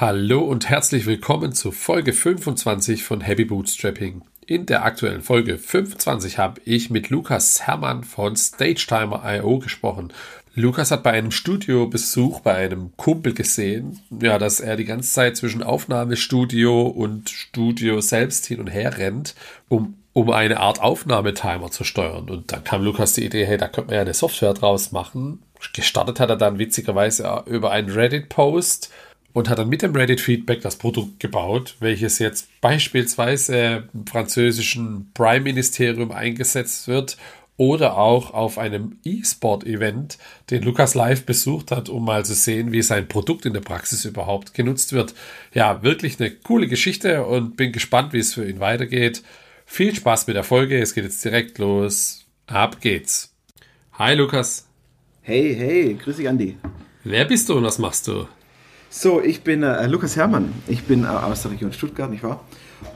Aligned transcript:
Hallo 0.00 0.40
und 0.40 0.66
herzlich 0.66 1.04
willkommen 1.04 1.52
zu 1.52 1.72
Folge 1.72 2.14
25 2.14 3.04
von 3.04 3.20
Happy 3.20 3.44
Bootstrapping. 3.44 4.22
In 4.46 4.64
der 4.64 4.86
aktuellen 4.86 5.20
Folge 5.20 5.58
25 5.58 6.38
habe 6.38 6.58
ich 6.64 6.88
mit 6.88 7.10
Lukas 7.10 7.66
Hermann 7.66 8.04
von 8.04 8.34
StageTimer.io 8.34 9.58
gesprochen. 9.58 10.10
Lukas 10.54 10.90
hat 10.90 11.02
bei 11.02 11.10
einem 11.10 11.30
Studiobesuch 11.30 12.40
bei 12.40 12.54
einem 12.54 12.96
Kumpel 12.96 13.34
gesehen, 13.34 14.00
ja, 14.22 14.38
dass 14.38 14.60
er 14.60 14.76
die 14.76 14.86
ganze 14.86 15.12
Zeit 15.12 15.36
zwischen 15.36 15.62
Aufnahmestudio 15.62 16.80
und 16.86 17.28
Studio 17.28 18.00
selbst 18.00 18.46
hin 18.46 18.60
und 18.60 18.68
her 18.68 18.96
rennt, 18.96 19.34
um, 19.68 19.98
um 20.14 20.30
eine 20.30 20.60
Art 20.60 20.80
Aufnahmetimer 20.80 21.70
zu 21.70 21.84
steuern. 21.84 22.30
Und 22.30 22.52
dann 22.52 22.64
kam 22.64 22.82
Lukas 22.82 23.12
die 23.12 23.26
Idee, 23.26 23.44
hey, 23.44 23.58
da 23.58 23.68
könnte 23.68 23.88
man 23.88 23.96
ja 23.96 24.00
eine 24.00 24.14
Software 24.14 24.54
draus 24.54 24.92
machen. 24.92 25.42
Gestartet 25.74 26.20
hat 26.20 26.30
er 26.30 26.36
dann 26.36 26.58
witzigerweise 26.58 27.44
über 27.44 27.70
einen 27.70 27.90
Reddit-Post 27.90 28.90
und 29.32 29.48
hat 29.48 29.58
dann 29.58 29.68
mit 29.68 29.82
dem 29.82 29.94
Reddit-Feedback 29.94 30.60
das 30.60 30.76
Produkt 30.76 31.20
gebaut, 31.20 31.76
welches 31.80 32.18
jetzt 32.18 32.48
beispielsweise 32.60 33.88
im 33.94 34.06
französischen 34.06 35.10
Prime-Ministerium 35.14 36.10
eingesetzt 36.10 36.88
wird 36.88 37.16
oder 37.56 37.98
auch 37.98 38.32
auf 38.32 38.56
einem 38.56 38.96
E-Sport-Event, 39.04 40.16
den 40.48 40.62
Lukas 40.62 40.94
live 40.94 41.26
besucht 41.26 41.70
hat, 41.70 41.90
um 41.90 42.06
mal 42.06 42.24
zu 42.24 42.34
sehen, 42.34 42.72
wie 42.72 42.80
sein 42.80 43.06
Produkt 43.06 43.44
in 43.44 43.52
der 43.52 43.60
Praxis 43.60 44.06
überhaupt 44.06 44.54
genutzt 44.54 44.94
wird. 44.94 45.14
Ja, 45.52 45.82
wirklich 45.82 46.18
eine 46.18 46.30
coole 46.30 46.68
Geschichte 46.68 47.24
und 47.26 47.56
bin 47.56 47.72
gespannt, 47.72 48.14
wie 48.14 48.18
es 48.18 48.32
für 48.32 48.48
ihn 48.48 48.60
weitergeht. 48.60 49.22
Viel 49.66 49.94
Spaß 49.94 50.26
mit 50.26 50.36
der 50.36 50.44
Folge, 50.44 50.80
es 50.80 50.94
geht 50.94 51.04
jetzt 51.04 51.22
direkt 51.22 51.58
los. 51.58 52.24
Ab 52.46 52.80
geht's. 52.80 53.34
Hi 53.92 54.14
Lukas. 54.14 54.66
Hey, 55.20 55.54
hey, 55.54 55.98
grüß 56.02 56.16
dich 56.16 56.28
Andi. 56.28 56.56
Wer 57.04 57.26
bist 57.26 57.48
du 57.50 57.58
und 57.58 57.64
was 57.64 57.78
machst 57.78 58.08
du? 58.08 58.26
So, 58.92 59.22
ich 59.22 59.42
bin 59.42 59.62
äh, 59.62 59.86
Lukas 59.86 60.16
Herrmann. 60.16 60.52
Ich 60.66 60.82
bin 60.82 61.04
äh, 61.04 61.06
aus 61.06 61.42
der 61.42 61.52
Region 61.52 61.72
Stuttgart, 61.72 62.10
nicht 62.10 62.24
wahr? 62.24 62.40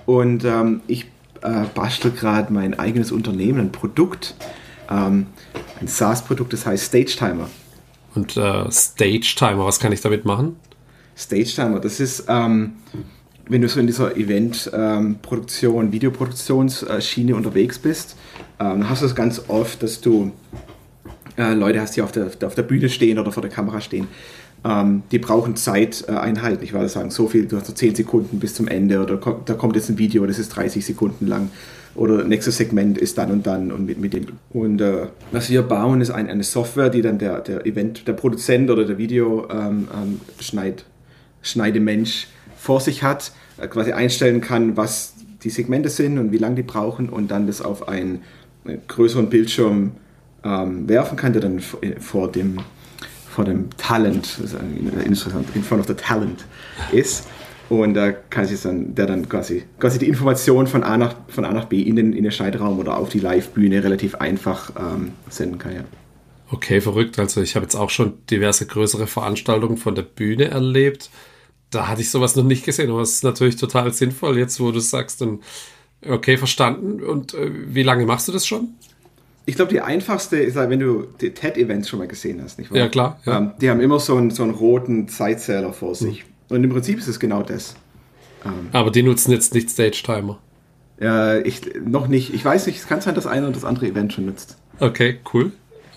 Und 0.06 0.44
ähm, 0.44 0.80
ich 0.88 1.06
äh, 1.40 1.66
bastel 1.72 2.10
gerade 2.10 2.52
mein 2.52 2.76
eigenes 2.76 3.12
Unternehmen, 3.12 3.60
ein 3.60 3.72
Produkt, 3.72 4.34
ähm, 4.90 5.26
ein 5.80 5.86
SaaS-Produkt, 5.86 6.52
das 6.52 6.66
heißt 6.66 6.86
Stage 6.86 7.14
Timer. 7.16 7.48
Und 8.16 8.36
äh, 8.36 8.68
Stage 8.72 9.34
Timer, 9.36 9.66
was 9.66 9.78
kann 9.78 9.92
ich 9.92 10.00
damit 10.00 10.24
machen? 10.24 10.56
Stage 11.16 11.52
Timer, 11.54 11.78
das 11.78 12.00
ist, 12.00 12.24
ähm, 12.26 12.72
wenn 13.48 13.62
du 13.62 13.68
so 13.68 13.78
in 13.78 13.86
dieser 13.86 14.16
Event-Produktion, 14.16 15.86
ähm, 15.86 15.92
Videoproduktionsschiene 15.92 17.36
unterwegs 17.36 17.78
bist, 17.78 18.16
ähm, 18.58 18.90
hast 18.90 19.02
du 19.02 19.06
es 19.06 19.14
ganz 19.14 19.42
oft, 19.46 19.80
dass 19.84 20.00
du 20.00 20.32
äh, 21.36 21.54
Leute 21.54 21.80
hast, 21.80 21.94
die 21.94 22.02
auf 22.02 22.10
der, 22.10 22.30
auf 22.44 22.54
der 22.56 22.62
Bühne 22.64 22.88
stehen 22.88 23.20
oder 23.20 23.30
vor 23.30 23.42
der 23.42 23.50
Kamera 23.50 23.80
stehen 23.80 24.08
ähm, 24.64 25.02
die 25.10 25.18
brauchen 25.18 25.56
Zeiteinheiten. 25.56 26.60
Äh, 26.60 26.64
ich 26.64 26.72
würde 26.72 26.88
sagen, 26.88 27.10
so 27.10 27.28
viel, 27.28 27.46
du 27.46 27.56
hast 27.56 27.66
so 27.66 27.72
10 27.72 27.94
Sekunden 27.94 28.38
bis 28.38 28.54
zum 28.54 28.66
Ende 28.68 29.02
oder 29.02 29.16
da 29.44 29.54
kommt 29.54 29.76
jetzt 29.76 29.90
ein 29.90 29.98
Video, 29.98 30.26
das 30.26 30.38
ist 30.38 30.50
30 30.50 30.84
Sekunden 30.84 31.26
lang 31.26 31.50
oder 31.94 32.24
nächstes 32.24 32.56
Segment 32.56 32.98
ist 32.98 33.18
dann 33.18 33.30
und 33.30 33.46
dann 33.46 33.70
und 33.70 33.86
mit, 33.86 34.00
mit 34.00 34.14
dem. 34.14 34.26
Und 34.50 34.80
äh, 34.80 35.06
was 35.30 35.50
wir 35.50 35.62
bauen, 35.62 36.00
ist 36.00 36.10
ein, 36.10 36.28
eine 36.28 36.42
Software, 36.42 36.90
die 36.90 37.02
dann 37.02 37.18
der, 37.18 37.40
der 37.40 37.66
Event, 37.66 38.08
der 38.08 38.14
Produzent 38.14 38.70
oder 38.70 38.84
der 38.84 38.98
Video 38.98 39.48
ähm, 39.48 39.88
ähm, 39.94 40.20
Schneid, 40.40 40.84
Schneidemensch 41.42 42.28
vor 42.56 42.80
sich 42.80 43.02
hat, 43.02 43.32
äh, 43.58 43.68
quasi 43.68 43.92
einstellen 43.92 44.40
kann, 44.40 44.76
was 44.76 45.14
die 45.44 45.50
Segmente 45.50 45.88
sind 45.88 46.18
und 46.18 46.32
wie 46.32 46.38
lange 46.38 46.56
die 46.56 46.62
brauchen 46.62 47.08
und 47.08 47.30
dann 47.30 47.46
das 47.46 47.62
auf 47.62 47.86
einen, 47.86 48.22
einen 48.64 48.80
größeren 48.88 49.28
Bildschirm 49.28 49.92
ähm, 50.42 50.88
werfen 50.88 51.16
kann, 51.16 51.32
der 51.32 51.42
dann 51.42 51.60
vor 51.60 52.32
dem 52.32 52.58
vor 53.34 53.44
dem 53.44 53.68
Talent, 53.76 54.38
interessant, 55.04 55.48
in 55.54 55.62
front 55.62 55.80
of 55.80 55.88
the 55.88 55.94
talent 55.94 56.44
ist. 56.92 57.26
Und 57.68 57.94
da 57.94 58.12
kann 58.12 58.46
sich 58.46 58.60
dann, 58.60 58.94
der 58.94 59.06
dann 59.06 59.28
quasi, 59.28 59.64
quasi 59.80 59.98
die 59.98 60.06
Information 60.06 60.66
von 60.66 60.84
A 60.84 60.96
nach, 60.96 61.14
von 61.28 61.44
A 61.44 61.52
nach 61.52 61.64
B 61.64 61.80
in 61.80 61.96
den, 61.96 62.12
in 62.12 62.22
den 62.22 62.32
Schneidraum 62.32 62.78
oder 62.78 62.96
auf 62.96 63.08
die 63.08 63.20
Live-Bühne 63.20 63.82
relativ 63.82 64.14
einfach 64.16 64.70
ähm, 64.78 65.12
senden 65.28 65.58
kann, 65.58 65.74
ja. 65.74 65.84
Okay, 66.50 66.80
verrückt. 66.80 67.18
Also 67.18 67.40
ich 67.40 67.56
habe 67.56 67.64
jetzt 67.64 67.74
auch 67.74 67.90
schon 67.90 68.18
diverse 68.30 68.66
größere 68.66 69.06
Veranstaltungen 69.06 69.78
von 69.78 69.94
der 69.94 70.02
Bühne 70.02 70.44
erlebt. 70.44 71.10
Da 71.70 71.88
hatte 71.88 72.02
ich 72.02 72.10
sowas 72.10 72.36
noch 72.36 72.44
nicht 72.44 72.64
gesehen, 72.64 72.90
aber 72.90 73.00
es 73.00 73.14
ist 73.14 73.24
natürlich 73.24 73.56
total 73.56 73.92
sinnvoll, 73.92 74.38
jetzt 74.38 74.60
wo 74.60 74.70
du 74.70 74.78
sagst, 74.78 75.22
dann 75.22 75.40
okay, 76.06 76.36
verstanden. 76.36 77.02
Und 77.02 77.34
äh, 77.34 77.50
wie 77.74 77.82
lange 77.82 78.06
machst 78.06 78.28
du 78.28 78.32
das 78.32 78.46
schon? 78.46 78.74
Ich 79.46 79.56
glaube, 79.56 79.72
die 79.72 79.80
einfachste 79.80 80.36
ist 80.36 80.56
halt, 80.56 80.70
wenn 80.70 80.80
du 80.80 81.06
die 81.20 81.30
TED-Events 81.30 81.88
schon 81.88 81.98
mal 81.98 82.08
gesehen 82.08 82.40
hast, 82.42 82.58
nicht 82.58 82.70
wahr? 82.70 82.78
Ja, 82.78 82.88
klar. 82.88 83.20
Ja. 83.24 83.38
Ähm, 83.38 83.52
die 83.60 83.70
haben 83.70 83.80
immer 83.80 84.00
so 84.00 84.16
einen, 84.16 84.30
so 84.30 84.42
einen 84.42 84.52
roten 84.52 85.08
Zeitzähler 85.08 85.72
vor 85.72 85.94
sich. 85.94 86.24
Mhm. 86.24 86.56
Und 86.56 86.64
im 86.64 86.70
Prinzip 86.70 86.98
ist 86.98 87.08
es 87.08 87.20
genau 87.20 87.42
das. 87.42 87.74
Ähm, 88.44 88.68
Aber 88.72 88.90
die 88.90 89.02
nutzen 89.02 89.32
jetzt 89.32 89.54
nicht 89.54 89.70
Stage-Timer. 89.70 90.38
Ja, 91.00 91.38
ich 91.38 91.62
noch 91.84 92.06
nicht. 92.08 92.32
Ich 92.32 92.44
weiß 92.44 92.66
nicht, 92.66 92.78
es 92.78 92.86
kann 92.86 93.00
sein, 93.00 93.14
dass 93.14 93.26
einer 93.26 93.46
und 93.46 93.56
das 93.56 93.64
andere 93.64 93.86
Event 93.86 94.12
schon 94.12 94.26
nutzt. 94.26 94.56
Okay, 94.78 95.18
cool. 95.32 95.52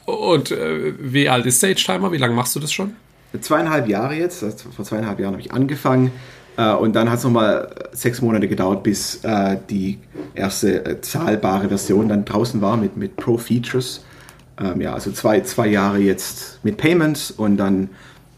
Und 0.06 0.52
äh, 0.52 0.94
wie 1.00 1.29
alt 1.29 1.46
ist 1.46 1.58
Stage-Timer? 1.58 2.12
Wie 2.12 2.18
lange 2.18 2.34
machst 2.34 2.56
du 2.56 2.59
das 2.59 2.72
schon? 2.72 2.96
Zweieinhalb 3.40 3.88
Jahre 3.88 4.16
jetzt. 4.16 4.44
Also 4.44 4.69
vor 4.72 4.85
zweieinhalb 4.85 5.19
Jahren 5.19 5.34
habe 5.34 5.41
ich 5.41 5.52
angefangen. 5.52 6.12
Äh, 6.57 6.73
und 6.73 6.95
dann 6.95 7.09
hat 7.09 7.19
es 7.19 7.23
nochmal 7.23 7.69
sechs 7.94 8.22
Monate 8.22 8.47
gedauert, 8.47 8.84
bis 8.84 9.23
äh, 9.23 9.57
die 9.69 10.00
erste 10.34 10.85
äh, 10.85 11.01
zahlbare 11.01 11.69
Version 11.69 12.09
dann 12.09 12.25
draußen 12.25 12.62
war 12.62 12.75
mit, 12.75 12.97
mit 12.97 13.16
Pro 13.16 13.38
Features. 13.38 14.03
Ähm, 14.59 14.81
ja, 14.81 14.94
also 14.94 15.12
zwei, 15.12 15.41
zwei 15.41 15.67
Jahre 15.67 16.00
jetzt 16.00 16.59
mit 16.63 16.78
Payments 16.78 17.31
und 17.31 17.57
dann 17.57 17.90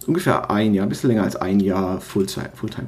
ungefähr 0.06 0.52
ein 0.52 0.74
Jahr, 0.74 0.86
ein 0.86 0.90
bisschen 0.90 1.10
länger 1.10 1.24
als 1.24 1.36
ein 1.36 1.60
Jahr 1.60 2.02
Fulltime. 2.02 2.50
Fulltime. 2.54 2.88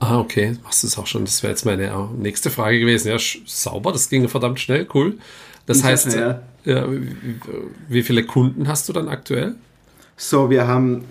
Ah, 0.00 0.18
okay, 0.18 0.56
machst 0.64 0.82
du 0.82 0.86
es 0.86 0.98
auch 0.98 1.06
schon. 1.06 1.24
Das 1.24 1.42
wäre 1.42 1.52
jetzt 1.52 1.64
meine 1.64 2.08
nächste 2.18 2.50
Frage 2.50 2.80
gewesen. 2.80 3.08
Ja, 3.08 3.16
sauber, 3.46 3.92
das 3.92 4.08
ging 4.08 4.28
verdammt 4.28 4.60
schnell, 4.60 4.86
cool. 4.94 5.18
Das 5.66 5.78
ich 5.78 5.84
heißt, 5.84 6.14
ja. 6.14 6.40
Ja, 6.64 6.86
wie 7.88 8.02
viele 8.02 8.24
Kunden 8.24 8.68
hast 8.68 8.88
du 8.88 8.94
dann 8.94 9.08
aktuell? 9.08 9.54
So, 10.16 10.48
wir 10.48 10.66
haben 10.66 11.04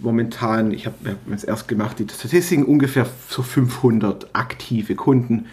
momentan, 0.00 0.72
ich 0.72 0.86
habe 0.86 0.96
es 1.34 1.44
erst 1.44 1.68
gemacht, 1.68 1.98
die 1.98 2.06
Statistiken 2.12 2.64
ungefähr 2.64 3.06
so 3.28 3.42
500 3.42 4.34
aktive 4.34 4.94
Kunden 4.94 5.46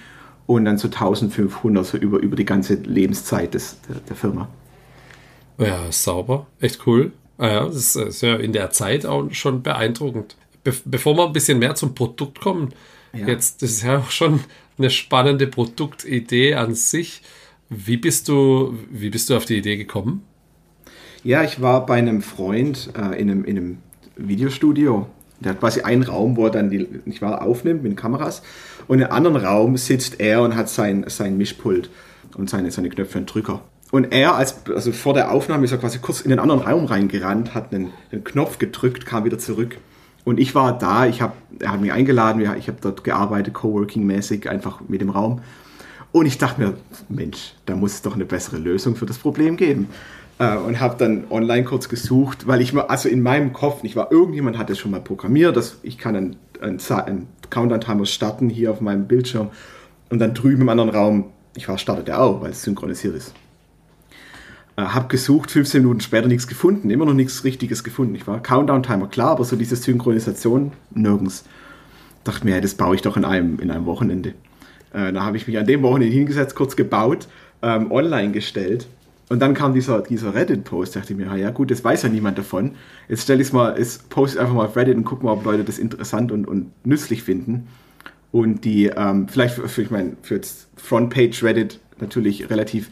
und 0.46 0.66
dann 0.66 0.78
so 0.78 0.88
1500 0.88 1.86
so 1.86 1.98
über, 1.98 2.20
über 2.20 2.36
die 2.36 2.46
ganze 2.46 2.76
Lebenszeit 2.76 3.54
des, 3.54 3.80
der, 3.88 3.98
der 3.98 4.16
Firma. 4.16 4.48
Ja, 5.58 5.92
sauber, 5.92 6.48
echt 6.60 6.86
cool. 6.88 7.12
Ah 7.38 7.48
ja, 7.48 7.66
das 7.66 7.96
ist 7.96 8.22
ja 8.22 8.36
in 8.36 8.54
der 8.54 8.72
Zeit 8.72 9.06
auch 9.06 9.32
schon 9.32 9.62
beeindruckend. 9.62 10.36
Be 10.64 10.74
bevor 10.86 11.16
wir 11.16 11.26
ein 11.28 11.34
bisschen 11.34 11.60
mehr 11.60 11.76
zum 11.76 11.94
Produkt 11.94 12.40
kommen, 12.40 12.74
ja. 13.14 13.28
jetzt, 13.28 13.62
das 13.62 13.72
ist 13.72 13.84
ja 13.84 14.00
auch 14.00 14.12
schon 14.12 14.40
eine 14.78 14.90
spannende 14.90 15.48
Produktidee 15.48 16.56
an 16.56 16.74
sich. 16.74 17.22
Wie 17.70 17.98
bist 17.98 18.28
du, 18.28 18.78
wie 18.90 19.10
bist 19.10 19.30
du 19.30 19.36
auf 19.36 19.46
die 19.46 19.58
Idee 19.58 19.78
gekommen? 19.78 20.24
Ja, 21.24 21.44
ich 21.44 21.62
war 21.62 21.86
bei 21.86 21.98
einem 21.98 22.22
Freund 22.22 22.90
äh, 22.96 23.20
in, 23.20 23.30
einem, 23.30 23.44
in 23.44 23.58
einem 23.58 23.78
Videostudio. 24.18 25.08
Der 25.40 25.52
hat 25.52 25.60
quasi 25.60 25.82
einen 25.82 26.04
Raum, 26.04 26.36
wo 26.36 26.46
er 26.46 26.52
dann 26.52 26.70
die, 26.70 26.88
nicht 27.06 27.22
wahr, 27.22 27.44
aufnimmt 27.44 27.84
mit 27.84 27.96
Kameras. 27.96 28.42
Und 28.88 29.00
in 29.00 29.06
einem 29.06 29.14
anderen 29.14 29.46
Raum 29.46 29.78
sitzt 29.78 30.20
er 30.20 30.42
und 30.42 30.56
hat 30.56 30.70
sein, 30.70 31.06
sein 31.08 31.38
Mischpult 31.38 31.90
und 32.36 32.50
seine, 32.50 32.72
seine 32.72 32.90
Knöpfe 32.90 33.20
und 33.20 33.32
Drücker. 33.32 33.62
Und 33.92 34.12
er, 34.12 34.36
als, 34.36 34.66
also 34.74 34.92
vor 34.92 35.14
der 35.14 35.32
Aufnahme, 35.32 35.66
ist 35.66 35.72
er 35.72 35.78
quasi 35.78 36.00
kurz 36.00 36.22
in 36.22 36.30
den 36.30 36.40
anderen 36.40 36.62
Raum 36.62 36.86
reingerannt, 36.86 37.54
hat 37.54 37.74
einen, 37.74 37.92
einen 38.12 38.24
Knopf 38.24 38.58
gedrückt, 38.58 39.06
kam 39.06 39.24
wieder 39.26 39.38
zurück. 39.38 39.78
Und 40.26 40.40
ich 40.40 40.56
war 40.56 40.78
da, 40.78 41.06
ich 41.06 41.22
hab, 41.22 41.38
er 41.60 41.72
hat 41.72 41.82
mich 41.82 41.94
eingeladen, 41.94 42.42
ich 42.58 42.68
habe 42.68 42.80
dort 42.82 43.06
gearbeitet, 43.06 43.54
Coworking-mäßig, 43.54 44.50
einfach 44.50 44.82
mit 44.88 45.00
dem 45.00 45.10
Raum. 45.10 45.42
Und 46.12 46.26
ich 46.26 46.38
dachte 46.38 46.60
mir, 46.60 46.74
Mensch, 47.10 47.54
da 47.66 47.76
muss 47.76 47.94
es 47.94 48.02
doch 48.02 48.16
eine 48.16 48.26
bessere 48.26 48.58
Lösung 48.58 48.96
für 48.96 49.06
das 49.06 49.18
Problem 49.18 49.56
geben. 49.56 49.88
Äh, 50.40 50.58
und 50.58 50.80
habe 50.80 50.96
dann 50.98 51.26
online 51.30 51.64
kurz 51.64 51.90
gesucht, 51.90 52.48
weil 52.48 52.62
ich 52.62 52.74
mal, 52.74 52.84
also 52.84 53.10
in 53.10 53.22
meinem 53.22 53.54
Kopf 53.54 53.84
nicht 53.84 53.96
war, 53.96 54.12
irgendjemand 54.12 54.58
hat 54.58 54.70
das 54.70 54.78
schon 54.78 54.92
mal 54.92 55.02
programmiert, 55.02 55.56
dass 55.58 55.80
ich 55.84 55.98
kann 55.98 56.16
einen, 56.16 56.36
einen, 56.62 56.80
einen 56.92 57.28
Countdown-Timer 57.50 58.06
starten 58.06 58.50
hier 58.50 58.72
auf 58.72 58.82
meinem 58.82 59.08
Bildschirm 59.08 59.50
und 60.10 60.20
dann 60.20 60.34
drüben 60.34 60.62
im 60.62 60.70
anderen 60.70 60.92
Raum, 60.92 61.26
ich 61.56 61.68
war, 61.68 61.78
startet 61.78 62.08
er 62.10 62.22
auch, 62.22 62.42
weil 62.42 62.52
es 62.52 62.62
synchronisiert 62.62 63.16
ist. 63.16 63.34
Äh, 64.76 64.84
hab 64.84 65.10
gesucht, 65.10 65.50
15 65.50 65.82
Minuten 65.82 66.02
später 66.02 66.28
nichts 66.28 66.48
gefunden, 66.48 66.92
immer 66.92 67.06
noch 67.06 67.14
nichts 67.14 67.44
Richtiges 67.44 67.84
gefunden. 67.84 68.14
Ich 68.14 68.28
war 68.28 68.40
Countdown-Timer, 68.40 69.08
klar, 69.08 69.32
aber 69.32 69.44
so 69.44 69.56
diese 69.56 69.76
Synchronisation 69.76 70.72
nirgends. 70.92 71.46
Dachte 72.24 72.46
mir, 72.46 72.62
das 72.62 72.76
baue 72.76 72.94
ich 72.94 73.02
doch 73.02 73.18
in 73.18 73.26
einem, 73.26 73.58
in 73.60 73.72
einem 73.72 73.88
Wochenende. 73.88 74.34
Äh, 74.94 75.14
da 75.14 75.24
habe 75.24 75.38
ich 75.38 75.48
mich 75.48 75.58
an 75.58 75.66
dem 75.66 75.82
Wochenende 75.82 76.14
hingesetzt, 76.14 76.54
kurz 76.54 76.76
gebaut, 76.76 77.28
ähm, 77.64 77.92
online 77.92 78.34
gestellt 78.34 78.88
und 79.30 79.40
dann 79.40 79.54
kam 79.54 79.74
dieser, 79.74 80.02
dieser 80.02 80.34
Reddit-Post, 80.34 80.96
dachte 80.96 81.14
ich 81.14 81.20
mir, 81.20 81.36
ja 81.36 81.50
gut, 81.50 81.70
das 81.70 81.84
weiß 81.84 82.04
ja 82.04 82.10
niemand 82.10 82.38
davon. 82.38 82.76
Jetzt 83.10 83.24
stelle 83.24 83.42
ich 83.42 83.48
es 83.48 83.54
mal, 83.54 83.78
jetzt 83.78 84.10
poste 84.10 84.40
einfach 84.40 84.54
mal 84.54 84.66
auf 84.66 84.76
Reddit 84.76 84.96
und 84.96 85.04
gucke 85.04 85.26
mal, 85.26 85.34
ob 85.34 85.44
Leute 85.44 85.66
das 85.66 85.80
interessant 85.80 86.32
und, 86.32 86.48
und 86.48 86.72
nützlich 86.86 87.24
finden. 87.24 87.68
Und 88.32 88.64
die, 88.64 88.86
ähm, 88.86 89.28
vielleicht 89.28 89.56
für, 89.56 89.68
für, 89.68 89.82
ich 89.82 89.92
meine, 89.92 90.16
für 90.22 90.36
jetzt 90.36 90.70
Frontpage 90.78 91.44
Reddit 91.44 91.80
natürlich 92.00 92.50
relativ, 92.50 92.90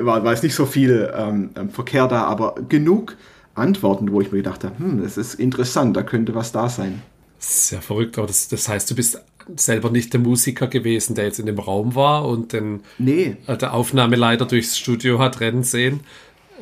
war, 0.00 0.22
war 0.22 0.32
es 0.32 0.42
nicht 0.42 0.54
so 0.54 0.66
viel 0.66 1.10
ähm, 1.16 1.50
ähm, 1.56 1.70
Verkehr 1.70 2.08
da, 2.08 2.24
aber 2.24 2.56
genug 2.68 3.16
Antworten, 3.54 4.12
wo 4.12 4.20
ich 4.20 4.32
mir 4.32 4.38
gedacht 4.38 4.64
habe, 4.64 4.78
hm, 4.78 5.02
das 5.02 5.16
ist 5.16 5.34
interessant, 5.34 5.96
da 5.96 6.02
könnte 6.02 6.34
was 6.34 6.52
da 6.52 6.68
sein. 6.68 7.02
Sehr 7.38 7.80
verrückt, 7.80 8.18
aber 8.18 8.26
das, 8.26 8.48
das 8.48 8.68
heißt, 8.68 8.90
du 8.90 8.94
bist 8.94 9.22
selber 9.56 9.90
nicht 9.90 10.12
der 10.12 10.20
Musiker 10.20 10.66
gewesen, 10.66 11.14
der 11.14 11.24
jetzt 11.24 11.38
in 11.38 11.46
dem 11.46 11.58
Raum 11.58 11.94
war 11.94 12.26
und 12.26 12.52
den 12.52 12.80
nee. 12.98 13.36
Äh, 13.46 13.56
der 13.56 13.74
Aufnahmeleiter 13.74 14.46
durchs 14.46 14.78
Studio 14.78 15.18
hat 15.18 15.40
rennen 15.40 15.62
sehen, 15.62 16.00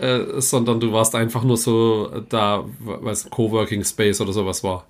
äh, 0.01 0.41
sondern 0.41 0.81
du 0.81 0.93
warst 0.93 1.15
einfach 1.15 1.45
nur 1.45 1.57
so 1.57 2.11
da, 2.29 2.65
was 2.79 3.29
Coworking 3.31 3.85
Space 3.85 4.21
oder 4.21 4.33
sowas 4.33 4.63
war. 4.63 4.87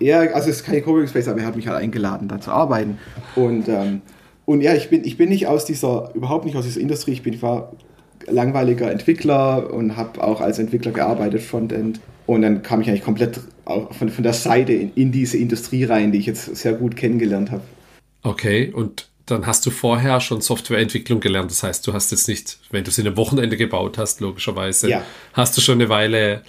Ja, 0.00 0.20
also 0.20 0.50
es 0.50 0.56
ist 0.56 0.64
kein 0.64 0.82
Coworking 0.82 1.08
Space, 1.08 1.28
aber 1.28 1.40
er 1.40 1.46
hat 1.46 1.56
mich 1.56 1.68
halt 1.68 1.78
eingeladen, 1.78 2.28
da 2.28 2.40
zu 2.40 2.50
arbeiten. 2.50 2.98
Und, 3.36 3.68
ähm, 3.68 4.02
und 4.44 4.60
ja, 4.60 4.74
ich 4.74 4.90
bin, 4.90 5.04
ich 5.04 5.16
bin 5.16 5.28
nicht 5.28 5.46
aus 5.46 5.64
dieser, 5.64 6.10
überhaupt 6.14 6.44
nicht 6.44 6.56
aus 6.56 6.64
dieser 6.64 6.80
Industrie, 6.80 7.12
ich 7.12 7.22
bin, 7.22 7.34
ich 7.34 7.42
war 7.42 7.72
langweiliger 8.26 8.90
Entwickler 8.90 9.72
und 9.72 9.96
habe 9.96 10.22
auch 10.22 10.40
als 10.40 10.58
Entwickler 10.58 10.92
gearbeitet, 10.92 11.42
Frontend. 11.42 12.00
Und 12.26 12.42
dann 12.42 12.62
kam 12.62 12.80
ich 12.80 12.88
eigentlich 12.88 13.04
komplett 13.04 13.40
von, 13.64 14.08
von 14.08 14.22
der 14.24 14.32
Seite 14.32 14.72
in, 14.72 14.92
in 14.94 15.12
diese 15.12 15.36
Industrie 15.36 15.84
rein, 15.84 16.12
die 16.12 16.18
ich 16.18 16.26
jetzt 16.26 16.56
sehr 16.56 16.72
gut 16.72 16.96
kennengelernt 16.96 17.50
habe. 17.50 17.62
Okay, 18.22 18.70
und 18.72 19.08
dann 19.26 19.46
hast 19.46 19.64
du 19.66 19.70
vorher 19.70 20.20
schon 20.20 20.40
Softwareentwicklung 20.40 21.20
gelernt. 21.20 21.50
Das 21.50 21.62
heißt, 21.62 21.86
du 21.86 21.92
hast 21.92 22.10
jetzt 22.10 22.28
nicht, 22.28 22.58
wenn 22.70 22.84
du 22.84 22.90
es 22.90 22.98
in 22.98 23.06
einem 23.06 23.16
Wochenende 23.16 23.56
gebaut 23.56 23.98
hast, 23.98 24.20
logischerweise, 24.20 24.90
ja. 24.90 25.02
hast 25.32 25.56
du 25.56 25.60
schon 25.60 25.80
eine 25.80 25.88
Weile 25.88 26.42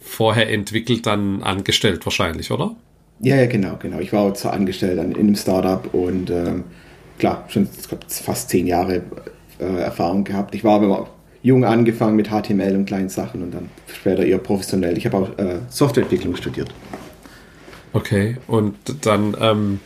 vorher 0.00 0.50
entwickelt, 0.50 1.06
dann 1.06 1.42
angestellt 1.42 2.04
wahrscheinlich, 2.06 2.50
oder? 2.50 2.74
Ja, 3.20 3.36
ja, 3.36 3.46
genau, 3.46 3.76
genau. 3.76 4.00
Ich 4.00 4.12
war 4.12 4.22
auch 4.22 4.32
zwar 4.32 4.52
angestellt 4.52 4.98
in 4.98 5.14
einem 5.16 5.36
Startup 5.36 5.92
und 5.94 6.30
ähm, 6.30 6.64
klar, 7.18 7.44
schon 7.48 7.68
glaub, 7.88 8.04
fast 8.10 8.50
zehn 8.50 8.66
Jahre 8.66 9.02
äh, 9.58 9.64
Erfahrung 9.64 10.24
gehabt. 10.24 10.54
Ich 10.54 10.64
war 10.64 10.80
aber 10.80 11.08
jung 11.42 11.64
angefangen 11.64 12.16
mit 12.16 12.28
HTML 12.28 12.76
und 12.76 12.86
kleinen 12.86 13.08
Sachen 13.08 13.42
und 13.42 13.52
dann 13.52 13.68
später 13.86 14.24
eher 14.24 14.38
professionell. 14.38 14.96
Ich 14.96 15.06
habe 15.06 15.16
auch 15.16 15.38
äh, 15.38 15.58
Softwareentwicklung 15.68 16.36
studiert. 16.36 16.72
Okay, 17.92 18.36
und 18.46 18.74
dann 19.02 19.36
ähm, 19.40 19.80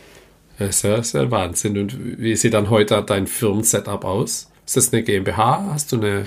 ist, 0.59 0.83
ja, 0.83 0.95
ist 0.95 1.13
ja 1.13 1.29
Wahnsinn. 1.29 1.77
Und 1.77 2.19
wie 2.19 2.35
sieht 2.35 2.53
dann 2.53 2.69
heute 2.69 3.03
dein 3.05 3.27
Firmensetup 3.27 4.05
aus? 4.05 4.49
Ist 4.65 4.77
das 4.77 4.93
eine 4.93 5.03
GmbH? 5.03 5.71
Hast 5.73 5.91
du 5.91 5.97
eine? 5.97 6.25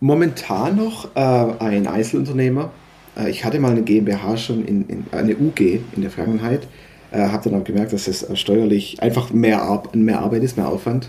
Momentan 0.00 0.76
noch 0.76 1.14
äh, 1.14 1.20
ein 1.20 1.86
Einzelunternehmer. 1.86 2.70
Äh, 3.16 3.30
ich 3.30 3.44
hatte 3.44 3.58
mal 3.60 3.70
eine 3.70 3.82
GmbH 3.82 4.36
schon 4.36 4.64
in, 4.64 4.86
in 4.88 5.04
eine 5.12 5.36
UG 5.36 5.60
in 5.94 6.02
der 6.02 6.10
Vergangenheit. 6.10 6.66
Äh, 7.10 7.28
habe 7.28 7.48
dann 7.48 7.60
auch 7.60 7.64
gemerkt, 7.64 7.92
dass 7.92 8.06
es 8.06 8.26
steuerlich 8.38 9.02
einfach 9.02 9.32
mehr, 9.32 9.62
Ar 9.62 9.84
mehr 9.94 10.20
Arbeit 10.20 10.42
ist, 10.42 10.56
mehr 10.58 10.68
Aufwand 10.68 11.08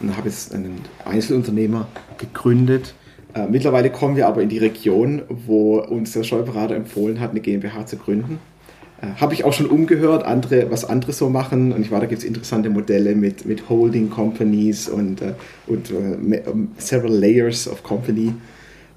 und 0.00 0.16
habe 0.16 0.28
jetzt 0.28 0.54
einen 0.54 0.80
Einzelunternehmer 1.04 1.88
gegründet. 2.18 2.94
Äh, 3.34 3.46
mittlerweile 3.46 3.90
kommen 3.90 4.16
wir 4.16 4.26
aber 4.26 4.42
in 4.42 4.48
die 4.48 4.58
Region, 4.58 5.22
wo 5.28 5.80
uns 5.80 6.12
der 6.12 6.24
Steuerberater 6.24 6.74
empfohlen 6.74 7.20
hat, 7.20 7.30
eine 7.30 7.40
GmbH 7.40 7.86
zu 7.86 7.96
gründen. 7.96 8.38
Äh, 9.00 9.20
habe 9.20 9.34
ich 9.34 9.44
auch 9.44 9.52
schon 9.52 9.66
umgehört, 9.66 10.24
andere, 10.24 10.70
was 10.70 10.84
andere 10.84 11.12
so 11.12 11.28
machen. 11.28 11.72
Und 11.72 11.82
ich 11.82 11.90
war, 11.90 12.00
da 12.00 12.06
gibt 12.06 12.22
es 12.22 12.24
interessante 12.24 12.70
Modelle 12.70 13.14
mit, 13.14 13.46
mit 13.46 13.68
Holding 13.68 14.10
Companies 14.10 14.88
und, 14.88 15.22
äh, 15.22 15.34
und 15.66 15.90
äh, 15.90 16.42
several 16.78 17.14
layers 17.14 17.68
of 17.68 17.82
Company. 17.82 18.34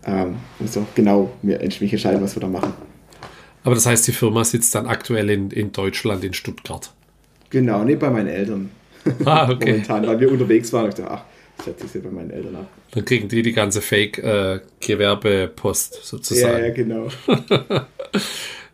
Ähm, 0.06 0.36
und 0.60 0.72
so 0.72 0.86
genau 0.96 1.32
mir 1.42 1.60
mich 1.60 1.94
entscheiden, 1.94 2.22
was 2.22 2.36
wir 2.36 2.42
da 2.42 2.48
machen. 2.48 2.74
Aber 3.64 3.76
das 3.76 3.86
heißt, 3.86 4.08
die 4.08 4.12
Firma 4.12 4.44
sitzt 4.44 4.74
dann 4.74 4.88
aktuell 4.88 5.30
in, 5.30 5.52
in 5.52 5.72
Deutschland, 5.72 6.24
in 6.24 6.34
Stuttgart. 6.34 6.92
Genau, 7.52 7.84
nicht 7.84 8.00
bei 8.00 8.10
meinen 8.10 8.28
Eltern. 8.28 8.72
Ah, 9.26 9.50
okay. 9.50 9.72
Momentan, 9.72 10.08
weil 10.08 10.20
wir 10.20 10.32
unterwegs 10.32 10.72
waren. 10.74 10.90
Ich 10.90 10.96
dachte, 10.96 11.12
ach, 11.12 11.24
das 11.58 11.66
setze 11.66 11.98
ich 11.98 12.04
bei 12.04 12.12
meinen 12.12 12.32
Eltern 12.32 12.56
ab. 12.56 12.68
Dann 12.92 13.06
kriegen 13.06 13.28
die 13.28 13.42
die 13.42 13.54
ganze 13.54 13.82
Fake-Gewerbepost 13.82 15.96
äh, 15.96 16.00
sozusagen. 16.02 16.60
Ja, 16.60 16.68
ja, 16.68 16.74
genau. 16.74 17.08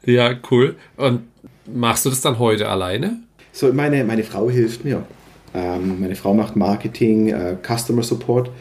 ja, 0.06 0.35
cool. 0.51 0.75
Und 0.97 1.21
machst 1.65 2.06
du 2.06 2.09
das 2.09 2.21
dann 2.21 2.39
heute 2.39 2.68
alleine? 2.68 3.19
So, 3.51 3.71
meine, 3.74 4.03
meine 4.03 4.24
Frau 4.24 4.50
hilft 4.50 4.85
mir. 4.85 5.06
Ähm, 5.53 6.01
meine 6.01 6.15
Frau 6.15 6.33
macht 6.33 6.56
Marketing, 6.56 7.29
äh, 7.29 7.57
Customer 7.65 8.03
Support 8.03 8.51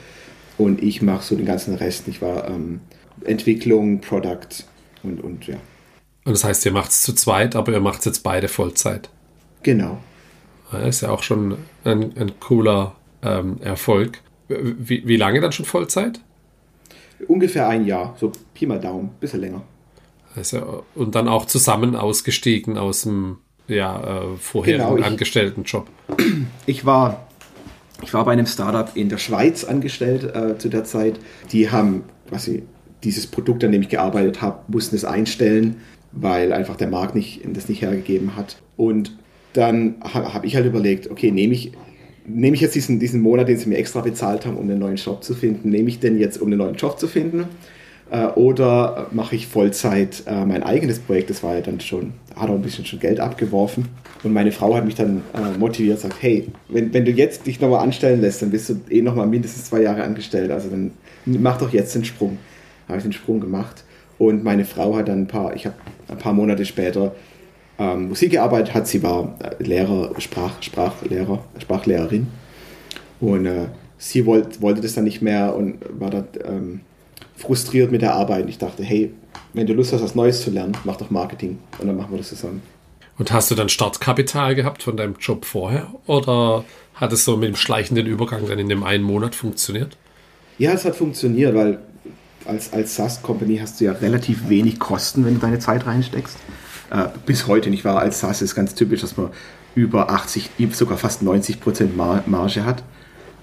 und 0.58 0.82
ich 0.82 1.02
mache 1.02 1.24
so 1.24 1.36
den 1.36 1.46
ganzen 1.46 1.74
Rest. 1.74 2.08
Ich 2.08 2.22
war 2.22 2.48
ähm, 2.48 2.80
Entwicklung, 3.24 4.00
Product 4.00 4.64
und, 5.02 5.22
und 5.22 5.46
ja. 5.46 5.56
Und 6.24 6.32
das 6.32 6.44
heißt, 6.44 6.64
ihr 6.66 6.72
macht 6.72 6.90
es 6.90 7.02
zu 7.02 7.14
zweit, 7.14 7.54
aber 7.54 7.72
ihr 7.72 7.80
macht 7.80 8.00
es 8.00 8.04
jetzt 8.06 8.22
beide 8.22 8.48
Vollzeit. 8.48 9.08
Genau. 9.62 9.98
Ist 10.86 11.02
ja 11.02 11.10
auch 11.10 11.22
schon 11.22 11.58
ein, 11.84 12.12
ein 12.16 12.40
cooler 12.40 12.96
ähm, 13.22 13.58
Erfolg. 13.60 14.20
Wie, 14.48 15.06
wie 15.06 15.16
lange 15.16 15.40
dann 15.40 15.52
schon 15.52 15.64
Vollzeit? 15.64 16.20
Ungefähr 17.28 17.68
ein 17.68 17.86
Jahr, 17.86 18.14
so 18.18 18.32
Pi 18.54 18.66
mal 18.66 18.80
Daumen, 18.80 19.10
bisschen 19.20 19.40
länger. 19.40 19.62
Also, 20.34 20.84
und 20.94 21.14
dann 21.14 21.28
auch 21.28 21.46
zusammen 21.46 21.96
ausgestiegen 21.96 22.76
aus 22.76 23.02
dem 23.02 23.38
ja, 23.68 24.00
äh, 24.00 24.36
vorherigen 24.36 24.84
genau, 24.84 24.98
ich, 24.98 25.04
Angestelltenjob. 25.04 25.88
Ich 26.66 26.84
war, 26.84 27.26
ich 28.02 28.12
war 28.12 28.24
bei 28.24 28.32
einem 28.32 28.46
Startup 28.46 28.90
in 28.94 29.08
der 29.08 29.18
Schweiz 29.18 29.64
angestellt 29.64 30.24
äh, 30.24 30.58
zu 30.58 30.68
der 30.68 30.84
Zeit. 30.84 31.18
Die 31.52 31.70
haben 31.70 32.04
quasi 32.28 32.64
dieses 33.02 33.26
Produkt, 33.26 33.64
an 33.64 33.72
dem 33.72 33.82
ich 33.82 33.88
gearbeitet 33.88 34.42
habe, 34.42 34.60
mussten 34.68 34.94
es 34.94 35.04
einstellen, 35.04 35.80
weil 36.12 36.52
einfach 36.52 36.76
der 36.76 36.88
Markt 36.88 37.14
nicht, 37.14 37.40
das 37.44 37.68
nicht 37.68 37.82
hergegeben 37.82 38.36
hat. 38.36 38.58
Und 38.76 39.16
dann 39.56 39.96
habe 40.02 40.46
ich 40.46 40.56
halt 40.56 40.66
überlegt, 40.66 41.10
okay, 41.10 41.30
nehme 41.30 41.54
ich, 41.54 41.72
nehme 42.26 42.54
ich 42.54 42.60
jetzt 42.60 42.74
diesen, 42.74 42.98
diesen 42.98 43.20
Monat, 43.20 43.48
den 43.48 43.56
sie 43.56 43.68
mir 43.68 43.78
extra 43.78 44.00
bezahlt 44.00 44.46
haben, 44.46 44.56
um 44.56 44.68
einen 44.68 44.78
neuen 44.78 44.96
Job 44.96 45.24
zu 45.24 45.34
finden, 45.34 45.70
nehme 45.70 45.88
ich 45.88 46.00
den 46.00 46.18
jetzt, 46.18 46.40
um 46.40 46.48
einen 46.48 46.58
neuen 46.58 46.74
Job 46.74 46.98
zu 46.98 47.08
finden? 47.08 47.44
Äh, 48.10 48.26
oder 48.28 49.08
mache 49.10 49.34
ich 49.36 49.46
Vollzeit 49.46 50.22
äh, 50.26 50.44
mein 50.44 50.62
eigenes 50.62 50.98
Projekt? 50.98 51.30
Das 51.30 51.42
war 51.42 51.54
ja 51.54 51.60
dann 51.60 51.80
schon, 51.80 52.12
hat 52.36 52.48
auch 52.48 52.54
ein 52.54 52.62
bisschen 52.62 52.84
schon 52.84 53.00
Geld 53.00 53.20
abgeworfen. 53.20 53.88
Und 54.22 54.32
meine 54.32 54.52
Frau 54.52 54.74
hat 54.74 54.84
mich 54.84 54.94
dann 54.94 55.22
äh, 55.34 55.58
motiviert, 55.58 56.00
sagt, 56.00 56.16
hey, 56.20 56.48
wenn, 56.68 56.92
wenn 56.92 57.04
du 57.04 57.10
jetzt 57.10 57.46
dich 57.46 57.60
nochmal 57.60 57.82
anstellen 57.82 58.20
lässt, 58.20 58.42
dann 58.42 58.50
bist 58.50 58.68
du 58.68 58.80
eh 58.90 59.02
nochmal 59.02 59.26
mindestens 59.26 59.64
zwei 59.64 59.82
Jahre 59.82 60.04
angestellt. 60.04 60.50
Also 60.50 60.68
dann 60.68 60.92
mach 61.24 61.58
doch 61.58 61.72
jetzt 61.72 61.94
den 61.94 62.04
Sprung. 62.04 62.38
Habe 62.88 62.98
ich 62.98 63.04
den 63.04 63.12
Sprung 63.12 63.40
gemacht. 63.40 63.84
Und 64.18 64.44
meine 64.44 64.64
Frau 64.64 64.96
hat 64.96 65.08
dann 65.08 65.22
ein 65.22 65.26
paar, 65.26 65.54
ich 65.54 65.66
habe 65.66 65.76
ein 66.08 66.18
paar 66.18 66.32
Monate 66.32 66.64
später 66.64 67.14
ähm, 67.78 68.08
Musik 68.08 68.32
gearbeitet 68.32 68.74
hat. 68.74 68.86
Sie 68.86 69.02
war 69.02 69.36
äh, 69.40 69.62
Lehrer, 69.62 70.12
Sprach, 70.18 70.62
Sprachlehrer, 70.62 71.44
Sprachlehrerin. 71.58 72.28
Und 73.20 73.46
äh, 73.46 73.66
sie 73.98 74.26
wollt, 74.26 74.60
wollte 74.60 74.80
das 74.80 74.94
dann 74.94 75.04
nicht 75.04 75.22
mehr 75.22 75.54
und 75.54 75.78
war 75.98 76.10
da 76.10 76.24
ähm, 76.44 76.80
frustriert 77.36 77.92
mit 77.92 78.02
der 78.02 78.14
Arbeit. 78.14 78.44
Und 78.44 78.48
ich 78.48 78.58
dachte, 78.58 78.82
hey, 78.82 79.12
wenn 79.52 79.66
du 79.66 79.74
Lust 79.74 79.92
hast, 79.92 80.02
was 80.02 80.14
Neues 80.14 80.42
zu 80.42 80.50
lernen, 80.50 80.76
mach 80.84 80.96
doch 80.96 81.10
Marketing. 81.10 81.58
Und 81.78 81.86
dann 81.86 81.96
machen 81.96 82.10
wir 82.12 82.18
das 82.18 82.28
zusammen. 82.28 82.62
Und 83.18 83.32
hast 83.32 83.50
du 83.50 83.54
dann 83.54 83.68
Startkapital 83.68 84.54
gehabt 84.54 84.82
von 84.82 84.96
deinem 84.96 85.16
Job 85.18 85.44
vorher? 85.46 85.88
Oder 86.06 86.64
hat 86.94 87.12
es 87.12 87.24
so 87.24 87.36
mit 87.36 87.48
dem 87.48 87.56
schleichenden 87.56 88.06
Übergang 88.06 88.46
dann 88.46 88.58
in 88.58 88.68
dem 88.68 88.82
einen 88.82 89.04
Monat 89.04 89.34
funktioniert? 89.34 89.96
Ja, 90.58 90.72
es 90.72 90.84
hat 90.84 90.96
funktioniert, 90.96 91.54
weil 91.54 91.78
als, 92.46 92.72
als 92.72 92.94
SaaS-Company 92.96 93.58
hast 93.58 93.80
du 93.80 93.86
ja 93.86 93.92
relativ 93.92 94.48
wenig 94.48 94.78
Kosten, 94.78 95.24
wenn 95.24 95.34
du 95.34 95.40
deine 95.40 95.58
Zeit 95.58 95.86
reinsteckst 95.86 96.36
äh, 96.90 97.08
bis 97.24 97.46
heute 97.46 97.70
nicht 97.70 97.84
wahr. 97.84 97.98
Als 97.98 98.20
SaaS 98.20 98.42
ist 98.42 98.54
ganz 98.54 98.74
typisch, 98.74 99.00
dass 99.00 99.16
man 99.16 99.30
über 99.74 100.10
80, 100.10 100.50
sogar 100.72 100.98
fast 100.98 101.22
90 101.22 101.60
Prozent 101.60 101.96
Marge 101.96 102.64
hat 102.64 102.82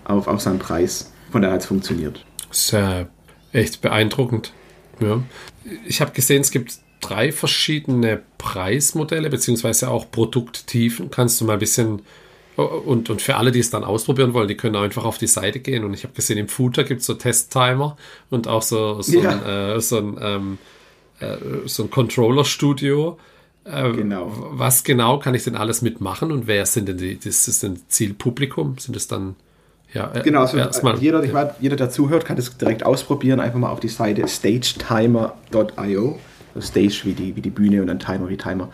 auf, 0.04 0.28
auf 0.28 0.42
seinen 0.42 0.60
Preis. 0.60 1.12
Von 1.32 1.42
daher 1.42 1.56
hat 1.56 1.62
es 1.62 1.68
funktioniert. 1.68 2.26
Das 2.50 2.60
ist 2.60 2.72
ja 2.72 3.06
echt 3.52 3.82
beeindruckend. 3.82 4.52
Ja. 5.00 5.22
Ich 5.86 6.02
habe 6.02 6.12
gesehen, 6.12 6.42
es 6.42 6.52
gibt 6.52 6.74
drei 7.02 7.32
verschiedene 7.32 8.22
Preismodelle, 8.38 9.30
beziehungsweise 9.30 9.90
auch 9.90 10.10
Produkttiefen. 10.10 11.12
Kannst 11.12 11.40
du 11.42 11.46
mal 11.46 11.54
ein 11.54 11.60
bisschen 11.60 12.02
und, 12.56 13.10
und 13.10 13.22
für 13.22 13.36
alle, 13.38 13.52
die 13.52 13.60
es 13.60 13.72
dann 13.72 13.84
ausprobieren 13.84 14.34
wollen, 14.34 14.48
die 14.48 14.56
können 14.56 14.76
einfach 14.76 15.06
auf 15.06 15.18
die 15.18 15.28
Seite 15.28 15.60
gehen. 15.60 15.84
Und 15.84 15.94
ich 15.94 16.04
habe 16.04 16.14
gesehen, 16.14 16.38
im 16.38 16.48
Footer 16.48 16.84
gibt 16.84 17.02
es 17.02 17.08
so 17.08 17.16
Testtimer 17.16 17.98
und 18.30 18.48
auch 18.48 18.62
so, 18.62 19.02
so 19.02 19.22
ja. 19.22 19.32
ein, 19.32 19.46
äh, 19.46 19.82
so 19.82 19.98
ein, 19.98 20.18
ähm, 20.22 20.58
äh, 21.20 21.38
so 21.66 21.84
ein 21.84 21.90
Controller-Studio. 21.90 23.18
Ähm, 23.65 23.96
genau. 23.96 24.32
Was 24.51 24.84
genau 24.84 25.20
kann 25.20 25.36
ich 25.36 25.43
denn 25.43 25.55
alles 25.55 25.82
mitmachen 25.82 26.32
und 26.32 26.48
wer 26.48 26.65
sind 26.65 26.89
denn 26.89 26.98
die, 26.98 27.17
das 27.17 27.48
ist 27.48 27.63
ein 27.63 27.79
Zielpublikum? 27.88 28.77
Sind 28.77 28.96
es 28.96 29.08
dann 29.08 29.36
ja, 29.93 30.12
äh, 30.13 30.22
genau, 30.22 30.41
also 30.41 30.58
erstmal, 30.58 30.98
jeder, 30.98 31.24
ja. 31.24 31.32
Meine, 31.32 31.55
jeder, 31.60 31.75
der 31.75 31.89
zuhört, 31.89 32.25
kann 32.25 32.36
das 32.36 32.58
direkt 32.58 32.84
ausprobieren. 32.84 33.39
Einfach 33.39 33.60
mal 33.60 33.70
auf 33.70 33.79
die 33.79 33.89
Seite 33.89 34.27
stagetimer.io. 34.27 36.20
Also 36.55 36.67
Stage 36.67 37.01
wie 37.03 37.13
die, 37.13 37.36
wie 37.36 37.41
die 37.41 37.51
Bühne 37.51 37.82
und 37.82 37.88
dann 37.88 38.00
Timer 38.00 38.27
wie 38.29 38.38
Timer. 38.38 38.70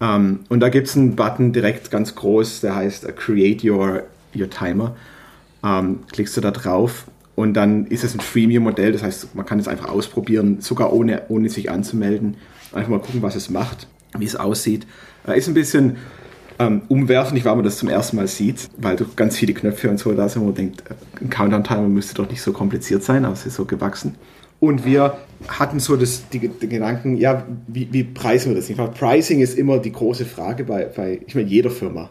Um, 0.00 0.08
ähm, 0.08 0.40
und 0.48 0.60
da 0.60 0.70
gibt 0.70 0.88
es 0.88 0.96
einen 0.96 1.14
Button 1.14 1.52
direkt 1.52 1.90
ganz 1.90 2.14
groß, 2.14 2.62
der 2.62 2.74
heißt 2.74 3.04
uh, 3.04 3.12
Create 3.14 3.62
Your, 3.62 4.04
your 4.34 4.48
Timer. 4.48 4.96
Um, 5.62 5.70
ähm, 5.70 5.98
klickst 6.10 6.36
du 6.36 6.40
da 6.40 6.50
drauf 6.50 7.04
und 7.34 7.54
dann 7.54 7.86
ist 7.86 8.02
es 8.02 8.14
ein 8.14 8.20
Freemium-Modell, 8.20 8.92
das 8.92 9.02
heißt, 9.02 9.34
man 9.34 9.44
kann 9.44 9.58
es 9.58 9.68
einfach 9.68 9.88
ausprobieren, 9.88 10.62
sogar 10.62 10.92
ohne, 10.92 11.22
ohne 11.28 11.50
sich 11.50 11.70
anzumelden. 11.70 12.38
Einfach 12.72 12.88
mal 12.88 13.00
gucken, 13.00 13.20
was 13.20 13.34
es 13.34 13.50
macht 13.50 13.86
wie 14.18 14.24
es 14.24 14.36
aussieht. 14.36 14.86
Ist 15.26 15.48
ein 15.48 15.54
bisschen 15.54 15.96
ähm, 16.58 16.82
umwerfend, 16.88 17.44
weil 17.44 17.54
man 17.54 17.64
das 17.64 17.78
zum 17.78 17.88
ersten 17.88 18.16
Mal 18.16 18.26
sieht, 18.26 18.68
weil 18.76 18.96
du 18.96 19.06
ganz 19.16 19.36
viele 19.36 19.54
Knöpfe 19.54 19.88
und 19.88 19.98
so 19.98 20.12
da 20.12 20.28
sind, 20.28 20.42
wo 20.42 20.46
man 20.46 20.54
denkt, 20.54 20.82
äh, 20.90 20.94
ein 21.24 21.30
Countdown-Timer 21.30 21.88
müsste 21.88 22.14
doch 22.14 22.28
nicht 22.28 22.42
so 22.42 22.52
kompliziert 22.52 23.02
sein, 23.02 23.24
aber 23.24 23.34
es 23.34 23.46
ist 23.46 23.56
so 23.56 23.64
gewachsen. 23.64 24.16
Und 24.60 24.84
wir 24.84 25.14
hatten 25.48 25.80
so 25.80 25.96
das, 25.96 26.28
die, 26.28 26.48
die 26.48 26.68
Gedanken, 26.68 27.16
ja, 27.16 27.46
wie, 27.66 27.88
wie 27.92 28.04
preisen 28.04 28.50
wir 28.50 28.56
das? 28.56 28.68
Nicht? 28.68 28.78
Pricing 28.94 29.40
ist 29.40 29.56
immer 29.56 29.78
die 29.78 29.90
große 29.90 30.26
Frage 30.26 30.64
bei, 30.64 30.84
bei 30.84 31.20
ich 31.26 31.34
meine, 31.34 31.48
jeder 31.48 31.70
Firma. 31.70 32.10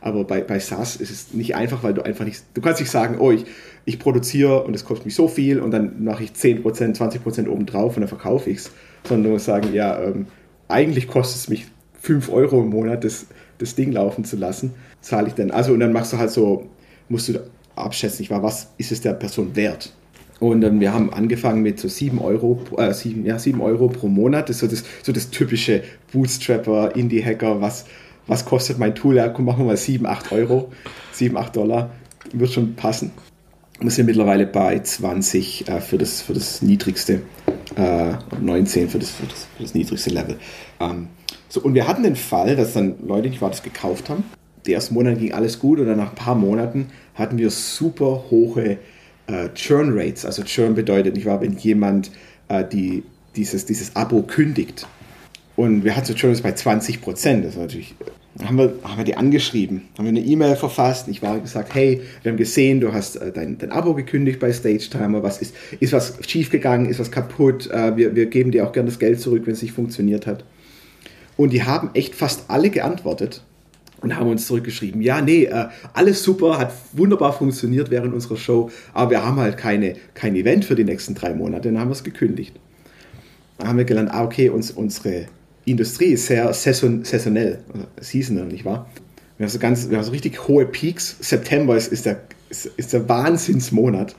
Aber 0.00 0.24
bei, 0.24 0.40
bei 0.40 0.58
SaaS 0.58 0.96
ist 0.96 1.10
es 1.10 1.34
nicht 1.34 1.54
einfach, 1.54 1.82
weil 1.82 1.92
du 1.92 2.00
einfach 2.00 2.24
nicht, 2.24 2.42
du 2.54 2.62
kannst 2.62 2.80
nicht 2.80 2.90
sagen, 2.90 3.16
oh, 3.18 3.32
ich, 3.32 3.44
ich 3.84 3.98
produziere 3.98 4.62
und 4.62 4.74
es 4.74 4.86
kostet 4.86 5.04
mich 5.04 5.14
so 5.14 5.28
viel 5.28 5.60
und 5.60 5.72
dann 5.72 6.02
mache 6.02 6.24
ich 6.24 6.30
10%, 6.30 6.62
20% 6.64 7.48
obendrauf 7.48 7.96
und 7.96 8.00
dann 8.00 8.08
verkaufe 8.08 8.48
ich 8.48 8.58
es. 8.58 8.70
Sondern 9.06 9.24
du 9.24 9.30
musst 9.32 9.44
sagen, 9.44 9.74
ja, 9.74 10.00
ähm, 10.02 10.26
eigentlich 10.70 11.08
kostet 11.08 11.42
es 11.42 11.48
mich 11.48 11.66
5 12.00 12.30
Euro 12.30 12.60
im 12.60 12.70
Monat, 12.70 13.04
das, 13.04 13.26
das 13.58 13.74
Ding 13.74 13.92
laufen 13.92 14.24
zu 14.24 14.36
lassen. 14.36 14.72
Zahle 15.00 15.28
ich 15.28 15.34
dann. 15.34 15.50
Also, 15.50 15.72
und 15.72 15.80
dann 15.80 15.92
machst 15.92 16.12
du 16.12 16.18
halt 16.18 16.30
so, 16.30 16.68
musst 17.08 17.28
du 17.28 17.40
abschätzen, 17.76 18.20
nicht 18.20 18.30
wahr, 18.30 18.42
was 18.42 18.68
ist 18.78 18.92
es 18.92 19.00
der 19.00 19.14
Person 19.14 19.56
wert? 19.56 19.92
Und 20.40 20.62
ähm, 20.62 20.80
wir 20.80 20.94
haben 20.94 21.12
angefangen 21.12 21.62
mit 21.62 21.78
so 21.78 21.88
7 21.88 22.18
Euro, 22.18 22.62
äh, 22.78 22.94
7, 22.94 23.26
ja, 23.26 23.38
7 23.38 23.60
Euro 23.60 23.88
pro 23.88 24.08
Monat. 24.08 24.48
Das 24.48 24.56
ist 24.56 24.60
so 24.60 24.66
das, 24.66 24.84
so 25.02 25.12
das 25.12 25.30
typische 25.30 25.82
Bootstrapper, 26.12 26.96
Indie-Hacker, 26.96 27.60
was, 27.60 27.84
was 28.26 28.46
kostet 28.46 28.78
mein 28.78 28.94
Tool? 28.94 29.16
Ja, 29.16 29.28
komm, 29.28 29.44
machen 29.44 29.60
wir 29.60 29.66
mal 29.66 29.76
7, 29.76 30.06
8 30.06 30.32
Euro, 30.32 30.72
7, 31.12 31.36
8 31.36 31.56
Dollar. 31.56 31.90
Wird 32.32 32.52
schon 32.52 32.74
passen. 32.74 33.12
Wir 33.82 33.90
sind 33.90 34.04
mittlerweile 34.04 34.46
bei 34.46 34.78
20 34.78 35.68
äh, 35.68 35.80
für, 35.80 35.96
das, 35.96 36.20
für 36.20 36.34
das 36.34 36.60
niedrigste, 36.60 37.22
äh, 37.76 38.12
19 38.38 38.90
für 38.90 38.98
das, 38.98 39.10
für 39.10 39.24
das, 39.24 39.46
für 39.56 39.62
das 39.62 39.74
niedrigste 39.74 40.10
Level. 40.10 40.36
Ähm, 40.80 41.08
so, 41.48 41.62
und 41.62 41.72
wir 41.72 41.88
hatten 41.88 42.02
den 42.02 42.14
Fall, 42.14 42.56
dass 42.56 42.74
dann 42.74 42.96
Leute, 43.06 43.30
die 43.30 43.38
das 43.38 43.62
gekauft 43.62 44.10
haben. 44.10 44.24
Die 44.66 44.74
ersten 44.74 44.92
Monate 44.92 45.18
ging 45.18 45.32
alles 45.32 45.58
gut 45.58 45.80
und 45.80 45.86
dann 45.86 45.96
nach 45.96 46.10
ein 46.10 46.14
paar 46.14 46.34
Monaten 46.34 46.88
hatten 47.14 47.38
wir 47.38 47.50
super 47.50 48.24
hohe 48.30 48.76
äh, 49.26 49.48
Churn 49.54 49.98
Rates. 49.98 50.26
Also 50.26 50.42
Churn 50.42 50.74
bedeutet, 50.74 51.14
nicht 51.14 51.24
wahr, 51.24 51.40
wenn 51.40 51.56
jemand 51.56 52.10
äh, 52.48 52.62
die, 52.62 53.02
dieses, 53.34 53.64
dieses 53.64 53.96
Abo 53.96 54.22
kündigt. 54.22 54.86
Und 55.56 55.84
wir 55.84 55.96
hatten 55.96 56.06
so 56.06 56.12
Churn 56.12 56.32
Rates 56.32 56.42
bei 56.42 56.52
20 56.52 57.00
Prozent. 57.00 57.46
Das 57.46 57.56
war 57.56 57.62
natürlich 57.62 57.94
haben 58.44 58.58
wir, 58.58 58.74
haben 58.84 58.98
wir 58.98 59.04
die 59.04 59.16
angeschrieben, 59.16 59.82
haben 59.98 60.04
wir 60.04 60.10
eine 60.10 60.20
E-Mail 60.20 60.56
verfasst. 60.56 61.08
Ich 61.08 61.20
war 61.20 61.38
gesagt, 61.40 61.74
hey, 61.74 62.00
wir 62.22 62.30
haben 62.30 62.38
gesehen, 62.38 62.80
du 62.80 62.92
hast 62.92 63.16
äh, 63.16 63.32
dein, 63.32 63.58
dein 63.58 63.72
Abo 63.72 63.94
gekündigt 63.94 64.38
bei 64.38 64.52
Stage 64.52 64.88
Timer. 64.90 65.22
Was 65.22 65.42
ist, 65.42 65.54
ist 65.80 65.92
was 65.92 66.14
schiefgegangen? 66.26 66.88
Ist 66.88 67.00
was 67.00 67.10
kaputt? 67.10 67.68
Äh, 67.70 67.96
wir, 67.96 68.14
wir 68.14 68.26
geben 68.26 68.52
dir 68.52 68.66
auch 68.66 68.72
gerne 68.72 68.88
das 68.88 68.98
Geld 68.98 69.20
zurück, 69.20 69.42
wenn 69.46 69.54
es 69.54 69.62
nicht 69.62 69.72
funktioniert 69.72 70.26
hat. 70.26 70.44
Und 71.36 71.52
die 71.52 71.64
haben 71.64 71.90
echt 71.94 72.14
fast 72.14 72.44
alle 72.48 72.70
geantwortet 72.70 73.42
und 74.00 74.16
haben 74.16 74.30
uns 74.30 74.46
zurückgeschrieben, 74.46 75.02
ja, 75.02 75.20
nee, 75.20 75.44
äh, 75.44 75.68
alles 75.92 76.22
super, 76.22 76.58
hat 76.58 76.72
wunderbar 76.92 77.32
funktioniert 77.32 77.90
während 77.90 78.14
unserer 78.14 78.36
Show, 78.36 78.70
aber 78.94 79.10
wir 79.10 79.24
haben 79.24 79.38
halt 79.38 79.56
keine, 79.56 79.96
kein 80.14 80.36
Event 80.36 80.64
für 80.64 80.74
die 80.74 80.84
nächsten 80.84 81.14
drei 81.14 81.34
Monate, 81.34 81.68
dann 81.68 81.78
haben 81.78 81.88
wir 81.88 81.94
es 81.94 82.04
gekündigt. 82.04 82.54
Da 83.58 83.66
haben 83.66 83.76
wir 83.76 83.84
gelernt, 83.84 84.10
ah, 84.12 84.24
okay, 84.24 84.48
uns, 84.48 84.70
unsere 84.70 85.26
Industrie 85.64 86.12
ist 86.12 86.26
sehr 86.26 86.52
saison, 86.52 87.04
saisonell, 87.04 87.58
seasonal, 88.00 88.46
nicht 88.46 88.64
wahr? 88.64 88.86
Wir 89.36 89.46
haben 89.46 89.52
so 89.52 89.58
ganz, 89.58 89.88
wir 89.88 89.96
haben 89.96 90.04
so 90.04 90.10
richtig 90.10 90.48
hohe 90.48 90.66
Peaks. 90.66 91.16
September 91.20 91.76
ist, 91.76 91.92
ist, 91.92 92.06
der, 92.06 92.20
ist, 92.48 92.66
ist 92.66 92.92
der 92.92 93.08
Wahnsinnsmonat. 93.08 94.14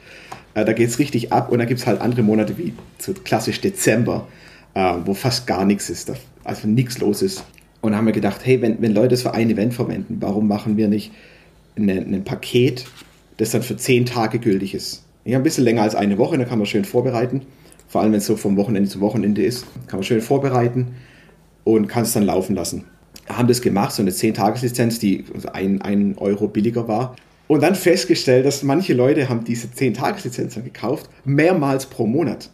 Äh, 0.53 0.65
da 0.65 0.73
geht 0.73 0.89
es 0.89 0.99
richtig 0.99 1.31
ab 1.31 1.51
und 1.51 1.59
dann 1.59 1.67
gibt 1.67 1.79
es 1.79 1.87
halt 1.87 2.01
andere 2.01 2.23
Monate 2.23 2.57
wie 2.57 2.73
so 2.97 3.13
klassisch 3.13 3.61
Dezember, 3.61 4.27
äh, 4.73 4.95
wo 5.05 5.13
fast 5.13 5.47
gar 5.47 5.65
nichts 5.65 5.89
ist, 5.89 6.11
also 6.43 6.67
nichts 6.67 6.99
los 6.99 7.21
ist. 7.21 7.43
Und 7.81 7.95
haben 7.95 8.05
wir 8.05 8.13
gedacht, 8.13 8.41
hey, 8.43 8.61
wenn, 8.61 8.81
wenn 8.81 8.93
Leute 8.93 9.15
es 9.15 9.23
für 9.23 9.33
ein 9.33 9.49
Event 9.49 9.73
verwenden, 9.73 10.17
warum 10.19 10.47
machen 10.47 10.77
wir 10.77 10.87
nicht 10.87 11.11
ein 11.75 12.23
Paket, 12.23 12.85
das 13.37 13.51
dann 13.51 13.63
für 13.63 13.75
zehn 13.75 14.05
Tage 14.05 14.37
gültig 14.37 14.75
ist? 14.75 15.03
Ja, 15.25 15.37
ein 15.37 15.43
bisschen 15.43 15.63
länger 15.63 15.81
als 15.81 15.95
eine 15.95 16.17
Woche, 16.17 16.37
dann 16.37 16.47
kann 16.47 16.59
man 16.59 16.67
schön 16.67 16.85
vorbereiten. 16.85 17.41
Vor 17.87 18.01
allem, 18.01 18.11
wenn 18.11 18.19
es 18.19 18.25
so 18.25 18.37
vom 18.37 18.55
Wochenende 18.55 18.89
zu 18.89 19.01
Wochenende 19.01 19.43
ist, 19.43 19.65
kann 19.87 19.99
man 19.99 20.03
schön 20.03 20.21
vorbereiten 20.21 20.95
und 21.63 21.87
kann 21.87 22.03
es 22.03 22.13
dann 22.13 22.23
laufen 22.23 22.55
lassen. 22.55 22.85
Haben 23.27 23.47
das 23.47 23.61
gemacht, 23.61 23.93
so 23.93 24.01
eine 24.01 24.11
10-Tages-Lizenz, 24.11 24.99
die 24.99 25.25
ein, 25.53 25.81
ein 25.81 26.17
Euro 26.17 26.47
billiger 26.47 26.87
war. 26.87 27.15
Und 27.47 27.63
dann 27.63 27.75
festgestellt, 27.75 28.45
dass 28.45 28.63
manche 28.63 28.93
Leute 28.93 29.29
haben 29.29 29.43
diese 29.43 29.67
10-Tages-Lizenz 29.67 30.55
gekauft, 30.55 31.09
mehrmals 31.25 31.85
pro 31.85 32.07
Monat. 32.07 32.49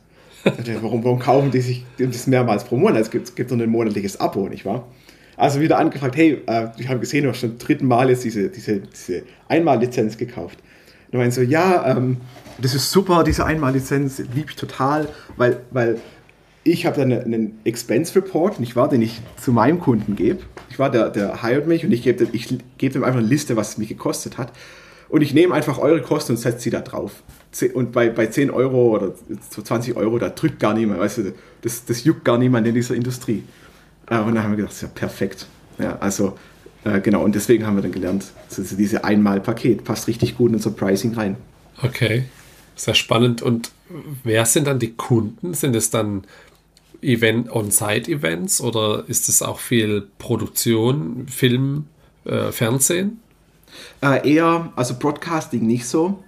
warum, 0.82 1.04
warum 1.04 1.20
kaufen 1.20 1.52
die 1.52 1.62
sich 1.62 1.86
das 1.98 2.28
mehrmals 2.28 2.64
pro 2.64 2.78
Monat? 2.78 3.02
Es 3.02 3.12
gibt, 3.12 3.28
es 3.28 3.36
gibt 3.36 3.52
doch 3.52 3.60
ein 3.60 3.70
monatliches 3.70 4.20
Abo, 4.20 4.48
nicht 4.48 4.66
wahr? 4.66 4.88
Also 5.36 5.62
wieder 5.62 5.78
angefragt, 5.78 6.16
hey, 6.16 6.42
äh, 6.48 6.68
wir 6.76 6.90
haben 6.90 7.00
gesehen, 7.00 7.24
du 7.24 7.30
hast 7.30 7.40
schon 7.40 7.60
dritten 7.60 7.86
Mal 7.86 8.10
jetzt 8.10 8.24
diese, 8.24 8.50
diese, 8.50 8.80
diese 8.80 9.24
Einmal-Lizenz 9.48 10.18
gekauft. 10.18 10.58
Und 11.12 11.20
meinen 11.20 11.32
so, 11.32 11.42
ja, 11.42 11.96
ähm, 11.96 12.18
das 12.60 12.74
ist 12.74 12.92
super, 12.92 13.24
diese 13.24 13.46
Einmal-Lizenz, 13.46 14.18
liebe 14.34 14.50
ich 14.50 14.56
total, 14.56 15.08
weil, 15.38 15.62
weil 15.70 16.00
ich 16.72 16.86
habe 16.86 16.98
dann 16.98 17.12
einen 17.12 17.60
Expense 17.64 18.16
Report, 18.16 18.60
nicht 18.60 18.76
wahr, 18.76 18.90
den 18.90 19.02
ich 19.02 19.22
zu 19.42 19.52
meinem 19.52 19.80
Kunden 19.80 20.16
gebe. 20.16 20.40
Ich 20.70 20.80
war 20.80 20.92
der, 20.92 21.10
der 21.10 21.42
hired 21.42 21.68
mich 21.68 21.86
und 21.86 21.92
ich 21.92 22.04
gebe 22.04 22.28
ich 22.32 22.58
geb 22.78 22.96
ihm 22.96 23.04
einfach 23.04 23.20
eine 23.20 23.28
Liste, 23.28 23.56
was 23.56 23.70
es 23.70 23.78
mich 23.78 23.90
gekostet 23.90 24.38
hat. 24.38 24.52
Und 25.10 25.22
ich 25.22 25.34
nehme 25.34 25.54
einfach 25.54 25.78
eure 25.78 26.02
Kosten 26.02 26.34
und 26.34 26.38
setze 26.38 26.60
sie 26.60 26.70
da 26.70 26.82
drauf. 26.82 27.24
Und 27.74 27.94
bei, 27.94 28.10
bei 28.10 28.28
10 28.28 28.52
Euro 28.52 28.96
oder 28.96 29.14
20 29.50 29.96
Euro, 29.96 30.20
da 30.20 30.30
drückt 30.30 30.60
gar 30.60 30.74
niemand, 30.74 31.00
weißt 31.00 31.20
du, 31.20 31.34
das, 31.62 31.86
das 31.86 32.04
juckt 32.04 32.26
gar 32.26 32.38
niemand 32.38 32.68
in 32.68 32.76
dieser 32.76 32.94
Industrie. 32.94 33.44
Äh, 34.10 34.20
und 34.20 34.36
dann 34.36 34.44
haben 34.44 34.52
wir 34.52 34.58
gedacht, 34.58 34.82
ja 34.82 34.90
perfekt. 34.90 35.48
Ja, 35.80 35.98
also, 36.00 36.38
äh, 36.84 37.00
genau, 37.00 37.24
und 37.24 37.36
deswegen 37.36 37.66
haben 37.66 37.78
wir 37.78 37.82
dann 37.82 37.94
gelernt, 37.94 38.26
also 38.50 38.76
diese 38.76 39.04
Einmal-Paket 39.04 39.86
passt 39.86 40.08
richtig 40.08 40.38
gut 40.38 40.50
in 40.50 40.56
unser 40.56 40.72
Pricing 40.72 41.14
rein. 41.14 41.38
Okay, 41.82 42.26
sehr 42.76 42.94
spannend. 42.94 43.42
Und 43.42 43.72
wer 44.24 44.46
sind 44.46 44.68
dann 44.68 44.80
die 44.80 44.94
Kunden? 44.94 45.54
Sind 45.54 45.76
es 45.76 45.90
dann 45.90 46.24
Event, 47.02 47.52
On-Site-Events 47.52 48.62
oder 48.62 49.04
ist 49.08 49.30
es 49.30 49.42
auch 49.42 49.60
viel 49.60 50.08
Produktion, 50.18 51.28
Film, 51.28 51.86
äh, 52.26 52.52
Fernsehen? 52.52 53.20
Äh, 54.02 54.34
eher, 54.34 54.72
also 54.76 54.96
Broadcasting 54.98 55.66
nicht 55.66 55.86
so. 55.86 56.24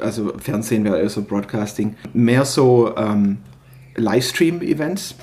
Also 0.00 0.32
Fernsehen 0.38 0.84
wäre 0.84 1.00
eher 1.00 1.08
so 1.08 1.22
Broadcasting. 1.22 1.96
Mehr 2.12 2.44
so 2.44 2.96
ähm, 2.96 3.38
Livestream-Events. 3.96 5.16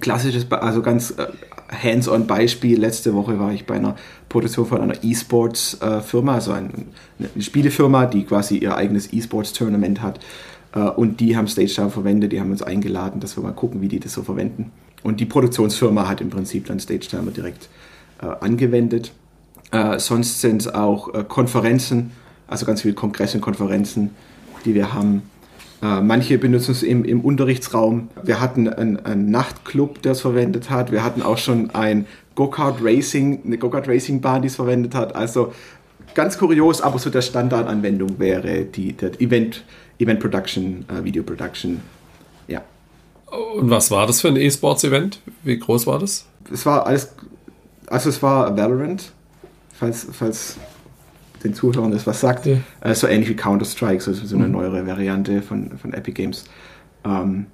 Klassisches, 0.00 0.50
also 0.52 0.82
ganz 0.82 1.12
äh, 1.12 1.26
hands-on 1.70 2.26
Beispiel. 2.26 2.78
Letzte 2.78 3.14
Woche 3.14 3.38
war 3.38 3.52
ich 3.52 3.66
bei 3.66 3.76
einer 3.76 3.96
Produktion 4.28 4.66
von 4.66 4.80
einer 4.80 5.02
E-Sports-Firma, 5.02 6.34
also 6.34 6.52
eine 6.52 6.70
Spielefirma, 7.38 8.06
die 8.06 8.24
quasi 8.24 8.58
ihr 8.58 8.76
eigenes 8.76 9.12
E-Sports-Tournament 9.12 10.02
hat. 10.02 10.20
Äh, 10.76 10.80
und 10.80 11.18
die 11.20 11.36
haben 11.36 11.48
Stage 11.48 11.72
Time 11.74 11.90
verwendet, 11.90 12.32
die 12.32 12.40
haben 12.40 12.50
uns 12.50 12.62
eingeladen, 12.62 13.20
dass 13.20 13.36
wir 13.36 13.42
mal 13.42 13.52
gucken, 13.52 13.80
wie 13.80 13.88
die 13.88 13.98
das 13.98 14.12
so 14.12 14.22
verwenden. 14.22 14.70
Und 15.02 15.20
die 15.20 15.26
Produktionsfirma 15.26 16.06
hat 16.08 16.20
im 16.20 16.30
Prinzip 16.30 16.66
dann 16.66 16.78
Stage 16.78 17.08
Timer 17.08 17.30
direkt 17.30 17.68
äh, 18.20 18.26
angewendet. 18.40 19.12
Äh, 19.72 19.98
sonst 19.98 20.40
sind 20.40 20.62
es 20.62 20.68
auch 20.72 21.12
äh, 21.14 21.24
Konferenzen, 21.26 22.12
also 22.46 22.66
ganz 22.66 22.82
viele 22.82 22.94
Kongresse 22.94 23.38
und 23.38 23.40
Konferenzen, 23.40 24.10
die 24.64 24.74
wir 24.74 24.92
haben. 24.92 25.22
Äh, 25.82 26.00
manche 26.00 26.38
benutzen 26.38 26.72
es 26.72 26.82
im, 26.82 27.04
im 27.04 27.20
Unterrichtsraum. 27.20 28.08
Wir 28.22 28.40
hatten 28.40 28.68
einen, 28.68 29.04
einen 29.04 29.30
Nachtclub, 29.30 30.02
der 30.02 30.12
es 30.12 30.20
verwendet 30.20 30.70
hat. 30.70 30.92
Wir 30.92 31.04
hatten 31.04 31.22
auch 31.22 31.38
schon 31.38 31.70
ein 31.70 32.06
Go-Kart 32.34 32.78
Racing, 32.82 33.42
eine 33.44 33.58
Go-Kart 33.58 33.88
Racing 33.88 34.20
Bahn, 34.20 34.42
die 34.42 34.48
es 34.48 34.56
verwendet 34.56 34.94
hat. 34.94 35.14
Also 35.14 35.52
ganz 36.14 36.38
kurios, 36.38 36.80
aber 36.80 36.98
so 36.98 37.10
der 37.10 37.22
Standardanwendung 37.22 38.18
wäre 38.18 38.64
die, 38.64 38.92
der 38.92 39.20
Event, 39.20 39.64
Event 39.98 40.20
Production, 40.20 40.84
äh, 40.88 41.04
Video 41.04 41.22
Production. 41.22 41.80
Ja. 42.48 42.62
Und 43.26 43.70
was 43.70 43.90
war 43.90 44.06
das 44.06 44.20
für 44.20 44.28
ein 44.28 44.36
E-Sports-Event? 44.36 45.20
Wie 45.42 45.58
groß 45.58 45.86
war 45.86 45.98
das? 45.98 46.26
Es 46.52 46.64
war 46.66 46.86
alles, 46.86 47.12
also 47.86 48.08
es 48.08 48.22
war 48.22 48.56
Valorant, 48.56 49.12
falls, 49.72 50.06
falls 50.12 50.56
den 51.42 51.54
Zuhörern 51.54 51.92
das 51.92 52.06
was 52.06 52.20
sagt. 52.20 52.46
Ja. 52.46 52.58
Äh, 52.80 52.94
so 52.94 53.06
ähnlich 53.06 53.28
wie 53.28 53.36
Counter-Strike, 53.36 54.00
so, 54.00 54.12
so 54.12 54.36
eine 54.36 54.46
mhm. 54.46 54.52
neuere 54.52 54.86
Variante 54.86 55.42
von, 55.42 55.78
von 55.78 55.92
Epic 55.92 56.12
Games. 56.12 56.44
Ähm, 57.04 57.46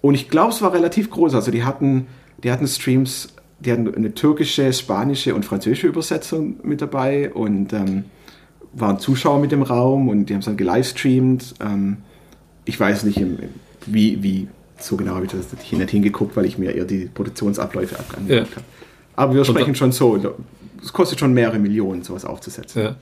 und 0.00 0.14
ich 0.14 0.28
glaube, 0.28 0.52
es 0.52 0.62
war 0.62 0.72
relativ 0.72 1.10
groß. 1.10 1.34
Also 1.34 1.50
die 1.50 1.64
hatten, 1.64 2.06
die 2.42 2.50
hatten 2.50 2.66
Streams, 2.66 3.34
die 3.60 3.72
hatten 3.72 3.92
eine 3.94 4.14
türkische, 4.14 4.72
spanische 4.72 5.34
und 5.34 5.44
französische 5.44 5.86
Übersetzung 5.86 6.56
mit 6.62 6.82
dabei 6.82 7.32
und 7.32 7.72
ähm, 7.72 8.04
waren 8.78 8.98
Zuschauer 8.98 9.38
mit 9.38 9.52
dem 9.52 9.62
Raum 9.62 10.08
und 10.08 10.26
die 10.26 10.34
haben 10.34 10.40
es 10.40 10.46
dann 10.46 10.56
gelivestreamt. 10.56 11.54
Ähm, 11.60 11.98
ich 12.64 12.78
weiß 12.78 13.04
nicht, 13.04 13.22
wie, 13.86 14.22
wie 14.22 14.48
so 14.78 14.96
genau 14.96 15.14
habe 15.14 15.26
ich 15.26 15.32
das 15.32 15.46
nicht 15.52 15.90
hingeguckt, 15.90 16.36
weil 16.36 16.44
ich 16.44 16.58
mir 16.58 16.74
eher 16.74 16.84
die 16.84 17.06
Produktionsabläufe 17.06 17.96
angeguckt 17.98 18.30
ja. 18.30 18.40
habe. 18.40 18.66
Aber 19.16 19.34
wir 19.34 19.44
sprechen 19.44 19.74
schon 19.74 19.92
so, 19.92 20.20
es 20.82 20.92
kostet 20.92 21.20
schon 21.20 21.32
mehrere 21.32 21.58
Millionen, 21.58 22.02
sowas 22.02 22.24
aufzusetzen. 22.24 22.82
Ja. 22.82 22.96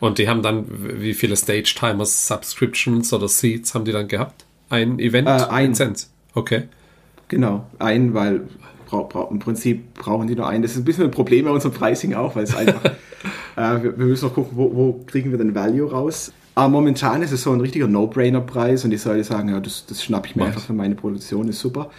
Und 0.00 0.18
die 0.18 0.28
haben 0.28 0.42
dann, 0.42 0.64
wie 1.00 1.12
viele 1.12 1.36
Stage-Timers, 1.36 2.26
Subscriptions 2.26 3.12
oder 3.12 3.28
Seats 3.28 3.74
haben 3.74 3.84
die 3.84 3.92
dann 3.92 4.08
gehabt? 4.08 4.46
Ein 4.70 4.98
Event? 4.98 5.28
Äh, 5.28 5.32
ein 5.50 5.74
Cent. 5.74 6.06
Okay. 6.34 6.62
Genau, 7.28 7.66
ein, 7.78 8.14
weil 8.14 8.42
im 9.30 9.38
Prinzip 9.38 9.94
brauchen 9.94 10.26
die 10.26 10.34
nur 10.34 10.48
einen. 10.48 10.62
Das 10.62 10.72
ist 10.72 10.78
ein 10.78 10.84
bisschen 10.84 11.04
ein 11.04 11.10
Problem 11.10 11.44
bei 11.44 11.50
unserem 11.52 11.72
Pricing 11.72 12.14
auch, 12.14 12.34
weil 12.34 12.44
es 12.44 12.56
einfach, 12.56 12.82
äh, 13.56 13.82
wir, 13.82 13.98
wir, 13.98 14.06
müssen 14.06 14.26
noch 14.26 14.34
gucken, 14.34 14.56
wo, 14.56 14.74
wo, 14.74 15.04
kriegen 15.06 15.30
wir 15.30 15.38
den 15.38 15.54
Value 15.54 15.90
raus. 15.90 16.32
Aber 16.54 16.68
momentan 16.68 17.22
ist 17.22 17.32
es 17.32 17.42
so 17.42 17.52
ein 17.52 17.60
richtiger 17.60 17.86
No-Brainer-Preis 17.86 18.84
und 18.84 18.90
die 18.90 18.96
Leute 18.96 19.24
sagen, 19.24 19.48
ja, 19.50 19.60
das, 19.60 19.86
das 19.86 20.02
schnapp 20.02 20.26
ich 20.26 20.36
mir 20.36 20.46
einfach 20.46 20.60
für 20.60 20.72
meine 20.72 20.94
Produktion, 20.94 21.48
ist 21.48 21.60
super. 21.60 21.90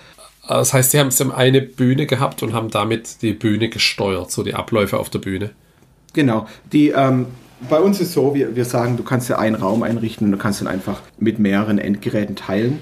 Das 0.47 0.73
heißt, 0.73 0.91
sie 0.91 0.99
haben 0.99 1.11
sie 1.11 1.23
haben 1.23 1.31
eine 1.31 1.61
Bühne 1.61 2.05
gehabt 2.05 2.43
und 2.43 2.53
haben 2.53 2.69
damit 2.69 3.21
die 3.21 3.33
Bühne 3.33 3.69
gesteuert, 3.69 4.31
so 4.31 4.43
die 4.43 4.53
Abläufe 4.53 4.99
auf 4.99 5.09
der 5.09 5.19
Bühne. 5.19 5.51
Genau. 6.13 6.47
Die, 6.71 6.89
ähm, 6.89 7.27
bei 7.69 7.79
uns 7.79 8.01
ist 8.01 8.13
so, 8.13 8.33
wir, 8.33 8.55
wir 8.55 8.65
sagen, 8.65 8.97
du 8.97 9.03
kannst 9.03 9.29
ja 9.29 9.37
einen 9.37 9.55
Raum 9.55 9.83
einrichten 9.83 10.25
und 10.25 10.31
du 10.31 10.37
kannst 10.37 10.61
dann 10.61 10.67
einfach 10.67 11.01
mit 11.19 11.39
mehreren 11.39 11.77
Endgeräten 11.77 12.35
teilen. 12.35 12.79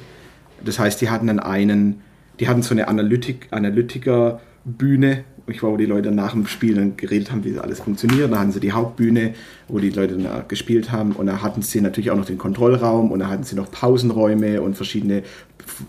Das 0.64 0.80
heißt, 0.80 1.02
die 1.02 1.10
hatten 1.10 1.28
dann 1.28 1.40
einen, 1.40 2.02
die 2.40 2.48
hatten 2.48 2.64
so 2.64 2.74
eine 2.74 2.88
Analytik, 2.88 3.48
Analytiker-Bühne, 3.52 5.24
ich 5.52 5.64
war, 5.64 5.72
wo 5.72 5.78
die 5.78 5.86
Leute 5.86 6.12
nach 6.12 6.34
dem 6.34 6.48
Spiel 6.48 6.76
dann 6.76 6.98
geredet 6.98 7.32
haben, 7.32 7.44
wie 7.44 7.54
das 7.54 7.64
alles 7.64 7.80
funktioniert. 7.80 8.32
Da 8.32 8.40
hatten 8.40 8.52
sie 8.52 8.60
die 8.60 8.72
Hauptbühne, 8.72 9.34
wo 9.68 9.80
die 9.80 9.90
Leute 9.90 10.18
dann 10.18 10.48
gespielt 10.48 10.92
haben. 10.92 11.14
Und 11.14 11.28
da 11.28 11.42
hatten 11.42 11.62
sie 11.62 11.82
natürlich 11.82 12.12
auch 12.12 12.18
noch 12.18 12.26
den 12.26 12.38
Kontrollraum 12.38 13.12
und 13.12 13.20
da 13.20 13.28
hatten 13.28 13.44
sie 13.44 13.56
noch 13.56 13.72
Pausenräume 13.72 14.62
und 14.62 14.76
verschiedene 14.76 15.24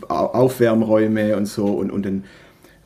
Aufwärmräume 0.08 1.36
und 1.36 1.46
so 1.46 1.66
und, 1.66 1.90
und, 1.90 2.04
den, 2.04 2.24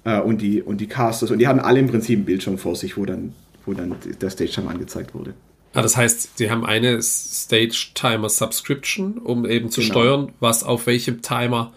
äh, 0.05 0.21
und, 0.21 0.43
die, 0.43 0.63
und 0.63 0.81
die 0.81 0.87
Casters. 0.87 1.31
Und 1.31 1.39
die 1.39 1.49
hatten 1.49 1.61
alle 1.61 1.81
im 1.81 1.89
Prinzip 1.89 2.21
ein 2.21 2.25
Bildschirm 2.25 2.59
vor 2.59 2.77
sich, 2.77 2.97
wo 2.97 3.05
dann, 3.05 3.35
wo 3.67 3.75
dann 3.75 3.95
der 4.21 4.31
Stage-Time 4.31 4.71
angezeigt 4.71 5.15
wurde. 5.15 5.35
Ah, 5.75 5.83
das 5.83 5.97
heißt, 5.97 6.39
sie 6.39 6.51
haben 6.51 6.65
eine 6.65 7.03
Stage-Timer-Subscription, 7.03 9.19
um 9.19 9.45
eben 9.45 9.71
zu 9.71 9.81
genau. 9.81 9.93
steuern, 9.93 10.33
was 10.39 10.63
auf 10.63 10.87
welchem 10.87 11.21
Timer 11.21 11.73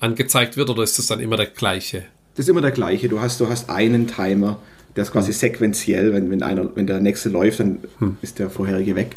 angezeigt 0.00 0.56
wird, 0.56 0.70
oder 0.70 0.82
ist 0.82 0.98
das 0.98 1.06
dann 1.06 1.20
immer 1.20 1.36
der 1.36 1.46
gleiche? 1.46 2.04
Das 2.34 2.46
ist 2.46 2.48
immer 2.48 2.60
der 2.62 2.70
gleiche. 2.70 3.08
Du 3.08 3.20
hast, 3.20 3.40
du 3.40 3.48
hast 3.48 3.68
einen 3.68 4.06
Timer, 4.06 4.58
der 4.96 5.02
ist 5.02 5.12
quasi 5.12 5.32
sequenziell. 5.32 6.12
Wenn, 6.12 6.30
wenn, 6.30 6.42
einer, 6.42 6.74
wenn 6.74 6.86
der 6.86 7.00
nächste 7.00 7.28
läuft, 7.28 7.60
dann 7.60 7.80
hm. 7.98 8.16
ist 8.22 8.38
der 8.38 8.50
vorherige 8.50 8.96
weg. 8.96 9.16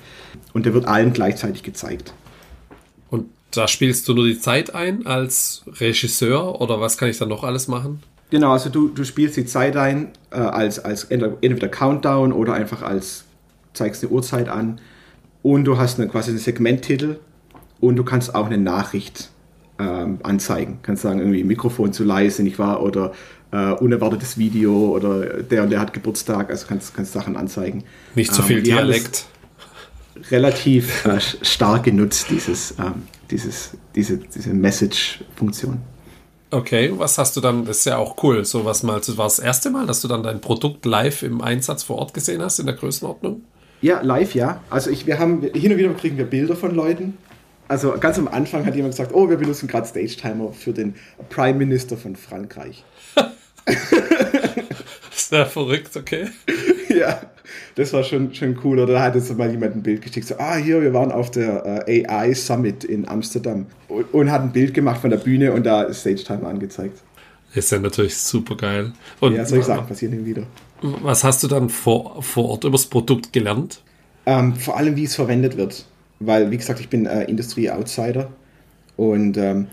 Und 0.53 0.65
der 0.65 0.74
wird 0.74 0.88
allen 0.88 1.13
gleichzeitig 1.13 1.63
gezeigt. 1.63 2.13
Und 3.10 3.29
da 3.51 3.67
spielst 3.67 4.07
du 4.07 4.13
nur 4.13 4.25
die 4.25 4.39
Zeit 4.39 4.75
ein 4.75 5.05
als 5.05 5.63
Regisseur 5.67 6.60
oder 6.60 6.81
was 6.81 6.98
kann 6.98 7.10
ich 7.10 7.17
dann 7.17 7.29
noch 7.29 7.43
alles 7.43 7.67
machen? 7.67 8.01
Genau, 8.31 8.51
also 8.51 8.69
du, 8.69 8.89
du 8.89 9.03
spielst 9.03 9.38
die 9.38 9.45
Zeit 9.45 9.77
ein 9.77 10.10
äh, 10.31 10.38
als, 10.38 10.79
als 10.79 11.05
entweder 11.05 11.69
Countdown 11.69 12.34
oder 12.34 12.53
einfach 12.53 12.81
als 12.81 13.24
zeigst 13.74 14.03
eine 14.03 14.12
Uhrzeit 14.12 14.50
an 14.50 14.81
und 15.43 15.65
du 15.65 15.77
hast 15.77 16.00
eine, 16.00 16.10
quasi 16.10 16.31
einen 16.31 16.39
Segmenttitel 16.39 17.17
und 17.79 17.98
du 17.98 18.03
kannst 18.03 18.34
auch 18.34 18.48
eine 18.48 18.57
Nachricht 18.57 19.29
ähm, 19.79 20.20
anzeigen. 20.24 20.79
Kannst 20.82 21.03
sagen, 21.03 21.20
irgendwie 21.20 21.44
Mikrofon 21.44 21.94
zu 21.94 22.03
leise, 22.03 22.44
nicht 22.44 22.60
wahr? 22.60 22.82
Oder 22.82 23.12
äh, 23.51 23.72
unerwartetes 23.72 24.38
Video 24.38 24.89
oder 24.96 25.44
der 25.44 25.63
und 25.63 25.70
der 25.70 25.79
hat 25.79 25.94
Geburtstag, 25.94 26.50
also 26.50 26.65
kannst, 26.67 26.94
kannst 26.94 27.13
Sachen 27.13 27.38
anzeigen. 27.38 27.84
Nicht 28.15 28.34
zu 28.34 28.41
so 28.41 28.48
viel 28.48 28.58
ähm, 28.58 28.63
Dialekt. 28.63 29.25
Relativ 30.32 31.05
äh, 31.05 31.20
stark 31.20 31.84
genutzt, 31.84 32.27
dieses, 32.29 32.75
ähm, 32.79 33.03
dieses, 33.29 33.72
diese, 33.96 34.17
diese 34.17 34.53
Message-Funktion. 34.53 35.79
Okay, 36.51 36.94
was 36.96 37.17
hast 37.17 37.36
du 37.36 37.41
dann, 37.41 37.65
das 37.65 37.79
ist 37.79 37.86
ja 37.86 37.98
auch 37.98 38.22
cool, 38.24 38.46
so 38.46 38.63
was 38.63 38.82
mal, 38.84 39.00
das 39.00 39.17
war 39.17 39.25
das 39.25 39.39
erste 39.39 39.70
Mal, 39.70 39.86
dass 39.86 40.01
du 40.01 40.08
dann 40.08 40.24
dein 40.24 40.39
Produkt 40.39 40.86
live 40.86 41.24
im 41.24 41.41
Einsatz 41.41 41.84
vor 41.84 41.98
Ort 41.98 42.13
gesehen 42.13 42.41
hast, 42.41 42.60
in 42.60 42.65
der 42.65 42.75
Größenordnung? 42.75 43.41
Ja, 43.82 44.01
live, 44.01 44.36
ja. 44.36 44.62
Also 44.70 44.89
ich, 44.89 45.05
wir 45.05 45.20
haben, 45.20 45.41
hin 45.53 45.72
und 45.72 45.77
wieder 45.77 45.94
kriegen 45.94 46.17
wir 46.17 46.25
Bilder 46.25 46.55
von 46.55 46.74
Leuten. 46.74 47.17
Also 47.67 47.95
ganz 48.00 48.19
am 48.19 48.27
Anfang 48.27 48.65
hat 48.65 48.75
jemand 48.75 48.93
gesagt, 48.93 49.13
oh, 49.13 49.29
wir 49.29 49.38
benutzen 49.38 49.67
gerade 49.67 49.88
Stage 49.88 50.15
Timer 50.17 50.53
für 50.53 50.72
den 50.72 50.95
Prime 51.29 51.57
Minister 51.57 51.98
von 51.98 52.15
Frankreich. 52.15 52.84
Sehr 55.12 55.48
verrückt, 55.48 55.95
okay. 55.98 56.27
ja, 56.89 57.22
das 57.74 57.93
war 57.93 58.03
schon, 58.03 58.34
schon 58.36 58.60
cool. 58.63 58.79
Oder 58.79 58.93
da 58.93 59.01
hat 59.01 59.15
jetzt 59.15 59.36
mal 59.36 59.50
jemand 59.50 59.75
ein 59.75 59.81
Bild 59.84 60.03
geschickt, 60.03 60.27
so, 60.27 60.36
ah, 60.38 60.55
hier, 60.55 60.81
wir 60.81 60.93
waren 60.93 61.12
auf 61.12 61.31
der 61.31 61.88
äh, 61.88 62.05
AI 62.05 62.34
Summit 62.36 62.84
in 62.84 63.07
Amsterdam 63.07 63.65
und, 63.88 64.13
und 64.13 64.31
hat 64.31 64.41
ein 64.41 64.51
Bild 64.51 64.74
gemacht 64.74 65.01
von 65.01 65.10
der 65.10 65.17
Bühne 65.17 65.51
und 65.51 65.65
da 65.65 65.84
ist 65.84 66.01
Stage 66.01 66.24
Timer 66.24 66.50
angezeigt. 66.50 67.00
Ist 67.55 67.72
ja 67.72 67.79
natürlich 67.79 68.17
super 68.17 68.57
geil. 68.57 68.91
Und 69.22 69.34
ja, 69.34 69.45
soll 69.45 69.60
ich 69.60 69.65
sagen, 69.65 69.88
passiert 69.88 70.12
hin 70.12 70.25
wieder. 70.25 70.43
Was 70.81 71.24
hast 71.24 71.41
du 71.41 71.48
dann 71.48 71.69
vor, 71.69 72.22
vor 72.22 72.50
Ort 72.50 72.65
über 72.65 72.74
das 72.74 72.86
Produkt 72.86 73.34
gelernt? 73.34 73.81
Ähm, 74.25 74.55
vor 74.55 74.77
allem, 74.77 74.95
wie 74.95 75.05
es 75.05 75.15
verwendet 75.15 75.55
wird. 75.55 75.86
Weil, 76.19 76.51
wie 76.51 76.57
gesagt, 76.57 76.79
ich 76.79 76.89
bin 76.89 77.05
äh, 77.05 77.24
Industrie-Outsider 77.24 78.31
und 78.96 79.37
ähm, 79.37 79.68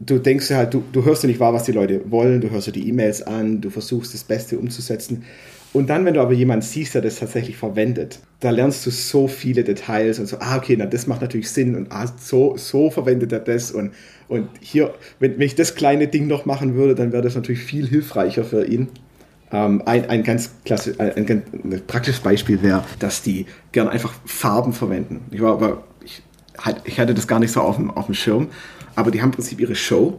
du 0.00 0.18
denkst 0.18 0.50
ja 0.50 0.56
halt, 0.58 0.74
du, 0.74 0.82
du 0.92 1.04
hörst 1.04 1.22
ja 1.22 1.28
nicht 1.28 1.40
wahr, 1.40 1.52
was 1.52 1.64
die 1.64 1.72
Leute 1.72 2.10
wollen, 2.10 2.40
du 2.40 2.50
hörst 2.50 2.66
ja 2.66 2.72
die 2.72 2.88
E-Mails 2.88 3.22
an, 3.22 3.60
du 3.60 3.70
versuchst 3.70 4.14
das 4.14 4.24
Beste 4.24 4.58
umzusetzen. 4.58 5.24
Und 5.72 5.88
dann, 5.88 6.04
wenn 6.04 6.14
du 6.14 6.20
aber 6.20 6.34
jemanden 6.34 6.62
siehst, 6.62 6.94
der 6.94 7.00
das 7.00 7.18
tatsächlich 7.18 7.56
verwendet, 7.56 8.18
da 8.40 8.50
lernst 8.50 8.84
du 8.84 8.90
so 8.90 9.26
viele 9.26 9.64
Details 9.64 10.18
und 10.18 10.26
so, 10.26 10.36
ah, 10.38 10.58
okay, 10.58 10.76
na, 10.78 10.84
das 10.84 11.06
macht 11.06 11.22
natürlich 11.22 11.50
Sinn 11.50 11.74
und 11.74 11.90
ah, 11.90 12.12
so, 12.18 12.56
so 12.58 12.90
verwendet 12.90 13.32
er 13.32 13.38
das 13.40 13.70
und, 13.70 13.92
und 14.28 14.48
hier, 14.60 14.92
wenn, 15.18 15.38
wenn 15.38 15.46
ich 15.46 15.54
das 15.54 15.74
kleine 15.74 16.08
Ding 16.08 16.26
noch 16.26 16.44
machen 16.44 16.74
würde, 16.74 16.94
dann 16.94 17.12
wäre 17.12 17.22
das 17.22 17.36
natürlich 17.36 17.62
viel 17.62 17.86
hilfreicher 17.86 18.44
für 18.44 18.66
ihn. 18.66 18.88
Ähm, 19.50 19.82
ein, 19.86 20.08
ein 20.10 20.22
ganz 20.24 20.50
klassisch, 20.64 20.98
ein, 20.98 21.12
ein, 21.16 21.42
ein 21.64 21.82
praktisches 21.86 22.20
Beispiel 22.20 22.62
wäre, 22.62 22.84
dass 22.98 23.22
die 23.22 23.46
gern 23.72 23.88
einfach 23.88 24.12
Farben 24.26 24.74
verwenden. 24.74 25.20
Ich, 25.30 25.40
war, 25.40 25.52
aber 25.52 25.84
ich, 26.84 27.00
hatte 27.00 27.14
das 27.14 27.26
gar 27.26 27.38
nicht 27.38 27.52
so 27.52 27.60
auf 27.60 27.76
dem, 27.76 27.90
auf 27.90 28.06
dem 28.06 28.14
Schirm, 28.14 28.48
aber 28.94 29.10
die 29.10 29.20
haben 29.20 29.30
im 29.30 29.34
Prinzip 29.34 29.60
ihre 29.60 29.74
Show 29.74 30.18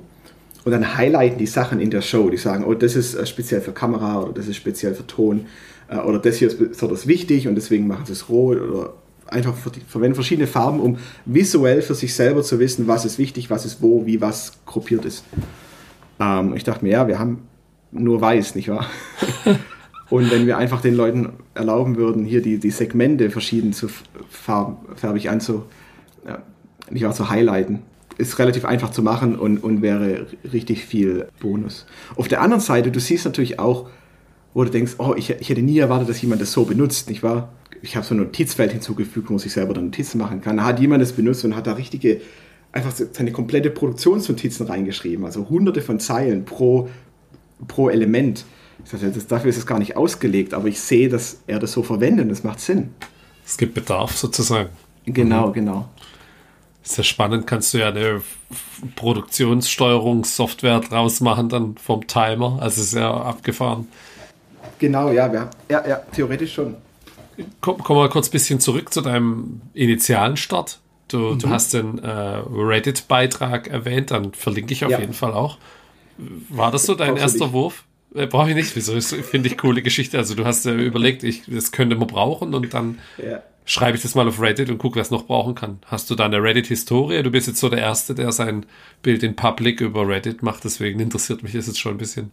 und 0.66 0.72
dann 0.72 0.98
highlighten 0.98 1.38
die 1.38 1.48
Sachen 1.48 1.80
in 1.80 1.92
der 1.92 2.02
Show. 2.02 2.30
Die 2.30 2.38
sagen, 2.38 2.64
oh, 2.66 2.74
das 2.74 2.96
ist 2.96 3.16
äh, 3.16 3.26
speziell 3.26 3.62
für 3.62 3.72
Kamera 3.72 4.22
oder 4.22 4.34
das 4.34 4.48
ist 4.48 4.58
speziell 4.58 4.96
für 4.96 5.06
Ton 5.06 5.46
äh, 5.90 5.98
oder 5.98 6.20
das 6.20 6.38
hier 6.38 6.48
ist 6.48 6.60
besonders 6.60 7.08
wichtig 7.08 7.48
und 7.48 7.56
deswegen 7.56 7.88
machen 7.88 8.06
sie 8.06 8.14
es 8.14 8.30
rot 8.30 8.60
oder 8.60 8.94
einfach 9.28 9.56
verwenden 9.88 10.16
verschiedene 10.16 10.48
Farben, 10.48 10.80
um 10.80 10.98
visuell 11.26 11.82
für 11.82 11.96
sich 11.96 12.14
selber 12.14 12.44
zu 12.44 12.60
wissen, 12.60 12.88
was 12.88 13.06
ist 13.06 13.18
wichtig, 13.18 13.50
was 13.50 13.66
ist 13.66 13.82
wo, 13.82 14.06
wie 14.06 14.22
was 14.22 14.54
gruppiert 14.66 15.06
ist. 15.06 15.24
Ähm, 16.20 16.56
ich 16.56 16.64
dachte 16.64 16.86
mir, 16.86 16.92
ja, 16.92 17.08
wir 17.08 17.20
haben 17.20 17.48
nur 17.92 18.22
weiß, 18.22 18.56
nicht 18.56 18.70
wahr? 18.70 18.88
Und 20.10 20.30
wenn 20.30 20.46
wir 20.46 20.58
einfach 20.58 20.82
den 20.82 20.96
Leuten 20.96 21.30
erlauben 21.56 21.96
würden, 21.96 22.26
hier 22.26 22.42
die, 22.42 22.60
die 22.60 22.70
Segmente 22.70 23.32
verschieden 23.32 23.74
zu 23.74 23.88
farb, 24.30 24.86
farbig 24.96 25.30
anzu, 25.30 25.54
ja, 25.54 25.64
nicht 26.90 27.04
wahr, 27.04 27.14
zu 27.14 27.30
highlighten, 27.30 27.80
ist 28.18 28.38
relativ 28.40 28.66
einfach 28.66 28.92
zu 28.92 29.02
machen 29.02 29.38
und, 29.38 29.64
und 29.64 29.82
wäre 29.82 30.28
richtig 30.52 30.86
viel 30.86 31.28
Bonus. 31.40 31.86
Auf 32.16 32.28
der 32.28 32.42
anderen 32.42 32.62
Seite, 32.62 32.92
du 32.92 33.00
siehst 33.00 33.26
natürlich 33.26 33.60
auch, 33.60 33.90
wo 34.54 34.64
du 34.64 34.70
denkst, 34.70 34.96
oh, 35.00 35.16
ich, 35.18 35.32
ich 35.32 35.50
hätte 35.50 35.62
nie 35.64 35.80
erwartet, 35.80 36.10
dass 36.10 36.22
jemand 36.22 36.42
das 36.42 36.52
so 36.52 36.66
benutzt, 36.66 37.10
nicht 37.10 37.24
wahr? 37.24 37.54
Ich 37.82 37.96
habe 37.96 38.06
so 38.06 38.14
ein 38.14 38.20
Notizfeld 38.20 38.72
hinzugefügt, 38.72 39.30
wo 39.30 39.36
ich 39.36 39.52
selber 39.52 39.74
dann 39.74 39.86
Notizen 39.86 40.20
machen 40.20 40.42
kann. 40.42 40.58
Da 40.58 40.66
hat 40.66 40.80
jemand 40.80 41.02
das 41.02 41.12
benutzt 41.14 41.44
und 41.44 41.56
hat 41.56 41.68
da 41.68 41.74
richtige, 41.74 42.22
einfach 42.72 42.92
seine 42.92 43.32
komplette 43.32 43.72
Produktionsnotizen 43.72 44.68
reingeschrieben. 44.68 45.26
Also 45.26 45.50
hunderte 45.50 45.82
von 45.82 46.00
Zeilen 46.00 46.46
pro 46.46 46.90
pro 47.68 47.90
Element. 47.90 48.46
Ich 48.84 48.92
sage, 48.92 49.10
das, 49.10 49.28
dafür 49.28 49.50
ist 49.50 49.58
es 49.58 49.66
gar 49.66 49.80
nicht 49.80 49.96
ausgelegt, 49.96 50.54
aber 50.54 50.68
ich 50.68 50.80
sehe, 50.80 51.10
dass 51.10 51.42
er 51.48 51.60
das 51.60 51.72
so 51.72 51.84
verwendet 51.84 52.24
und 52.26 52.30
das 52.30 52.44
macht 52.44 52.60
Sinn. 52.60 52.90
Es 53.46 53.58
gibt 53.58 53.74
Bedarf 53.74 54.16
sozusagen. 54.18 54.70
Genau, 55.06 55.48
mhm. 55.48 55.54
genau. 55.54 55.90
Sehr 56.84 57.06
spannend, 57.06 57.48
kannst 57.48 57.74
du 57.74 57.78
ja 57.80 57.88
eine 57.88 58.22
Produktionssteuerungssoftware 58.98 60.82
draus 60.82 61.22
machen, 61.22 61.48
dann 61.48 61.76
vom 61.78 62.06
Timer. 62.08 62.60
Also 62.62 62.84
sehr 62.84 63.08
abgefahren. 63.08 63.88
Genau, 64.80 65.10
ja, 65.10 65.32
ja, 65.34 65.50
ja, 65.70 65.88
ja 65.88 65.96
theoretisch 66.14 66.54
schon. 66.54 66.76
Komm, 67.62 67.78
komm 67.78 67.96
mal 67.98 68.10
kurz 68.10 68.28
ein 68.28 68.32
bisschen 68.32 68.60
zurück 68.60 68.94
zu 68.94 69.02
deinem 69.02 69.62
initialen 69.74 70.36
Start. 70.36 70.80
Du, 71.08 71.18
mhm. 71.18 71.40
du 71.40 71.50
hast 71.50 71.74
den 71.74 72.00
äh, 72.00 72.10
Reddit-Beitrag 72.10 73.68
erwähnt, 73.68 74.12
dann 74.12 74.34
verlinke 74.34 74.74
ich 74.74 74.84
auf 74.84 74.92
ja. 74.92 75.00
jeden 75.00 75.14
Fall 75.14 75.34
auch. 75.34 75.58
War 76.50 76.72
das 76.72 76.86
so 76.86 76.96
dein 76.96 77.18
erster 77.18 77.54
Wurf? 77.54 77.86
Äh, 78.14 78.28
Brauche 78.28 78.50
ich 78.50 78.56
nicht. 78.56 78.76
Wieso? 78.76 79.00
Finde 79.00 79.48
ich 79.48 79.58
coole 79.58 79.82
Geschichte. 79.82 80.18
Also 80.18 80.36
du 80.36 80.46
hast 80.46 80.66
äh, 80.66 80.74
überlegt, 80.74 81.24
ich, 81.24 81.44
das 81.48 81.72
könnte 81.72 81.96
man 81.96 82.08
brauchen 82.08 82.54
und 82.54 82.74
dann 82.74 83.00
ja. 83.18 83.42
Schreibe 83.66 83.96
ich 83.96 84.04
das 84.04 84.16
mal 84.16 84.28
auf 84.28 84.42
Reddit 84.42 84.70
und 84.70 84.78
gucke, 84.78 85.00
was 85.00 85.12
noch 85.12 85.26
brauchen 85.26 85.56
kann. 85.56 85.80
Hast 85.86 86.10
du 86.10 86.16
da 86.16 86.26
eine 86.26 86.42
Reddit-Historie? 86.42 87.24
Du 87.24 87.32
bist 87.32 87.48
jetzt 87.48 87.60
so 87.60 87.70
der 87.70 87.80
Erste, 87.80 88.14
der 88.16 88.32
sein 88.32 88.66
Bild 89.02 89.24
in 89.24 89.36
Public 89.36 89.82
über 89.82 90.08
Reddit 90.08 90.44
macht. 90.44 90.64
Deswegen 90.64 91.00
interessiert 91.00 91.44
mich 91.44 91.54
das 91.54 91.68
jetzt 91.68 91.80
schon 91.80 91.94
ein 91.94 91.98
bisschen. 91.98 92.32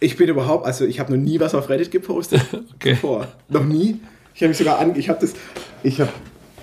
Ich 0.00 0.16
bin 0.16 0.28
überhaupt, 0.28 0.66
also 0.66 0.84
ich 0.84 0.98
habe 0.98 1.16
noch 1.16 1.22
nie 1.22 1.38
was 1.40 1.54
auf 1.54 1.68
Reddit 1.68 1.90
gepostet. 1.90 2.42
okay. 2.74 2.90
Bevor. 2.94 3.28
Noch 3.48 3.64
nie. 3.64 4.00
Ich 4.34 4.42
habe 4.42 4.48
mich 4.48 4.58
sogar 4.58 4.78
an, 4.78 4.96
ich 4.96 5.08
habe 5.08 5.20
das, 5.20 5.34
ich 5.82 6.00
habe 6.00 6.10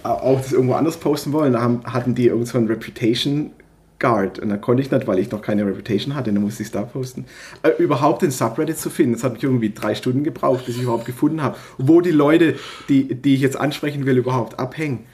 auch 0.03 0.41
das 0.41 0.51
irgendwo 0.51 0.73
anders 0.73 0.97
posten 0.97 1.31
wollen. 1.31 1.53
Da 1.53 1.61
haben, 1.61 1.83
hatten 1.85 2.15
die 2.15 2.27
irgend 2.27 2.47
so 2.47 2.57
ein 2.57 2.67
Reputation 2.67 3.51
Guard. 3.99 4.39
Und 4.39 4.49
da 4.49 4.57
konnte 4.57 4.81
ich 4.81 4.91
nicht, 4.91 5.07
weil 5.07 5.19
ich 5.19 5.31
noch 5.31 5.41
keine 5.41 5.65
Reputation 5.65 6.15
hatte, 6.15 6.31
dann 6.31 6.41
musste 6.41 6.63
ich 6.63 6.69
es 6.69 6.71
da 6.71 6.83
posten. 6.83 7.25
Äh, 7.63 7.71
überhaupt 7.77 8.21
den 8.21 8.31
Subreddit 8.31 8.77
zu 8.77 8.89
finden, 8.89 9.13
das 9.13 9.23
hat 9.23 9.33
mich 9.33 9.43
irgendwie 9.43 9.71
drei 9.73 9.95
Stunden 9.95 10.23
gebraucht, 10.23 10.65
bis 10.65 10.77
ich 10.77 10.83
überhaupt 10.83 11.05
gefunden 11.05 11.41
habe, 11.41 11.57
wo 11.77 12.01
die 12.01 12.11
Leute, 12.11 12.55
die, 12.87 13.13
die 13.15 13.35
ich 13.35 13.41
jetzt 13.41 13.59
ansprechen 13.59 14.05
will, 14.05 14.17
überhaupt 14.17 14.59
abhängen. 14.59 15.05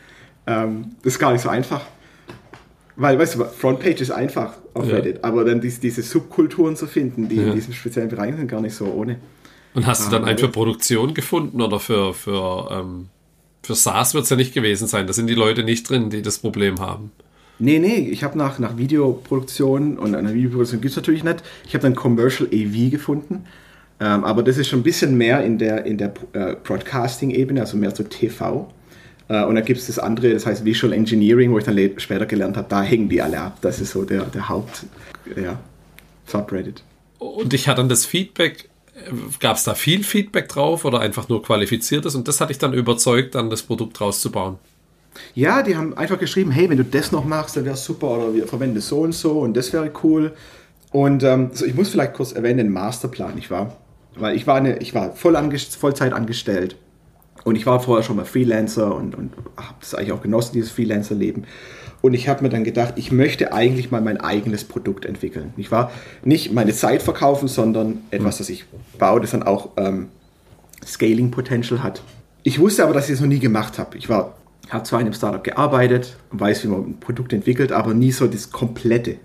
Ähm, 0.47 0.91
das 1.03 1.13
ist 1.13 1.19
gar 1.19 1.31
nicht 1.31 1.41
so 1.41 1.49
einfach. 1.49 1.81
Weil, 2.97 3.19
weißt 3.19 3.35
du, 3.35 3.45
Frontpage 3.45 3.99
ist 3.99 4.11
einfach 4.11 4.53
auf 4.73 4.87
ja. 4.87 4.95
Reddit, 4.95 5.23
aber 5.23 5.43
dann 5.43 5.59
diese, 5.59 5.81
diese 5.81 6.01
Subkulturen 6.01 6.77
zu 6.77 6.87
finden, 6.87 7.27
die 7.27 7.35
ja. 7.35 7.47
in 7.47 7.53
diesem 7.53 7.73
speziellen 7.73 8.09
Bereich 8.09 8.35
sind, 8.35 8.47
gar 8.47 8.61
nicht 8.61 8.75
so 8.75 8.85
ohne. 8.85 9.19
Und 9.73 9.85
hast 9.85 10.07
du 10.07 10.11
dann 10.11 10.23
einen 10.23 10.37
für 10.37 10.47
Produktion 10.47 11.13
gefunden 11.13 11.61
oder 11.61 11.81
für, 11.81 12.13
für 12.13 12.69
ähm, 12.71 13.09
für 13.65 13.75
SaaS 13.75 14.13
wird 14.13 14.25
es 14.25 14.29
ja 14.29 14.35
nicht 14.35 14.53
gewesen 14.53 14.87
sein. 14.87 15.07
Da 15.07 15.13
sind 15.13 15.27
die 15.27 15.33
Leute 15.33 15.63
nicht 15.63 15.89
drin, 15.89 16.09
die 16.09 16.21
das 16.21 16.37
Problem 16.37 16.79
haben. 16.79 17.11
Nee, 17.57 17.79
nee, 17.79 18.09
ich 18.11 18.23
habe 18.23 18.37
nach, 18.37 18.59
nach 18.59 18.77
Videoproduktion 18.77 19.97
und 19.97 20.13
einer 20.13 20.33
Videoproduktion 20.33 20.81
gibt 20.81 20.91
es 20.91 20.97
natürlich 20.97 21.23
nicht. 21.23 21.43
Ich 21.67 21.73
habe 21.73 21.83
dann 21.83 21.95
Commercial 21.95 22.49
AV 22.49 22.91
gefunden. 22.91 23.45
Ähm, 23.99 24.25
aber 24.25 24.43
das 24.43 24.57
ist 24.57 24.67
schon 24.67 24.79
ein 24.79 24.83
bisschen 24.83 25.17
mehr 25.17 25.43
in 25.43 25.57
der, 25.57 25.85
in 25.85 25.97
der 25.97 26.13
äh, 26.33 26.55
Broadcasting-Ebene, 26.61 27.61
also 27.61 27.77
mehr 27.77 27.95
so 27.95 28.03
TV. 28.03 28.71
Äh, 29.29 29.43
und 29.45 29.55
dann 29.55 29.63
gibt 29.63 29.79
es 29.79 29.87
das 29.87 29.99
andere, 29.99 30.33
das 30.33 30.45
heißt 30.45 30.65
Visual 30.65 30.91
Engineering, 30.91 31.51
wo 31.51 31.57
ich 31.57 31.63
dann 31.63 31.77
später 31.97 32.25
gelernt 32.25 32.57
habe, 32.57 32.67
da 32.69 32.81
hängen 32.83 33.07
die 33.07 33.21
alle 33.21 33.39
ab. 33.39 33.59
Das 33.61 33.79
ist 33.79 33.91
so 33.91 34.03
der, 34.03 34.23
der 34.25 34.49
Haupt, 34.49 34.85
ja, 35.41 35.57
Subreddit. 36.25 36.83
Und 37.19 37.53
ich 37.53 37.69
hatte 37.69 37.81
dann 37.81 37.89
das 37.89 38.05
Feedback, 38.05 38.69
gab 39.39 39.55
es 39.55 39.63
da 39.63 39.75
viel 39.75 40.03
Feedback 40.03 40.49
drauf 40.49 40.83
oder 40.83 40.99
einfach 40.99 41.29
nur 41.29 41.41
qualifiziertes? 41.41 42.15
Und 42.15 42.27
das 42.27 42.41
hat 42.41 42.49
dich 42.49 42.57
dann 42.57 42.73
überzeugt, 42.73 43.35
dann 43.35 43.49
das 43.49 43.63
Produkt 43.63 43.99
rauszubauen. 44.01 44.57
Ja, 45.33 45.63
die 45.63 45.75
haben 45.75 45.97
einfach 45.97 46.19
geschrieben, 46.19 46.51
hey, 46.51 46.69
wenn 46.69 46.77
du 46.77 46.83
das 46.83 47.11
noch 47.11 47.25
machst, 47.25 47.55
dann 47.57 47.65
wäre 47.65 47.75
es 47.75 47.85
super 47.85 48.17
oder 48.17 48.33
wir 48.33 48.47
verwenden 48.47 48.81
so 48.81 48.99
und 49.01 49.13
so 49.13 49.39
und 49.39 49.55
das 49.55 49.71
wäre 49.73 49.91
cool. 50.03 50.33
Und 50.91 51.23
ähm, 51.23 51.49
so, 51.53 51.65
ich 51.65 51.75
muss 51.75 51.89
vielleicht 51.89 52.13
kurz 52.13 52.31
erwähnen, 52.31 52.57
den 52.57 52.71
Masterplan, 52.71 53.37
ich 53.37 53.51
war, 53.51 53.75
weil 54.15 54.35
ich 54.35 54.47
war, 54.47 54.55
eine, 54.55 54.77
ich 54.79 54.93
war 54.93 55.13
voll 55.13 55.35
Vollzeit 55.57 56.13
angestellt 56.13 56.77
und 57.43 57.55
ich 57.55 57.65
war 57.65 57.79
vorher 57.79 58.03
schon 58.03 58.15
mal 58.15 58.25
Freelancer 58.25 58.95
und, 58.95 59.15
und 59.15 59.33
habe 59.57 59.75
das 59.79 59.93
eigentlich 59.93 60.13
auch 60.13 60.21
genossen, 60.21 60.53
dieses 60.53 60.71
Freelancer-Leben. 60.71 61.45
Und 62.01 62.13
ich 62.13 62.27
habe 62.27 62.43
mir 62.43 62.49
dann 62.49 62.63
gedacht, 62.63 62.93
ich 62.97 63.11
möchte 63.11 63.51
eigentlich 63.51 63.89
mal 63.91 64.01
mein 64.01 64.21
eigenes 64.21 64.63
Produkt 64.63 65.05
entwickeln. 65.05 65.53
Ich 65.57 65.71
war 65.71 65.91
nicht 66.23 66.53
meine 66.53 66.73
Zeit 66.73 67.01
verkaufen, 67.01 67.47
sondern 67.47 68.03
etwas, 68.11 68.37
das 68.37 68.49
ich 68.49 68.65
baue, 68.99 69.21
das 69.21 69.31
dann 69.31 69.43
auch 69.43 69.71
ähm, 69.77 70.09
Scaling 70.85 71.31
Potential 71.31 71.81
hat. 71.81 72.03
Ich 72.43 72.59
wusste 72.59 72.83
aber, 72.83 72.93
dass 72.93 73.05
ich 73.05 73.15
das 73.15 73.21
noch 73.21 73.27
nie 73.27 73.39
gemacht 73.39 73.79
habe. 73.79 73.97
Ich 73.97 74.07
war 74.07 74.35
habe 74.71 74.83
zwar 74.83 74.99
in 74.99 75.05
einem 75.05 75.13
Startup 75.13 75.43
gearbeitet 75.43 76.17
weiß, 76.31 76.63
wie 76.63 76.67
man 76.67 76.81
ein 76.81 76.99
Produkt 76.99 77.33
entwickelt, 77.33 77.71
aber 77.71 77.93
nie 77.93 78.11
so 78.11 78.27
das 78.27 78.51
komplette. 78.51 79.17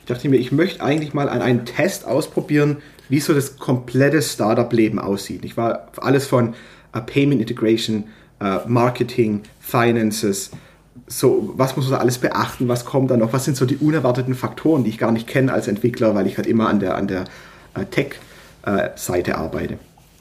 Ich 0.00 0.06
dachte 0.06 0.28
mir, 0.28 0.36
ich 0.36 0.52
möchte 0.52 0.82
eigentlich 0.82 1.12
mal 1.12 1.28
an 1.28 1.42
einen 1.42 1.64
Test 1.64 2.06
ausprobieren, 2.06 2.78
wie 3.08 3.20
so 3.20 3.34
das 3.34 3.56
komplette 3.56 4.22
Startup-Leben 4.22 4.98
aussieht. 4.98 5.44
Ich 5.44 5.56
war 5.56 5.88
alles 5.96 6.26
von 6.26 6.54
uh, 6.96 7.00
Payment 7.04 7.40
Integration, 7.40 8.04
uh, 8.42 8.60
Marketing, 8.66 9.42
Finances, 9.60 10.50
so, 11.06 11.54
was 11.56 11.76
muss 11.76 11.86
man 11.86 11.94
da 11.94 11.98
alles 11.98 12.18
beachten, 12.18 12.68
was 12.68 12.84
kommt 12.84 13.10
da 13.10 13.16
noch, 13.16 13.32
was 13.32 13.44
sind 13.44 13.56
so 13.56 13.64
die 13.64 13.76
unerwarteten 13.76 14.34
Faktoren, 14.34 14.84
die 14.84 14.90
ich 14.90 14.98
gar 14.98 15.12
nicht 15.12 15.26
kenne 15.26 15.52
als 15.52 15.68
Entwickler, 15.68 16.14
weil 16.14 16.26
ich 16.26 16.36
halt 16.36 16.46
immer 16.46 16.68
an 16.68 16.80
der, 16.80 16.96
an 16.96 17.06
der 17.06 17.24
uh, 17.78 17.84
Tech-Seite 17.84 19.38
arbeite. 19.38 19.78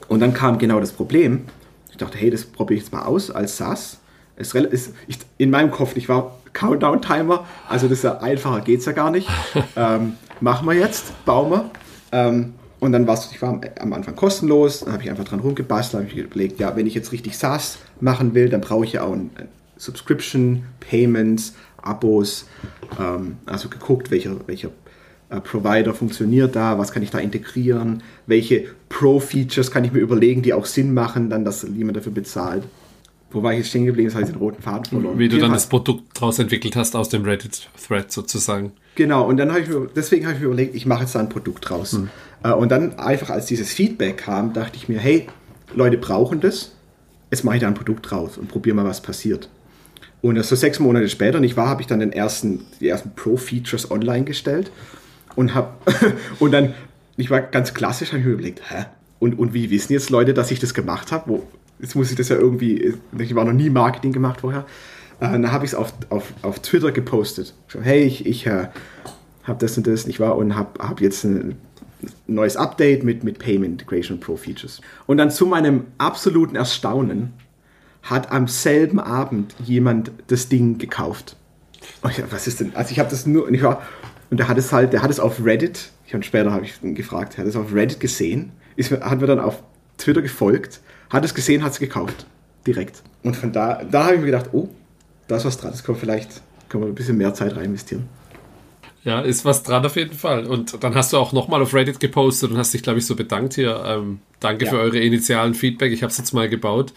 Und 0.08 0.22
dann 0.22 0.34
kam 0.34 0.58
genau 0.58 0.80
das 0.80 0.92
Problem. 0.92 1.46
Ich 1.92 1.98
dachte, 1.98 2.18
hey, 2.18 2.30
das 2.30 2.46
probiere 2.46 2.78
ich 2.78 2.84
jetzt 2.84 2.94
mal 2.94 3.04
aus 3.04 3.32
als 3.32 3.58
SaaS 3.58 4.00
ist, 4.38 4.56
ist 4.56 4.94
ich, 5.08 5.20
in 5.38 5.50
meinem 5.50 5.72
Kopf, 5.72 5.96
ich 5.96 6.08
war 6.10 6.38
Countdown-Timer, 6.54 7.46
also 7.68 7.88
das 7.88 8.00
ist 8.00 8.04
ja 8.04 8.20
einfacher 8.20 8.62
geht 8.62 8.80
es 8.80 8.86
ja 8.86 8.92
gar 8.92 9.12
nicht. 9.12 9.30
ähm, 9.76 10.14
machen 10.42 10.68
wir 10.68 10.74
jetzt, 10.74 11.26
bauen 11.26 11.52
wir. 11.52 11.70
Ähm, 12.12 12.54
und 12.80 12.92
dann 12.92 13.08
war 13.08 13.16
es, 13.16 13.32
ich 13.32 13.42
war 13.42 13.60
am 13.80 13.94
Anfang 13.94 14.16
kostenlos, 14.16 14.82
dann 14.82 14.94
habe 14.94 15.04
ich 15.04 15.10
einfach 15.10 15.24
dran 15.24 15.40
rumgebastelt, 15.40 16.04
habe 16.04 16.14
ich 16.14 16.26
überlegt, 16.26 16.60
ja, 16.60 16.76
wenn 16.76 16.86
ich 16.86 16.94
jetzt 16.94 17.12
richtig 17.12 17.38
SaaS 17.38 17.80
machen 18.00 18.36
will, 18.36 18.50
dann 18.50 18.62
brauche 18.62 18.86
ich 18.86 18.94
ja 18.94 19.04
auch 19.04 19.14
ein 19.14 19.32
Subscription, 19.78 20.64
Payments, 20.80 21.56
Abos, 21.82 22.48
ähm, 23.00 23.38
also 23.46 23.70
geguckt, 23.70 24.12
welcher, 24.12 24.36
welcher 24.48 24.70
äh, 25.30 25.40
Provider 25.40 25.94
funktioniert 25.94 26.56
da, 26.56 26.78
was 26.78 26.92
kann 26.92 27.04
ich 27.04 27.10
da 27.10 27.20
integrieren, 27.20 28.04
welche 28.28 28.66
Pro-Features 28.90 29.72
kann 29.72 29.84
ich 29.84 29.92
mir 29.92 30.00
überlegen, 30.00 30.42
die 30.42 30.54
auch 30.54 30.66
Sinn 30.66 30.94
machen, 30.94 31.30
dann, 31.30 31.46
dass 31.46 31.64
jemand 31.64 31.98
dafür 31.98 32.12
bezahlt. 32.12 32.64
Wo 33.32 33.44
war 33.44 33.52
ich 33.52 33.60
jetzt 33.60 33.70
stehen 33.70 33.86
geblieben? 33.86 34.08
Das 34.08 34.16
habe 34.16 34.26
ich 34.26 34.32
den 34.32 34.40
roten 34.40 34.62
Faden 34.62 34.86
verloren. 34.86 35.20
Wie 35.20 35.28
du 35.28 35.38
dann 35.38 35.52
das 35.52 35.68
Produkt 35.68 36.04
daraus 36.16 36.40
entwickelt 36.40 36.76
hast 36.76 36.96
aus 36.96 37.10
dem 37.10 37.24
Reddit-Thread 37.24 38.12
sozusagen. 38.12 38.72
Genau, 38.96 39.28
und 39.28 39.38
dann 39.38 39.52
habe 39.52 39.62
ich 39.62 39.70
mir, 39.70 39.90
deswegen 39.96 40.26
habe 40.26 40.36
ich 40.36 40.42
mir 40.42 40.48
überlegt, 40.48 40.76
ich 40.76 40.86
mache 40.86 41.02
jetzt 41.02 41.14
da 41.14 41.20
ein 41.20 41.30
Produkt 41.30 41.70
draus. 41.70 41.94
Hm. 41.94 42.10
Äh, 42.44 42.52
und 42.52 42.72
dann 42.72 42.98
einfach, 42.98 43.30
als 43.30 43.46
dieses 43.46 43.72
Feedback 43.74 44.18
kam, 44.18 44.54
dachte 44.54 44.78
ich 44.78 44.90
mir, 44.90 45.00
hey, 45.00 45.28
Leute 45.76 45.98
brauchen 45.98 46.40
das, 46.40 46.74
jetzt 47.30 47.44
mache 47.44 47.58
ich 47.58 47.62
da 47.62 47.68
ein 47.68 47.74
Produkt 47.74 48.10
draus 48.10 48.38
und 48.38 48.48
probiere 48.48 48.76
mal, 48.76 48.86
was 48.86 49.02
passiert. 49.02 49.50
Und 50.22 50.36
das 50.36 50.50
so 50.50 50.56
sechs 50.56 50.80
Monate 50.80 51.10
später, 51.10 51.40
nicht 51.40 51.58
wahr, 51.58 51.68
habe 51.68 51.82
ich 51.82 51.88
dann 51.88 52.00
den 52.00 52.12
ersten, 52.12 52.66
die 52.80 52.88
ersten 52.88 53.12
Pro-Features 53.16 53.92
online 53.92 54.26
gestellt 54.26 54.72
und 55.36 55.54
habe, 55.54 55.74
und 56.40 56.52
dann, 56.52 56.74
ich 57.18 57.30
war 57.30 57.42
ganz 57.42 57.74
klassisch, 57.74 58.10
habe 58.10 58.20
ich 58.20 58.26
mir 58.26 58.34
überlegt, 58.34 58.62
hä? 58.72 58.86
Und, 59.20 59.38
und 59.38 59.54
wie 59.54 59.70
wissen 59.70 59.94
jetzt 59.94 60.10
Leute, 60.10 60.34
dass 60.34 60.52
ich 60.52 60.60
das 60.60 60.74
gemacht 60.74 61.12
habe? 61.12 61.42
Jetzt 61.80 61.96
muss 61.96 62.10
ich 62.10 62.18
das 62.18 62.30
ja 62.30 62.36
irgendwie, 62.36 62.94
ich 63.18 63.36
war 63.36 63.46
noch 63.46 63.54
nie 63.54 63.70
Marketing 63.70 64.12
gemacht 64.12 64.42
vorher. 64.42 64.66
Äh, 65.20 65.32
dann 65.32 65.52
habe 65.52 65.66
ich 65.66 65.72
es 65.72 65.76
auf, 65.76 65.94
auf, 66.10 66.34
auf 66.42 66.60
Twitter 66.60 66.92
gepostet. 66.92 67.54
So, 67.68 67.82
hey, 67.82 68.04
ich, 68.04 68.26
ich 68.26 68.46
äh, 68.46 68.68
habe 69.44 69.60
das 69.60 69.78
und 69.78 69.88
das 69.88 70.08
nicht 70.08 70.20
wahr 70.20 70.36
und 70.38 70.56
habe 70.56 70.84
hab 70.84 71.02
jetzt 71.02 71.24
ein 71.24 71.56
neues 72.28 72.58
Update 72.58 73.04
mit, 73.04 73.24
mit 73.24 73.40
Payment 73.40 73.74
Integration 73.74 74.20
Pro 74.20 74.36
Features. 74.36 74.82
Und 75.06 75.18
dann 75.18 75.32
zu 75.32 75.46
meinem 75.46 75.86
absoluten 75.98 76.56
Erstaunen 76.56 77.34
hat 78.04 78.32
am 78.32 78.48
selben 78.48 79.00
Abend 79.00 79.56
jemand 79.64 80.12
das 80.28 80.50
Ding 80.50 80.78
gekauft. 80.78 81.36
Und 82.02 82.12
ich, 82.12 82.24
was 82.32 82.48
ist 82.48 82.60
denn? 82.60 82.76
Also 82.76 82.92
ich 82.92 83.00
habe 83.00 83.10
das 83.10 83.26
nur, 83.26 83.48
und 83.48 83.62
war, 83.62 83.82
und 84.30 84.38
der 84.38 84.48
hat 84.48 84.58
es 84.58 84.72
halt, 84.72 84.94
der 84.94 85.02
hat 85.02 85.10
es 85.10 85.20
auf 85.20 85.44
Reddit, 85.44 85.90
ich 86.06 86.14
habe 86.14 86.24
später 86.24 86.52
habe 86.52 86.66
ich 86.66 86.82
ihn 86.84 86.96
gefragt, 86.96 87.38
er 87.38 87.40
hat 87.40 87.48
es 87.48 87.56
auf 87.56 87.74
Reddit 87.74 88.00
gesehen, 88.00 88.52
ist, 88.76 88.92
hat 88.92 89.20
mir 89.20 89.28
dann 89.28 89.40
auf 89.40 89.64
Twitter 89.98 90.22
gefolgt 90.22 90.80
hat 91.10 91.26
es 91.26 91.34
gesehen, 91.34 91.64
hat 91.64 91.74
es 91.74 91.80
gekauft. 91.80 92.26
Direkt. 92.66 93.02
Und 93.24 93.36
von 93.36 93.52
da, 93.52 93.84
da 93.84 94.06
habe 94.06 94.16
ich 94.16 94.20
mir 94.20 94.28
gedacht, 94.28 94.50
oh, 94.52 94.70
da 95.28 95.38
ist 95.38 95.46
was 95.46 95.58
dran. 95.58 95.72
Das 95.72 95.84
kann 95.84 95.96
vielleicht 95.96 96.42
können 96.70 96.84
wir 96.84 96.90
ein 96.90 96.96
bisschen 96.96 97.18
mehr 97.18 97.34
Zeit 97.34 97.56
rein 97.56 97.66
investieren. 97.66 98.08
Ja, 99.04 99.22
ist 99.22 99.46
was 99.46 99.64
dran 99.64 99.86
auf 99.86 99.96
jeden 99.96 100.16
Fall. 100.16 100.46
Und 100.46 100.84
dann 100.84 100.96
hast 100.96 101.14
du 101.14 101.18
auch 101.18 101.32
nochmal 101.32 101.62
auf 101.62 101.74
Reddit 101.74 102.00
gepostet 102.00 102.52
und 102.52 102.58
hast 102.58 102.74
dich, 102.74 102.84
glaube 102.84 103.00
ich, 103.00 103.06
so 103.06 103.16
bedankt 103.16 103.54
hier. 103.54 103.82
Ähm, 103.86 104.20
danke 104.42 104.66
ja. 104.66 104.72
für 104.72 104.80
eure 104.80 105.00
initialen 105.00 105.54
Feedback. 105.54 105.94
Ich 105.94 106.04
habe 106.04 106.12
es 106.12 106.18
jetzt 106.18 106.34
mal 106.34 106.50
gebaut. 106.50 106.94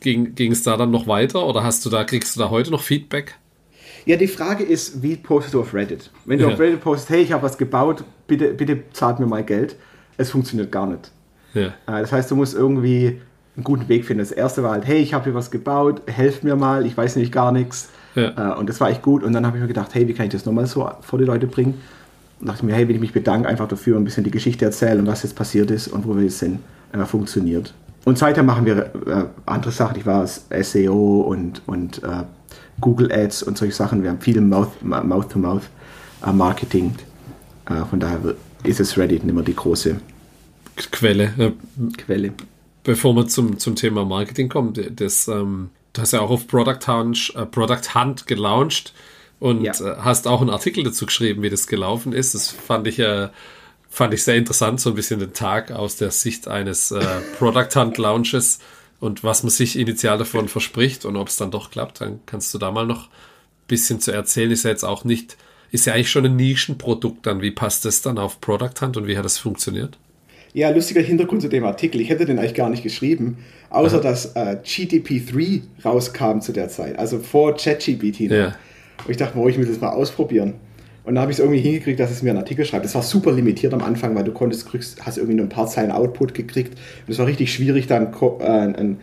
Ging, 0.00 0.34
ging 0.34 0.52
es 0.52 0.62
da 0.62 0.76
dann 0.76 0.90
noch 0.90 1.06
weiter 1.06 1.46
oder 1.46 1.64
hast 1.64 1.84
du 1.84 1.90
da, 1.90 2.04
kriegst 2.04 2.36
du 2.36 2.40
da 2.40 2.50
heute 2.50 2.70
noch 2.70 2.82
Feedback? 2.82 3.36
Ja, 4.04 4.16
die 4.16 4.28
Frage 4.28 4.64
ist, 4.64 5.02
wie 5.02 5.16
postest 5.16 5.54
du 5.54 5.60
auf 5.60 5.74
Reddit? 5.74 6.10
Wenn 6.24 6.38
du 6.38 6.46
ja. 6.46 6.52
auf 6.52 6.58
Reddit 6.58 6.80
postest, 6.80 7.10
hey, 7.10 7.22
ich 7.22 7.32
habe 7.32 7.42
was 7.42 7.56
gebaut, 7.56 8.04
bitte, 8.26 8.52
bitte 8.54 8.82
zahlt 8.92 9.20
mir 9.20 9.26
mal 9.26 9.44
Geld, 9.44 9.76
es 10.16 10.30
funktioniert 10.30 10.72
gar 10.72 10.86
nicht. 10.86 11.10
Ja. 11.54 11.66
Äh, 11.66 12.00
das 12.00 12.12
heißt, 12.12 12.30
du 12.30 12.36
musst 12.36 12.54
irgendwie 12.54 13.20
einen 13.56 13.64
guten 13.64 13.88
Weg 13.88 14.04
finden. 14.04 14.20
Das 14.20 14.32
erste 14.32 14.62
war 14.62 14.72
halt, 14.72 14.86
hey, 14.86 14.98
ich 14.98 15.14
habe 15.14 15.24
hier 15.24 15.34
was 15.34 15.50
gebaut, 15.50 16.02
helft 16.06 16.44
mir 16.44 16.56
mal, 16.56 16.86
ich 16.86 16.96
weiß 16.96 17.16
nämlich 17.16 17.32
gar 17.32 17.52
nichts. 17.52 17.90
Ja. 18.14 18.54
Äh, 18.54 18.58
und 18.58 18.68
das 18.68 18.80
war 18.80 18.90
echt 18.90 19.02
gut. 19.02 19.22
Und 19.22 19.32
dann 19.32 19.46
habe 19.46 19.56
ich 19.56 19.62
mir 19.62 19.68
gedacht, 19.68 19.94
hey, 19.94 20.08
wie 20.08 20.14
kann 20.14 20.26
ich 20.26 20.32
das 20.32 20.46
nochmal 20.46 20.66
so 20.66 20.90
vor 21.00 21.18
die 21.18 21.24
Leute 21.24 21.46
bringen? 21.46 21.80
Und 22.40 22.48
dachte 22.48 22.66
mir, 22.66 22.74
hey, 22.74 22.88
will 22.88 22.94
ich 22.94 23.00
mich 23.00 23.12
bedanken, 23.12 23.46
einfach 23.46 23.68
dafür 23.68 23.96
ein 23.96 24.04
bisschen 24.04 24.24
die 24.24 24.30
Geschichte 24.30 24.64
erzählen, 24.64 25.06
was 25.06 25.22
jetzt 25.22 25.36
passiert 25.36 25.70
ist 25.70 25.88
und 25.88 26.06
wo 26.06 26.16
wir 26.16 26.24
jetzt 26.24 26.38
sind, 26.38 26.60
äh, 26.92 27.04
funktioniert. 27.04 27.74
Und 28.04 28.18
seither 28.18 28.42
machen 28.42 28.66
wir 28.66 28.78
äh, 28.78 29.26
andere 29.46 29.70
Sachen. 29.70 29.96
Ich 29.96 30.04
war 30.06 30.26
SEO 30.26 31.20
und, 31.20 31.62
und 31.66 32.02
äh, 32.02 32.24
Google 32.80 33.12
Ads 33.12 33.44
und 33.44 33.56
solche 33.58 33.74
Sachen. 33.74 34.02
Wir 34.02 34.10
haben 34.10 34.20
viel 34.20 34.40
Mouth-to-Mouth-Marketing. 34.40 36.94
Äh, 37.66 37.84
von 37.88 38.00
daher 38.00 38.18
ist 38.64 38.80
es 38.80 38.98
Reddit 38.98 39.22
nicht 39.24 39.34
mehr 39.34 39.44
die 39.44 39.54
große 39.54 40.00
Quelle. 40.90 41.54
Quelle. 41.96 42.32
Bevor 42.84 43.14
wir 43.14 43.28
zum, 43.28 43.58
zum 43.58 43.76
Thema 43.76 44.04
Marketing 44.04 44.48
kommen, 44.48 44.74
das, 44.96 45.28
ähm, 45.28 45.70
du 45.92 46.02
hast 46.02 46.12
ja 46.12 46.20
auch 46.20 46.30
auf 46.30 46.46
Product 46.46 46.86
Hunt, 46.86 47.32
äh, 47.36 47.46
Product 47.46 47.94
Hunt 47.94 48.26
gelauncht 48.26 48.92
und 49.38 49.62
ja. 49.62 49.72
äh, 49.72 49.96
hast 49.98 50.26
auch 50.26 50.40
einen 50.40 50.50
Artikel 50.50 50.82
dazu 50.82 51.06
geschrieben, 51.06 51.42
wie 51.42 51.50
das 51.50 51.66
gelaufen 51.66 52.12
ist. 52.12 52.34
Das 52.34 52.48
fand 52.50 52.86
ich 52.86 52.98
äh, 52.98 53.28
fand 53.92 54.14
ich 54.14 54.24
sehr 54.24 54.36
interessant, 54.36 54.80
so 54.80 54.90
ein 54.90 54.96
bisschen 54.96 55.20
den 55.20 55.34
Tag 55.34 55.70
aus 55.70 55.96
der 55.96 56.10
Sicht 56.10 56.48
eines 56.48 56.90
äh, 56.90 57.20
Product 57.38 57.68
Hunt 57.74 57.98
Launches 57.98 58.58
und 59.00 59.22
was 59.22 59.42
man 59.42 59.50
sich 59.50 59.78
initial 59.78 60.16
davon 60.16 60.48
verspricht 60.48 61.04
und 61.04 61.16
ob 61.16 61.28
es 61.28 61.36
dann 61.36 61.50
doch 61.50 61.70
klappt, 61.70 62.00
dann 62.00 62.20
kannst 62.24 62.54
du 62.54 62.58
da 62.58 62.70
mal 62.70 62.86
noch 62.86 63.08
ein 63.08 63.68
bisschen 63.68 64.00
zu 64.00 64.12
erzählen. 64.12 64.50
Ist 64.50 64.62
ja 64.62 64.70
jetzt 64.70 64.84
auch 64.84 65.04
nicht, 65.04 65.36
ist 65.72 65.86
ja 65.86 65.92
eigentlich 65.92 66.10
schon 66.10 66.24
ein 66.24 66.36
Nischenprodukt 66.36 67.26
dann. 67.26 67.42
Wie 67.42 67.50
passt 67.50 67.84
das 67.84 68.00
dann 68.00 68.16
auf 68.16 68.40
Product 68.40 68.80
Hunt 68.80 68.96
und 68.96 69.06
wie 69.06 69.18
hat 69.18 69.24
das 69.24 69.38
funktioniert? 69.38 69.98
Ja, 70.54 70.68
lustiger 70.70 71.00
Hintergrund 71.00 71.40
zu 71.40 71.48
dem 71.48 71.64
Artikel. 71.64 72.00
Ich 72.00 72.10
hätte 72.10 72.26
den 72.26 72.38
eigentlich 72.38 72.54
gar 72.54 72.68
nicht 72.68 72.82
geschrieben, 72.82 73.38
außer 73.70 73.96
Aha. 73.96 74.02
dass 74.02 74.36
äh, 74.36 74.58
GTP3 74.62 75.62
rauskam 75.84 76.40
zu 76.40 76.52
der 76.52 76.68
Zeit, 76.68 76.98
also 76.98 77.18
vor 77.20 77.56
ChatGPT. 77.56 78.20
Ja. 78.20 78.54
Und 79.04 79.10
ich 79.10 79.16
dachte, 79.16 79.38
oh, 79.38 79.48
ich 79.48 79.56
will 79.58 79.64
das 79.64 79.80
mal 79.80 79.90
ausprobieren. 79.90 80.54
Und 81.04 81.14
dann 81.14 81.22
habe 81.22 81.32
ich 81.32 81.38
es 81.38 81.40
irgendwie 81.40 81.60
hingekriegt, 81.60 81.98
dass 81.98 82.10
es 82.10 82.22
mir 82.22 82.30
einen 82.30 82.38
Artikel 82.38 82.64
schreibt. 82.64 82.84
Das 82.84 82.94
war 82.94 83.02
super 83.02 83.32
limitiert 83.32 83.74
am 83.74 83.82
Anfang, 83.82 84.14
weil 84.14 84.24
du 84.24 84.32
konntest, 84.32 84.68
kriegst, 84.68 85.04
hast 85.04 85.16
irgendwie 85.16 85.36
nur 85.36 85.46
ein 85.46 85.48
paar 85.48 85.66
Zeilen 85.66 85.90
Output 85.90 86.34
gekriegt. 86.34 86.78
Und 87.06 87.12
es 87.12 87.18
war 87.18 87.26
richtig 87.26 87.52
schwierig, 87.52 87.88
dann 87.88 88.12
äh, 88.12 88.46
ein 88.46 89.00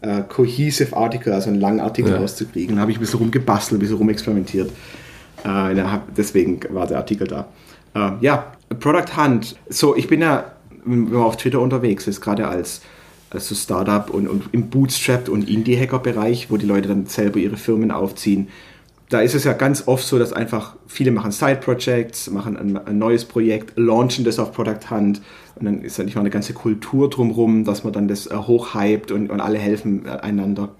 äh, 0.00 0.22
cohesive 0.28 0.96
Artikel, 0.96 1.32
also 1.32 1.50
einen 1.50 1.60
langen 1.60 1.80
Artikel 1.80 2.12
ja. 2.12 2.18
rauszukriegen. 2.18 2.76
Dann 2.76 2.80
habe 2.80 2.90
ich 2.90 2.96
ein 2.96 3.00
bisschen 3.00 3.18
rumgebastelt, 3.18 3.78
ein 3.78 3.80
bisschen 3.80 3.98
rumexperimentiert. 3.98 4.70
Äh, 5.44 5.74
deswegen 6.16 6.60
war 6.70 6.86
der 6.86 6.98
Artikel 6.98 7.26
da. 7.26 7.48
Äh, 7.94 8.12
ja, 8.20 8.52
Product 8.80 9.16
Hunt. 9.16 9.56
So, 9.68 9.94
ich 9.94 10.08
bin 10.08 10.22
ja 10.22 10.52
wenn 10.84 11.10
man 11.10 11.22
auf 11.22 11.36
Twitter 11.36 11.60
unterwegs 11.60 12.06
ist, 12.06 12.20
gerade 12.20 12.48
als 12.48 12.82
also 13.30 13.54
Startup 13.54 14.10
und, 14.10 14.28
und 14.28 14.44
im 14.52 14.68
Bootstrap 14.68 15.28
und 15.28 15.48
Indie-Hacker-Bereich, 15.48 16.50
wo 16.50 16.56
die 16.56 16.66
Leute 16.66 16.88
dann 16.88 17.06
selber 17.06 17.38
ihre 17.38 17.56
Firmen 17.56 17.90
aufziehen. 17.90 18.48
Da 19.08 19.20
ist 19.20 19.34
es 19.34 19.44
ja 19.44 19.52
ganz 19.52 19.88
oft 19.88 20.06
so, 20.06 20.18
dass 20.18 20.32
einfach 20.32 20.76
viele 20.86 21.10
machen 21.10 21.32
Side-Projects, 21.32 22.30
machen 22.30 22.56
ein, 22.56 22.78
ein, 22.78 22.98
neues 22.98 23.24
Projekt, 23.24 23.78
launchen 23.78 24.24
das 24.24 24.38
auf 24.38 24.52
Product 24.52 24.90
Hunt 24.90 25.20
und 25.54 25.64
dann 25.66 25.82
ist 25.82 25.98
da 25.98 26.02
nicht 26.02 26.14
mal 26.14 26.22
eine 26.22 26.30
ganze 26.30 26.54
Kultur 26.54 27.10
drumherum, 27.10 27.64
dass 27.64 27.84
man 27.84 27.92
dann 27.92 28.08
das 28.08 28.26
äh, 28.26 28.36
hochhypt 28.36 29.10
und, 29.10 29.30
und 29.30 29.40
alle 29.40 29.58
helfen 29.58 30.08
einander. 30.08 30.70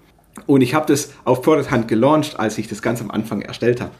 Und 0.47 0.61
ich 0.61 0.73
habe 0.73 0.87
das 0.87 1.11
auf 1.25 1.43
Product 1.43 1.71
Hunt 1.71 1.87
gelauncht, 1.87 2.39
als 2.39 2.57
ich 2.57 2.67
das 2.67 2.81
ganz 2.81 3.01
am 3.01 3.11
Anfang 3.11 3.41
erstellt 3.41 3.81
habe. 3.81 3.91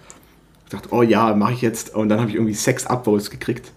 Ich 0.66 0.72
dachte, 0.72 0.89
oh 0.92 1.04
ja, 1.04 1.36
mache 1.36 1.54
ich 1.54 1.62
jetzt. 1.62 1.94
Und 1.94 2.10
dann 2.10 2.20
habe 2.20 2.30
ich 2.30 2.36
irgendwie 2.36 2.56
sechs 2.56 2.88
Upvotes 2.88 3.30
gekriegt. 3.30 3.72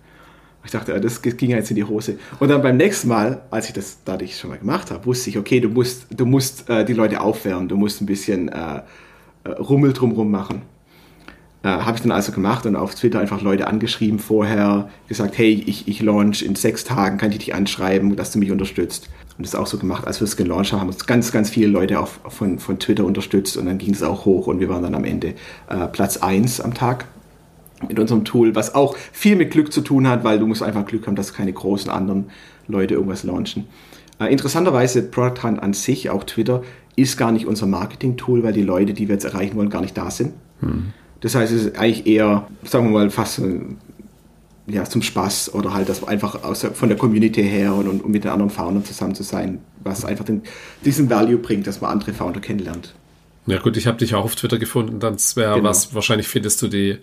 Ich 0.66 0.72
dachte, 0.72 1.00
das 1.00 1.22
ging 1.22 1.50
ja 1.50 1.56
jetzt 1.56 1.70
in 1.70 1.76
die 1.76 1.84
Hose. 1.84 2.18
Und 2.40 2.48
dann 2.48 2.60
beim 2.60 2.76
nächsten 2.76 3.06
Mal, 3.06 3.42
als 3.52 3.68
ich 3.68 3.72
das 3.72 3.98
dadurch 4.04 4.36
schon 4.36 4.50
mal 4.50 4.58
gemacht 4.58 4.90
habe, 4.90 5.06
wusste 5.06 5.30
ich, 5.30 5.38
okay, 5.38 5.60
du 5.60 5.68
musst, 5.68 6.06
du 6.10 6.26
musst 6.26 6.68
äh, 6.68 6.84
die 6.84 6.92
Leute 6.92 7.20
aufwärmen, 7.20 7.68
du 7.68 7.76
musst 7.76 8.02
ein 8.02 8.06
bisschen 8.06 8.48
äh, 8.48 8.82
äh 9.44 9.48
Rummel 9.60 9.92
drumherum 9.92 10.28
machen. 10.28 10.62
Äh, 11.62 11.68
habe 11.68 11.96
ich 11.96 12.02
dann 12.02 12.10
also 12.10 12.32
gemacht 12.32 12.66
und 12.66 12.74
auf 12.74 12.96
Twitter 12.96 13.20
einfach 13.20 13.42
Leute 13.42 13.68
angeschrieben 13.68 14.18
vorher, 14.18 14.90
gesagt, 15.06 15.38
hey, 15.38 15.52
ich, 15.66 15.86
ich 15.86 16.02
launch 16.02 16.42
in 16.42 16.56
sechs 16.56 16.82
Tagen, 16.82 17.16
kann 17.16 17.30
ich 17.30 17.38
dich 17.38 17.54
anschreiben, 17.54 18.16
dass 18.16 18.32
du 18.32 18.40
mich 18.40 18.50
unterstützt. 18.50 19.08
Und 19.38 19.46
das 19.46 19.54
auch 19.54 19.68
so 19.68 19.78
gemacht, 19.78 20.04
als 20.04 20.20
wir 20.20 20.24
es 20.24 20.36
gelauncht 20.36 20.72
haben, 20.72 20.80
haben 20.80 20.88
uns 20.88 21.06
ganz, 21.06 21.30
ganz 21.30 21.48
viele 21.48 21.68
Leute 21.68 22.00
auf, 22.00 22.18
von, 22.28 22.58
von 22.58 22.80
Twitter 22.80 23.04
unterstützt 23.04 23.56
und 23.56 23.66
dann 23.66 23.78
ging 23.78 23.94
es 23.94 24.02
auch 24.02 24.24
hoch 24.24 24.48
und 24.48 24.58
wir 24.58 24.68
waren 24.68 24.82
dann 24.82 24.96
am 24.96 25.04
Ende 25.04 25.34
äh, 25.68 25.86
Platz 25.92 26.16
1 26.16 26.60
am 26.60 26.74
Tag 26.74 27.06
mit 27.88 27.98
unserem 27.98 28.24
Tool, 28.24 28.54
was 28.54 28.74
auch 28.74 28.96
viel 29.12 29.36
mit 29.36 29.50
Glück 29.50 29.72
zu 29.72 29.80
tun 29.80 30.08
hat, 30.08 30.24
weil 30.24 30.38
du 30.38 30.46
musst 30.46 30.62
einfach 30.62 30.86
Glück 30.86 31.06
haben, 31.06 31.16
dass 31.16 31.34
keine 31.34 31.52
großen 31.52 31.90
anderen 31.90 32.26
Leute 32.68 32.94
irgendwas 32.94 33.22
launchen. 33.22 33.66
Äh, 34.18 34.32
interessanterweise, 34.32 35.02
Product 35.02 35.42
Hunt 35.42 35.62
an 35.62 35.72
sich, 35.72 36.10
auch 36.10 36.24
Twitter, 36.24 36.62
ist 36.96 37.18
gar 37.18 37.32
nicht 37.32 37.46
unser 37.46 37.66
Marketing-Tool, 37.66 38.42
weil 38.42 38.52
die 38.52 38.62
Leute, 38.62 38.94
die 38.94 39.08
wir 39.08 39.14
jetzt 39.14 39.24
erreichen 39.24 39.56
wollen, 39.56 39.68
gar 39.68 39.82
nicht 39.82 39.96
da 39.96 40.10
sind. 40.10 40.32
Hm. 40.60 40.92
Das 41.20 41.34
heißt, 41.34 41.52
es 41.52 41.66
ist 41.66 41.78
eigentlich 41.78 42.06
eher, 42.06 42.46
sagen 42.64 42.86
wir 42.86 42.98
mal, 42.98 43.10
fast 43.10 43.40
ja, 44.66 44.84
zum 44.84 45.02
Spaß 45.02 45.54
oder 45.54 45.72
halt 45.72 45.88
das 45.88 46.06
einfach 46.06 46.42
aus, 46.42 46.66
von 46.74 46.88
der 46.88 46.98
Community 46.98 47.42
her 47.42 47.74
und, 47.74 47.88
und 47.88 48.08
mit 48.08 48.24
den 48.24 48.32
anderen 48.32 48.50
Foundern 48.50 48.84
zusammen 48.84 49.14
zu 49.14 49.22
sein, 49.22 49.60
was 49.84 50.04
einfach 50.04 50.24
den, 50.24 50.42
diesen 50.84 51.08
Value 51.08 51.38
bringt, 51.38 51.66
dass 51.66 51.80
man 51.80 51.92
andere 51.92 52.12
Founder 52.12 52.40
kennenlernt. 52.40 52.94
Ja 53.46 53.60
gut, 53.60 53.76
ich 53.76 53.86
habe 53.86 53.98
dich 53.98 54.14
auch 54.14 54.24
auf 54.24 54.34
Twitter 54.34 54.58
gefunden, 54.58 54.98
dann 54.98 55.16
wäre 55.36 55.56
genau. 55.56 55.68
was, 55.68 55.94
wahrscheinlich 55.94 56.26
findest 56.26 56.60
du 56.62 56.68
die 56.68 56.98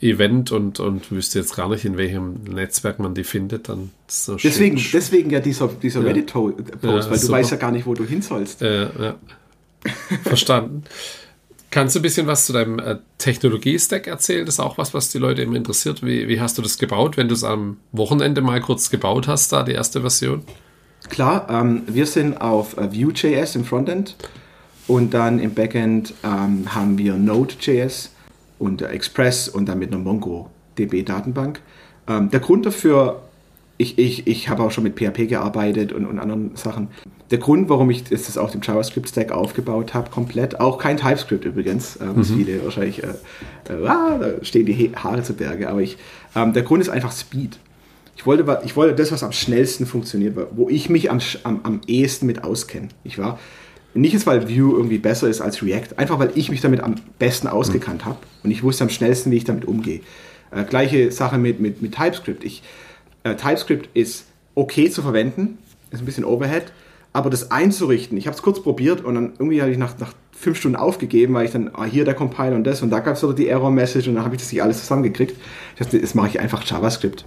Event 0.00 0.50
und, 0.50 0.80
und 0.80 1.10
wüsste 1.10 1.38
jetzt 1.38 1.54
gar 1.54 1.68
nicht, 1.68 1.84
in 1.84 1.96
welchem 1.96 2.44
Netzwerk 2.44 2.98
man 2.98 3.14
die 3.14 3.24
findet, 3.24 3.68
dann 3.68 3.90
so 4.06 4.36
deswegen, 4.36 4.80
deswegen 4.92 5.30
ja 5.30 5.40
dieser, 5.40 5.68
dieser 5.68 6.00
ja. 6.00 6.06
Reddit-Post, 6.06 6.58
ja, 6.82 6.88
weil 6.88 7.02
super. 7.02 7.18
du 7.18 7.28
weißt 7.28 7.50
ja 7.50 7.56
gar 7.58 7.70
nicht, 7.70 7.86
wo 7.86 7.94
du 7.94 8.04
hin 8.04 8.22
sollst. 8.22 8.62
Äh, 8.62 8.84
ja. 8.84 9.16
Verstanden. 10.22 10.84
Kannst 11.70 11.94
du 11.94 12.00
ein 12.00 12.02
bisschen 12.02 12.26
was 12.26 12.46
zu 12.46 12.52
deinem 12.52 12.78
äh, 12.78 12.96
Technologie-Stack 13.18 14.06
erzählen? 14.06 14.44
Das 14.44 14.56
ist 14.56 14.60
auch 14.60 14.76
was, 14.76 14.92
was 14.92 15.10
die 15.10 15.18
Leute 15.18 15.42
immer 15.42 15.56
interessiert. 15.56 16.04
Wie, 16.04 16.26
wie 16.28 16.40
hast 16.40 16.58
du 16.58 16.62
das 16.62 16.78
gebaut, 16.78 17.16
wenn 17.16 17.28
du 17.28 17.34
es 17.34 17.44
am 17.44 17.76
Wochenende 17.92 18.40
mal 18.40 18.60
kurz 18.60 18.90
gebaut 18.90 19.28
hast, 19.28 19.52
da 19.52 19.62
die 19.62 19.72
erste 19.72 20.00
Version? 20.00 20.42
Klar, 21.08 21.48
ähm, 21.48 21.82
wir 21.86 22.06
sind 22.06 22.40
auf 22.40 22.76
äh, 22.76 22.92
Vue.js 22.92 23.54
im 23.54 23.64
Frontend 23.64 24.16
und 24.86 25.14
dann 25.14 25.38
im 25.38 25.54
Backend 25.54 26.14
ähm, 26.24 26.74
haben 26.74 26.98
wir 26.98 27.14
Node.js 27.14 28.10
und 28.60 28.82
Express 28.82 29.48
und 29.48 29.66
dann 29.68 29.78
mit 29.78 29.92
einer 29.92 30.02
MongoDB-Datenbank. 30.02 31.60
Ähm, 32.06 32.30
der 32.30 32.40
Grund 32.40 32.66
dafür, 32.66 33.22
ich, 33.78 33.98
ich, 33.98 34.26
ich 34.26 34.48
habe 34.48 34.62
auch 34.62 34.70
schon 34.70 34.84
mit 34.84 34.96
PHP 34.96 35.28
gearbeitet 35.28 35.92
und, 35.92 36.04
und 36.06 36.18
anderen 36.18 36.54
Sachen. 36.54 36.88
Der 37.30 37.38
Grund, 37.38 37.70
warum 37.70 37.88
ich 37.90 38.04
das 38.04 38.36
auf 38.36 38.52
dem 38.52 38.60
JavaScript-Stack 38.62 39.32
aufgebaut 39.32 39.94
habe, 39.94 40.10
komplett, 40.10 40.60
auch 40.60 40.76
kein 40.76 40.98
TypeScript 40.98 41.46
übrigens, 41.46 41.98
was 42.00 42.28
mhm. 42.28 42.36
viele 42.36 42.64
wahrscheinlich, 42.64 43.02
äh, 43.02 43.06
äh, 43.68 43.86
ah, 43.86 44.18
da 44.18 44.44
stehen 44.44 44.66
die 44.66 44.92
Haare 44.94 45.22
zu 45.22 45.32
Berge, 45.32 45.70
aber 45.70 45.80
ich, 45.80 45.96
ähm, 46.36 46.52
der 46.52 46.62
Grund 46.62 46.82
ist 46.82 46.90
einfach 46.90 47.12
Speed. 47.12 47.58
Ich 48.16 48.26
wollte, 48.26 48.60
ich 48.66 48.76
wollte 48.76 48.94
das, 48.94 49.10
was 49.12 49.22
am 49.22 49.32
schnellsten 49.32 49.86
funktioniert, 49.86 50.36
wo 50.50 50.68
ich 50.68 50.90
mich 50.90 51.10
am, 51.10 51.20
am, 51.44 51.60
am 51.62 51.80
ehesten 51.86 52.26
mit 52.26 52.44
auskenne. 52.44 52.88
Ich 53.04 53.16
war, 53.16 53.38
nicht 53.94 54.12
jetzt, 54.12 54.26
weil 54.26 54.48
Vue 54.48 54.76
irgendwie 54.76 54.98
besser 54.98 55.28
ist 55.28 55.40
als 55.40 55.62
React, 55.62 55.96
einfach 55.98 56.18
weil 56.18 56.32
ich 56.34 56.50
mich 56.50 56.60
damit 56.60 56.80
am 56.80 56.94
besten 57.18 57.48
ausgekannt 57.48 58.04
habe 58.04 58.18
und 58.42 58.50
ich 58.50 58.62
wusste 58.62 58.84
am 58.84 58.90
schnellsten, 58.90 59.30
wie 59.30 59.36
ich 59.36 59.44
damit 59.44 59.64
umgehe. 59.64 60.00
Äh, 60.50 60.64
gleiche 60.64 61.10
Sache 61.12 61.38
mit, 61.38 61.60
mit, 61.60 61.82
mit 61.82 61.94
TypeScript. 61.94 62.44
Ich, 62.44 62.62
äh, 63.24 63.34
TypeScript 63.34 63.88
ist 63.94 64.26
okay 64.54 64.90
zu 64.90 65.02
verwenden, 65.02 65.58
ist 65.90 66.00
ein 66.00 66.06
bisschen 66.06 66.24
Overhead, 66.24 66.72
aber 67.12 67.30
das 67.30 67.50
einzurichten, 67.50 68.16
ich 68.16 68.26
habe 68.26 68.36
es 68.36 68.42
kurz 68.42 68.62
probiert 68.62 69.04
und 69.04 69.14
dann 69.16 69.32
irgendwie 69.38 69.60
habe 69.60 69.72
ich 69.72 69.78
nach, 69.78 69.98
nach 69.98 70.12
fünf 70.30 70.58
Stunden 70.58 70.76
aufgegeben, 70.76 71.34
weil 71.34 71.46
ich 71.46 71.50
dann, 71.50 71.70
ah, 71.74 71.84
hier 71.84 72.04
der 72.04 72.14
Compiler 72.14 72.54
und 72.54 72.64
das 72.64 72.82
und 72.82 72.90
da 72.90 73.00
gab 73.00 73.16
es 73.16 73.22
wieder 73.22 73.34
die 73.34 73.48
Error-Message 73.48 74.08
und 74.08 74.14
dann 74.14 74.24
habe 74.24 74.36
ich 74.36 74.40
das 74.40 74.52
nicht 74.52 74.62
alles 74.62 74.80
zusammengekriegt. 74.80 75.36
Ich 75.74 75.78
dachte, 75.80 75.98
jetzt 75.98 76.14
mache 76.14 76.28
ich 76.28 76.40
einfach 76.40 76.64
JavaScript 76.64 77.24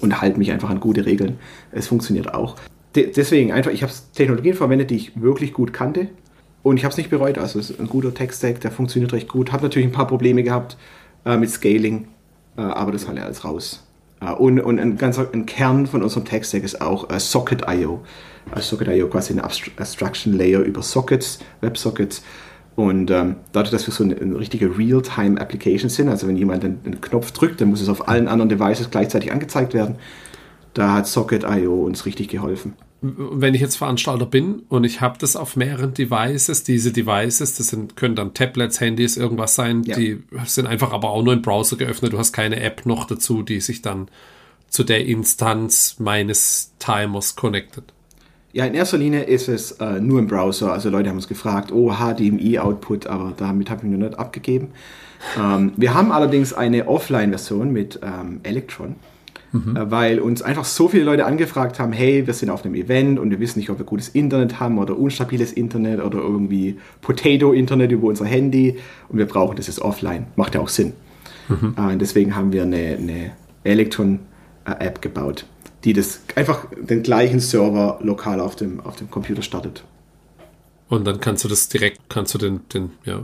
und 0.00 0.20
halte 0.20 0.38
mich 0.38 0.50
einfach 0.50 0.70
an 0.70 0.80
gute 0.80 1.04
Regeln. 1.04 1.38
Es 1.72 1.86
funktioniert 1.86 2.34
auch 2.34 2.56
de 2.96 3.12
deswegen 3.12 3.52
einfach, 3.52 3.70
ich 3.70 3.82
habe 3.82 3.92
Technologien 4.14 4.54
verwendet, 4.54 4.90
die 4.90 4.96
ich 4.96 5.20
wirklich 5.20 5.52
gut 5.52 5.72
kannte 5.72 6.08
und 6.62 6.78
ich 6.78 6.84
habe 6.84 6.90
es 6.90 6.96
nicht 6.96 7.10
bereut. 7.10 7.38
Also 7.38 7.60
es 7.60 7.70
ist 7.70 7.78
ein 7.78 7.86
guter 7.86 8.12
Tech-Stack, 8.12 8.60
der 8.60 8.72
funktioniert 8.72 9.12
recht 9.12 9.28
gut. 9.28 9.52
Habe 9.52 9.62
natürlich 9.62 9.86
ein 9.86 9.92
paar 9.92 10.08
Probleme 10.08 10.42
gehabt 10.42 10.76
äh, 11.24 11.36
mit 11.36 11.50
Scaling, 11.50 12.08
äh, 12.56 12.62
aber 12.62 12.90
das 12.90 13.06
war 13.06 13.14
ja 13.14 13.22
alles 13.22 13.44
raus. 13.44 13.86
Äh, 14.20 14.32
und, 14.32 14.58
und 14.58 14.80
ein 14.80 14.96
ganzer 14.96 15.28
ein 15.32 15.46
Kern 15.46 15.86
von 15.86 16.02
unserem 16.02 16.24
Tech-Stack 16.24 16.64
ist 16.64 16.80
auch 16.80 17.08
äh, 17.10 17.20
Socket.io. 17.20 18.02
Also 18.50 18.76
Socket.io 18.76 19.08
quasi 19.08 19.32
eine 19.32 19.44
Abstraction 19.44 20.32
Layer 20.32 20.60
über 20.60 20.82
Sockets, 20.82 21.38
WebSockets. 21.60 22.24
Und 22.74 23.10
ähm, 23.10 23.36
dadurch, 23.52 23.70
dass 23.70 23.86
wir 23.86 23.94
so 23.94 24.04
eine, 24.04 24.16
eine 24.16 24.38
richtige 24.38 24.76
Real-Time-Application 24.76 25.88
sind, 25.88 26.08
also 26.08 26.26
wenn 26.26 26.36
jemand 26.36 26.64
einen, 26.64 26.80
einen 26.84 27.00
Knopf 27.00 27.30
drückt, 27.30 27.60
dann 27.60 27.68
muss 27.68 27.80
es 27.80 27.88
auf 27.88 28.08
allen 28.08 28.28
anderen 28.28 28.48
Devices 28.48 28.90
gleichzeitig 28.90 29.32
angezeigt 29.32 29.72
werden. 29.72 29.96
Da 30.74 30.92
hat 30.92 31.06
Socket.io 31.06 31.84
uns 31.84 32.06
richtig 32.06 32.28
geholfen 32.28 32.74
wenn 33.02 33.54
ich 33.54 33.60
jetzt 33.60 33.76
Veranstalter 33.76 34.26
bin 34.26 34.62
und 34.68 34.84
ich 34.84 35.00
habe 35.00 35.18
das 35.18 35.36
auf 35.36 35.56
mehreren 35.56 35.92
Devices, 35.92 36.64
diese 36.64 36.92
Devices, 36.92 37.56
das 37.56 37.68
sind, 37.68 37.96
können 37.96 38.16
dann 38.16 38.32
Tablets, 38.32 38.80
Handys, 38.80 39.16
irgendwas 39.16 39.54
sein, 39.54 39.82
ja. 39.82 39.96
die 39.96 40.22
sind 40.46 40.66
einfach 40.66 40.92
aber 40.92 41.10
auch 41.10 41.22
nur 41.22 41.34
im 41.34 41.42
Browser 41.42 41.76
geöffnet. 41.76 42.12
Du 42.12 42.18
hast 42.18 42.32
keine 42.32 42.60
App 42.60 42.86
noch 42.86 43.06
dazu, 43.06 43.42
die 43.42 43.60
sich 43.60 43.82
dann 43.82 44.08
zu 44.68 44.82
der 44.82 45.06
Instanz 45.06 45.96
meines 45.98 46.72
Timers 46.78 47.36
connectet. 47.36 47.92
Ja, 48.52 48.64
in 48.64 48.72
erster 48.72 48.96
Linie 48.96 49.24
ist 49.24 49.48
es 49.48 49.72
äh, 49.72 50.00
nur 50.00 50.18
im 50.18 50.28
Browser. 50.28 50.72
Also 50.72 50.88
Leute 50.88 51.10
haben 51.10 51.16
uns 51.16 51.28
gefragt, 51.28 51.70
oh, 51.72 51.92
HDMI-Output, 51.92 53.06
aber 53.06 53.34
damit 53.36 53.68
habe 53.68 53.84
ich 53.84 53.92
noch 53.92 53.98
nicht 53.98 54.18
abgegeben. 54.18 54.68
Ähm, 55.38 55.72
wir 55.76 55.92
haben 55.92 56.10
allerdings 56.10 56.54
eine 56.54 56.88
Offline-Version 56.88 57.70
mit 57.70 58.00
ähm, 58.02 58.40
Electron 58.42 58.96
mhm. 59.52 59.76
Äh, 59.76 59.90
weil 59.90 60.20
uns 60.20 60.42
einfach 60.42 60.64
so 60.64 60.88
viele 60.88 61.04
Leute 61.04 61.26
angefragt 61.26 61.78
haben, 61.78 61.92
hey, 61.92 62.26
wir 62.26 62.34
sind 62.34 62.50
auf 62.50 62.64
einem 62.64 62.74
Event 62.74 63.18
und 63.18 63.30
wir 63.30 63.40
wissen 63.40 63.58
nicht, 63.58 63.70
ob 63.70 63.78
wir 63.78 63.86
gutes 63.86 64.08
Internet 64.08 64.60
haben 64.60 64.78
oder 64.78 64.98
unstabiles 64.98 65.52
Internet 65.52 66.02
oder 66.02 66.18
irgendwie 66.18 66.78
Potato-Internet 67.02 67.92
über 67.92 68.08
unser 68.08 68.26
Handy 68.26 68.78
und 69.08 69.18
wir 69.18 69.26
brauchen 69.26 69.56
das 69.56 69.66
jetzt 69.66 69.80
offline. 69.80 70.26
Macht 70.36 70.54
ja 70.54 70.60
auch 70.60 70.68
Sinn. 70.68 70.92
Mhm. 71.48 71.74
Äh, 71.76 71.96
deswegen 71.96 72.36
haben 72.36 72.52
wir 72.52 72.62
eine, 72.62 72.96
eine 72.98 73.32
Electron-App 73.64 75.02
gebaut, 75.02 75.46
die 75.84 75.92
das 75.92 76.20
einfach 76.34 76.66
den 76.80 77.02
gleichen 77.02 77.40
Server 77.40 77.98
lokal 78.02 78.40
auf 78.40 78.56
dem, 78.56 78.80
auf 78.80 78.96
dem 78.96 79.10
Computer 79.10 79.42
startet. 79.42 79.84
Und 80.88 81.04
dann 81.06 81.20
kannst 81.20 81.44
du 81.44 81.48
das 81.48 81.68
direkt, 81.68 82.00
kannst 82.08 82.34
du 82.34 82.38
den, 82.38 82.60
den 82.72 82.90
ja, 83.04 83.20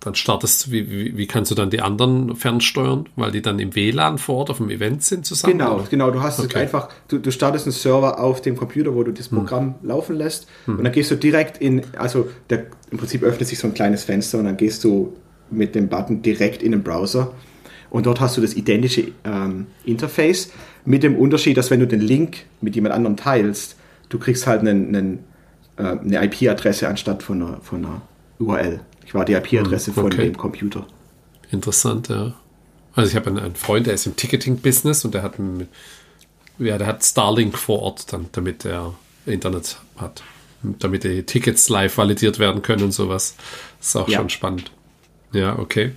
dann 0.00 0.14
startest 0.14 0.70
wie, 0.70 0.88
wie, 0.90 1.16
wie, 1.16 1.26
kannst 1.26 1.50
du 1.50 1.54
dann 1.54 1.70
die 1.70 1.80
anderen 1.80 2.36
fernsteuern, 2.36 3.08
weil 3.16 3.32
die 3.32 3.42
dann 3.42 3.58
im 3.58 3.74
WLAN 3.74 4.18
vor 4.18 4.36
Ort 4.36 4.50
auf 4.50 4.58
dem 4.58 4.70
Event 4.70 5.02
sind 5.02 5.26
zusammen? 5.26 5.58
Genau, 5.58 5.74
oder? 5.76 5.84
genau. 5.90 6.10
Du 6.10 6.22
hast 6.22 6.38
okay. 6.38 6.58
einfach, 6.58 6.88
du, 7.08 7.18
du 7.18 7.32
startest 7.32 7.66
einen 7.66 7.72
Server 7.72 8.20
auf 8.20 8.40
dem 8.40 8.56
Computer, 8.56 8.94
wo 8.94 9.02
du 9.02 9.12
das 9.12 9.30
hm. 9.30 9.38
Programm 9.38 9.74
hm. 9.80 9.88
laufen 9.88 10.16
lässt 10.16 10.46
hm. 10.66 10.78
und 10.78 10.84
dann 10.84 10.92
gehst 10.92 11.10
du 11.10 11.16
direkt 11.16 11.58
in, 11.58 11.82
also 11.96 12.28
der, 12.48 12.66
im 12.90 12.98
Prinzip 12.98 13.22
öffnet 13.22 13.48
sich 13.48 13.58
so 13.58 13.66
ein 13.66 13.74
kleines 13.74 14.04
Fenster 14.04 14.38
und 14.38 14.44
dann 14.44 14.56
gehst 14.56 14.84
du 14.84 15.16
mit 15.50 15.74
dem 15.74 15.88
Button 15.88 16.22
direkt 16.22 16.62
in 16.62 16.72
den 16.72 16.82
Browser 16.82 17.32
und 17.90 18.06
dort 18.06 18.20
hast 18.20 18.36
du 18.36 18.40
das 18.40 18.54
identische 18.54 19.12
ähm, 19.24 19.66
Interface 19.84 20.52
mit 20.84 21.02
dem 21.02 21.16
Unterschied, 21.16 21.56
dass 21.56 21.70
wenn 21.70 21.80
du 21.80 21.86
den 21.86 22.00
Link 22.00 22.44
mit 22.60 22.74
jemand 22.74 22.94
anderem 22.94 23.16
teilst, 23.16 23.76
du 24.08 24.18
kriegst 24.18 24.46
halt 24.46 24.60
einen, 24.60 24.94
einen, 24.94 25.18
äh, 25.76 25.82
eine 25.82 26.24
IP-Adresse 26.24 26.88
anstatt 26.88 27.22
von 27.22 27.42
einer, 27.42 27.60
von 27.62 27.84
einer 27.84 28.02
URL. 28.38 28.80
Ich 29.08 29.14
war 29.14 29.24
die 29.24 29.32
IP-Adresse 29.32 29.96
hm, 29.96 30.04
okay. 30.04 30.16
von 30.16 30.24
dem 30.24 30.36
Computer. 30.36 30.86
Interessant, 31.50 32.08
ja. 32.08 32.34
Also 32.94 33.08
ich 33.08 33.16
habe 33.16 33.30
einen, 33.30 33.38
einen, 33.38 33.54
Freund, 33.54 33.86
der 33.86 33.94
ist 33.94 34.06
im 34.06 34.16
Ticketing-Business 34.16 35.06
und 35.06 35.14
der 35.14 35.22
hat, 35.22 35.34
ja, 36.58 36.76
der 36.76 36.86
hat 36.86 37.02
Starlink 37.02 37.56
vor 37.56 37.80
Ort 37.80 38.12
dann, 38.12 38.26
damit 38.32 38.66
er 38.66 38.94
Internet 39.24 39.78
hat. 39.96 40.22
Damit 40.62 41.04
die 41.04 41.22
Tickets 41.22 41.70
live 41.70 41.96
validiert 41.96 42.38
werden 42.38 42.60
können 42.60 42.82
und 42.82 42.92
sowas. 42.92 43.34
Das 43.78 43.88
ist 43.88 43.96
auch 43.96 44.08
ja. 44.08 44.18
schon 44.18 44.28
spannend. 44.28 44.72
Ja, 45.32 45.58
okay. 45.58 45.92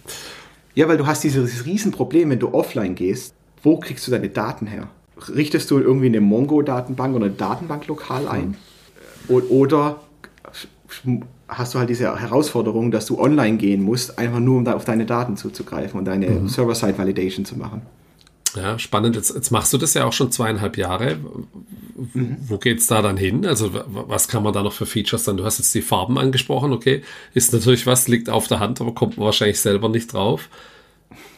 Ja, 0.74 0.88
weil 0.88 0.97
du 0.97 1.06
hast 1.06 1.24
dieses 1.26 1.65
Riesenproblem, 1.65 2.30
wenn 2.30 2.39
du 2.39 2.54
offline 2.54 2.95
gehst, 2.95 3.34
wo 3.62 3.78
kriegst 3.78 4.08
du 4.08 4.12
deine 4.12 4.30
Daten 4.30 4.67
her? 4.67 4.88
Richtest 5.36 5.69
du 5.69 5.80
irgendwie 5.80 6.06
eine 6.06 6.21
Mongo-Datenbank 6.21 7.13
oder 7.13 7.26
eine 7.26 7.34
Datenbank 7.34 7.88
lokal 7.88 8.28
ein? 8.30 8.41
Hm 8.41 8.56
oder 9.28 10.02
hast 11.52 11.74
du 11.74 11.80
halt 11.80 11.90
diese 11.90 12.20
Herausforderung, 12.20 12.92
dass 12.92 13.06
du 13.06 13.20
online 13.20 13.58
gehen 13.58 13.84
musst, 13.84 14.18
einfach 14.18 14.40
nur 14.40 14.58
um 14.58 14.66
da 14.66 14.74
auf 14.74 14.86
deine 14.86 15.06
Daten 15.06 15.36
zuzugreifen 15.36 16.00
und 16.00 16.06
deine 16.06 16.28
mhm. 16.28 16.48
Server-Side-Validation 16.48 17.46
zu 17.46 17.58
machen. 17.58 17.82
Ja, 18.56 18.80
spannend. 18.80 19.16
Jetzt, 19.16 19.34
jetzt, 19.34 19.52
machst 19.52 19.72
du 19.74 19.78
das 19.78 19.94
ja 19.94 20.06
auch 20.06 20.14
schon 20.14 20.32
zweieinhalb 20.32 20.78
Jahre. 20.78 21.18
Mhm. 22.14 22.38
Wo 22.48 22.58
geht's 22.58 22.88
da 22.88 23.02
dann 23.02 23.18
hin? 23.18 23.46
Also 23.46 23.72
was 23.86 24.28
kann 24.28 24.44
man 24.44 24.54
da 24.54 24.64
noch 24.64 24.74
für 24.74 24.86
Features 24.86 25.24
dann? 25.24 25.38
Du 25.38 25.46
hast 25.46 25.60
jetzt 25.60 25.74
die 25.76 25.82
Farben 25.82 26.18
angesprochen, 26.18 26.72
okay. 26.74 27.04
Ist 27.34 27.54
natürlich 27.54 27.86
was, 27.86 28.08
liegt 28.08 28.30
auf 28.30 28.48
der 28.48 28.60
Hand, 28.60 28.82
aber 28.82 28.94
kommt 28.94 29.18
man 29.18 29.26
wahrscheinlich 29.26 29.60
selber 29.60 29.90
nicht 29.90 30.14
drauf. 30.14 30.50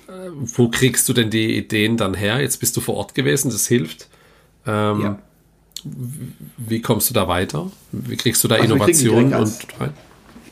Äh, 0.07 0.29
wo 0.33 0.69
kriegst 0.69 1.07
du 1.09 1.13
denn 1.13 1.29
die 1.29 1.57
Ideen 1.57 1.97
dann 1.97 2.13
her? 2.13 2.39
Jetzt 2.41 2.59
bist 2.59 2.77
du 2.77 2.81
vor 2.81 2.95
Ort 2.95 3.15
gewesen, 3.15 3.51
das 3.51 3.67
hilft. 3.67 4.07
Ähm, 4.65 5.01
ja. 5.01 5.19
Wie 6.57 6.81
kommst 6.81 7.09
du 7.09 7.13
da 7.13 7.27
weiter? 7.27 7.69
Wie 7.91 8.15
kriegst 8.15 8.43
du 8.43 8.47
da 8.47 8.55
also 8.55 8.73
Innovationen 8.73 9.33
und 9.33 9.53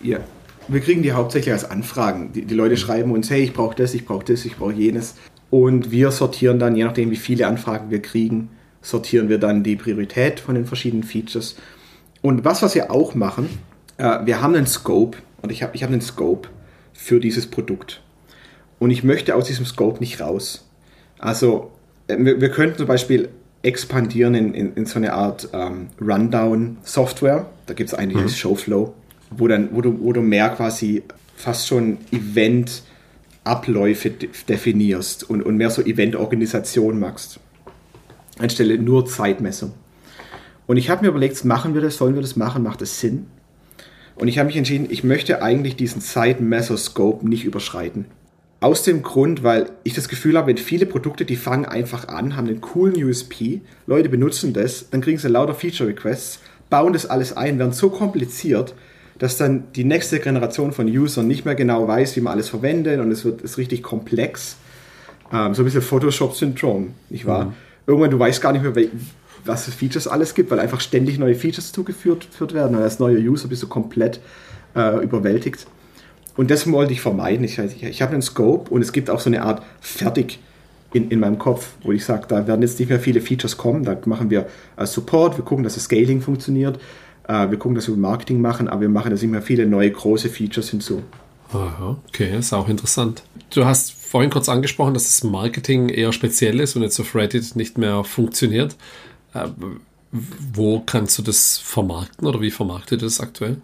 Ja, 0.03 0.19
wir 0.67 0.79
kriegen 0.79 1.01
die 1.01 1.11
hauptsächlich 1.11 1.53
als 1.53 1.69
Anfragen. 1.69 2.31
Die, 2.33 2.45
die 2.45 2.55
Leute 2.55 2.77
schreiben 2.77 3.11
uns, 3.11 3.29
hey, 3.29 3.43
ich 3.43 3.53
brauche 3.53 3.75
das, 3.75 3.93
ich 3.93 4.05
brauche 4.05 4.25
das, 4.25 4.45
ich 4.45 4.57
brauche 4.57 4.73
jenes. 4.73 5.15
Und 5.49 5.91
wir 5.91 6.11
sortieren 6.11 6.59
dann, 6.59 6.75
je 6.75 6.83
nachdem, 6.83 7.11
wie 7.11 7.17
viele 7.17 7.47
Anfragen 7.47 7.91
wir 7.91 8.01
kriegen, 8.01 8.49
sortieren 8.81 9.29
wir 9.29 9.37
dann 9.37 9.63
die 9.63 9.75
Priorität 9.75 10.39
von 10.39 10.55
den 10.55 10.65
verschiedenen 10.65 11.03
Features. 11.03 11.55
Und 12.21 12.45
was, 12.45 12.61
was 12.61 12.75
wir 12.75 12.91
auch 12.91 13.15
machen, 13.15 13.49
äh, 13.97 14.19
wir 14.25 14.41
haben 14.41 14.55
einen 14.55 14.67
Scope 14.67 15.17
und 15.41 15.51
ich 15.51 15.63
habe 15.63 15.75
ich 15.75 15.83
hab 15.83 15.91
einen 15.91 16.01
Scope 16.01 16.49
für 16.93 17.19
dieses 17.19 17.47
Produkt. 17.47 18.01
Und 18.79 18.91
ich 18.91 19.03
möchte 19.03 19.35
aus 19.35 19.45
diesem 19.45 19.65
Scope 19.65 19.99
nicht 19.99 20.21
raus. 20.21 20.67
Also 21.19 21.71
äh, 22.07 22.17
wir, 22.17 22.41
wir 22.41 22.49
könnten 22.49 22.77
zum 22.77 22.87
Beispiel 22.87 23.29
expandieren 23.63 24.33
in, 24.33 24.53
in, 24.53 24.73
in 24.73 24.85
so 24.85 24.97
eine 24.97 25.13
Art 25.13 25.49
ähm, 25.53 25.87
Rundown-Software. 25.99 27.45
Da 27.67 27.73
gibt 27.73 27.89
es 27.89 27.93
eigentlich 27.93 28.23
mhm. 28.23 28.29
Showflow, 28.29 28.93
wo, 29.31 29.47
dann, 29.47 29.69
wo, 29.71 29.81
du, 29.81 29.99
wo 30.01 30.13
du 30.13 30.21
mehr 30.21 30.49
quasi 30.49 31.03
fast 31.35 31.67
schon 31.67 31.97
Event- 32.11 32.83
Abläufe 33.43 34.11
definierst 34.47 35.27
und, 35.29 35.41
und 35.41 35.57
mehr 35.57 35.71
so 35.71 35.81
Eventorganisation 35.81 36.99
machst, 36.99 37.39
anstelle 38.37 38.77
nur 38.77 39.05
Zeitmessung. 39.05 39.73
Und 40.67 40.77
ich 40.77 40.89
habe 40.89 41.03
mir 41.03 41.09
überlegt, 41.09 41.43
machen 41.43 41.73
wir 41.73 41.81
das, 41.81 41.97
sollen 41.97 42.13
wir 42.13 42.21
das 42.21 42.35
machen, 42.35 42.63
macht 42.63 42.81
es 42.81 42.99
Sinn? 42.99 43.25
Und 44.15 44.27
ich 44.27 44.37
habe 44.37 44.47
mich 44.47 44.57
entschieden, 44.57 44.87
ich 44.89 45.03
möchte 45.03 45.41
eigentlich 45.41 45.75
diesen 45.75 46.01
Zeitmesser-Scope 46.01 47.27
nicht 47.27 47.45
überschreiten. 47.45 48.05
Aus 48.59 48.83
dem 48.83 49.01
Grund, 49.01 49.41
weil 49.41 49.71
ich 49.83 49.95
das 49.95 50.07
Gefühl 50.07 50.37
habe, 50.37 50.47
wenn 50.47 50.57
viele 50.57 50.85
Produkte, 50.85 51.25
die 51.25 51.35
fangen 51.35 51.65
einfach 51.65 52.09
an, 52.09 52.35
haben 52.37 52.47
einen 52.47 52.61
coolen 52.61 53.03
USP, 53.03 53.61
Leute 53.87 54.09
benutzen 54.09 54.53
das, 54.53 54.91
dann 54.91 55.01
kriegen 55.01 55.17
sie 55.17 55.29
lauter 55.29 55.55
Feature-Requests, 55.55 56.41
bauen 56.69 56.93
das 56.93 57.07
alles 57.07 57.35
ein, 57.35 57.57
werden 57.57 57.73
so 57.73 57.89
kompliziert, 57.89 58.75
dass 59.21 59.37
dann 59.37 59.65
die 59.75 59.83
nächste 59.83 60.19
Generation 60.19 60.71
von 60.71 60.87
Usern 60.87 61.27
nicht 61.27 61.45
mehr 61.45 61.53
genau 61.53 61.87
weiß, 61.87 62.15
wie 62.15 62.21
man 62.21 62.33
alles 62.33 62.49
verwendet 62.49 62.99
und 62.99 63.11
es 63.11 63.23
wird 63.23 63.43
ist 63.43 63.59
richtig 63.59 63.83
komplex. 63.83 64.55
Ähm, 65.31 65.53
so 65.53 65.61
ein 65.61 65.65
bisschen 65.65 65.83
Photoshop-Syndrom, 65.83 66.95
nicht 67.11 67.27
wahr? 67.27 67.45
Mhm. 67.45 67.53
Irgendwann, 67.85 68.09
du 68.09 68.17
weißt 68.17 68.41
gar 68.41 68.51
nicht 68.51 68.63
mehr, 68.63 68.73
was 69.45 69.65
für 69.65 69.71
Features 69.71 70.07
alles 70.07 70.33
gibt, 70.33 70.49
weil 70.49 70.59
einfach 70.59 70.81
ständig 70.81 71.19
neue 71.19 71.35
Features 71.35 71.71
zugeführt 71.71 72.27
werden. 72.55 72.75
Und 72.75 72.81
als 72.81 72.97
neuer 72.97 73.19
User 73.19 73.47
bist 73.47 73.61
du 73.61 73.67
komplett 73.67 74.19
äh, 74.75 75.03
überwältigt. 75.03 75.67
Und 76.35 76.49
das 76.49 76.69
wollte 76.71 76.93
ich 76.93 77.01
vermeiden. 77.01 77.45
Ich, 77.45 77.59
ich, 77.59 77.83
ich 77.83 78.01
habe 78.01 78.13
einen 78.13 78.23
Scope 78.23 78.71
und 78.71 78.81
es 78.81 78.91
gibt 78.91 79.11
auch 79.11 79.19
so 79.19 79.29
eine 79.29 79.43
Art 79.43 79.61
Fertig 79.81 80.39
in, 80.93 81.11
in 81.11 81.19
meinem 81.19 81.37
Kopf, 81.37 81.73
wo 81.83 81.91
ich 81.91 82.03
sage, 82.03 82.25
da 82.27 82.47
werden 82.47 82.63
jetzt 82.63 82.79
nicht 82.79 82.89
mehr 82.89 82.99
viele 82.99 83.21
Features 83.21 83.55
kommen. 83.55 83.83
Da 83.83 83.95
machen 84.05 84.31
wir 84.31 84.47
äh, 84.77 84.87
Support, 84.87 85.37
wir 85.37 85.45
gucken, 85.45 85.63
dass 85.63 85.75
das 85.75 85.83
Scaling 85.83 86.21
funktioniert. 86.21 86.79
Äh, 87.31 87.49
wir 87.49 87.57
gucken, 87.57 87.75
dass 87.75 87.87
wir 87.87 87.95
Marketing 87.95 88.41
machen, 88.41 88.67
aber 88.67 88.81
wir 88.81 88.89
machen 88.89 89.15
da 89.15 89.21
immer 89.21 89.41
viele 89.41 89.65
neue 89.65 89.89
große 89.89 90.27
Features 90.27 90.69
hinzu. 90.69 91.01
Aha, 91.53 91.97
okay, 92.09 92.37
ist 92.37 92.51
auch 92.53 92.67
interessant. 92.67 93.23
Du 93.53 93.65
hast 93.65 93.93
vorhin 93.93 94.29
kurz 94.29 94.49
angesprochen, 94.49 94.93
dass 94.93 95.05
das 95.05 95.23
Marketing 95.23 95.89
eher 95.89 96.11
speziell 96.11 96.59
ist 96.59 96.75
und 96.75 96.81
jetzt 96.81 96.99
auf 96.99 97.15
Reddit 97.15 97.55
nicht 97.55 97.77
mehr 97.77 98.03
funktioniert. 98.03 98.75
Äh, 99.33 99.47
wo 100.11 100.81
kannst 100.81 101.17
du 101.17 101.21
das 101.21 101.57
vermarkten 101.57 102.27
oder 102.27 102.41
wie 102.41 102.51
vermarktet 102.51 103.01
ihr 103.01 103.05
das 103.05 103.21
aktuell? 103.21 103.57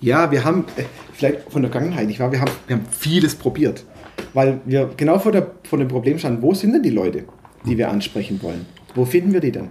Ja, 0.00 0.30
wir 0.30 0.44
haben, 0.44 0.66
äh, 0.76 0.84
vielleicht 1.14 1.50
von 1.50 1.62
der 1.62 1.70
Vergangenheit, 1.70 2.10
ich 2.10 2.20
war, 2.20 2.32
wir 2.32 2.40
haben, 2.40 2.52
wir 2.66 2.76
haben 2.76 2.86
vieles 2.90 3.34
probiert. 3.34 3.84
Weil 4.34 4.60
wir 4.66 4.90
genau 4.96 5.18
vor, 5.18 5.32
der, 5.32 5.52
vor 5.62 5.78
dem 5.78 5.88
Problem 5.88 6.18
standen, 6.18 6.42
wo 6.42 6.52
sind 6.52 6.72
denn 6.72 6.82
die 6.82 6.90
Leute, 6.90 7.24
die 7.64 7.78
wir 7.78 7.88
ansprechen 7.88 8.42
wollen? 8.42 8.66
Wo 8.94 9.06
finden 9.06 9.32
wir 9.32 9.40
die 9.40 9.52
denn? 9.52 9.70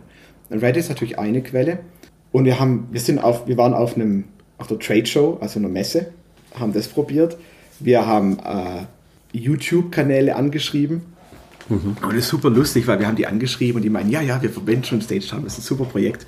Reddit 0.50 0.78
ist 0.78 0.90
natürlich 0.90 1.20
eine 1.20 1.44
Quelle, 1.44 1.80
und 2.34 2.46
wir 2.46 2.60
haben, 2.60 2.88
wir 2.92 3.00
sind 3.00 3.20
auf, 3.20 3.48
wir 3.48 3.58
waren 3.58 3.74
auf 3.74 3.96
einem, 3.96 4.26
auf 4.58 4.68
der 4.68 4.80
Trade 4.80 5.06
Show, 5.06 5.38
also 5.40 5.60
einer 5.60 5.70
Messe, 5.70 6.08
haben 6.60 6.74
das 6.74 6.88
probiert. 6.88 7.38
Wir 7.80 8.06
haben 8.06 8.40
äh, 8.40 9.38
YouTube-Kanäle 9.38 10.36
angeschrieben. 10.36 11.04
Mhm. 11.70 11.96
Und 12.02 12.10
das 12.10 12.16
ist 12.16 12.30
super 12.30 12.50
lustig, 12.50 12.88
weil 12.88 13.00
wir 13.00 13.08
haben 13.08 13.16
die 13.16 13.28
angeschrieben 13.28 13.78
und 13.78 13.84
die 13.84 13.90
meinen, 13.92 14.10
ja, 14.10 14.22
ja, 14.22 14.42
wir 14.42 14.50
verwenden 14.50 14.84
schon 14.84 15.02
Stage 15.02 15.28
Time, 15.28 15.44
das 15.44 15.54
ist 15.54 15.60
ein 15.60 15.68
super 15.68 15.86
Projekt. 15.86 16.26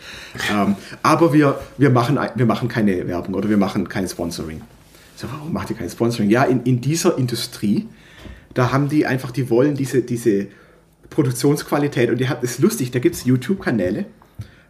ähm, 0.53 0.75
aber 1.01 1.33
wir, 1.33 1.59
wir, 1.77 1.89
machen, 1.89 2.19
wir 2.35 2.45
machen 2.45 2.69
keine 2.69 3.07
Werbung 3.07 3.33
oder 3.33 3.49
wir 3.49 3.57
machen 3.57 3.89
kein 3.89 4.07
Sponsoring. 4.07 4.61
So, 5.15 5.27
warum 5.31 5.51
macht 5.51 5.71
ihr 5.71 5.75
kein 5.75 5.89
Sponsoring? 5.89 6.29
Ja, 6.29 6.43
in, 6.43 6.61
in 6.63 6.81
dieser 6.81 7.17
Industrie, 7.17 7.87
da 8.53 8.71
haben 8.71 8.89
die 8.89 9.07
einfach, 9.07 9.31
die 9.31 9.49
wollen 9.49 9.75
diese, 9.75 10.03
diese 10.03 10.47
Produktionsqualität 11.09 12.11
und 12.11 12.19
die 12.19 12.29
hat, 12.29 12.43
das 12.43 12.51
ist 12.51 12.59
lustig, 12.59 12.91
da 12.91 12.99
gibt 12.99 13.15
es 13.15 13.25
YouTube-Kanäle, 13.25 14.05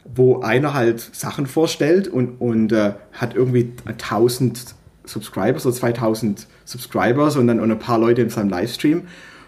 wo 0.05 0.41
einer 0.41 0.73
halt 0.73 0.99
Sachen 0.99 1.47
vorstellt 1.47 2.07
und, 2.07 2.39
und 2.39 2.71
äh, 2.71 2.93
hat 3.13 3.35
irgendwie 3.35 3.73
1000 3.85 4.75
Subscribers 5.03 5.65
oder 5.65 5.75
2000 5.75 6.47
Subscribers 6.63 7.35
und 7.35 7.47
dann 7.47 7.59
und 7.59 7.71
ein 7.71 7.79
paar 7.79 7.99
Leute 7.99 8.21
in 8.21 8.29
seinem 8.29 8.49
Livestream. 8.49 9.03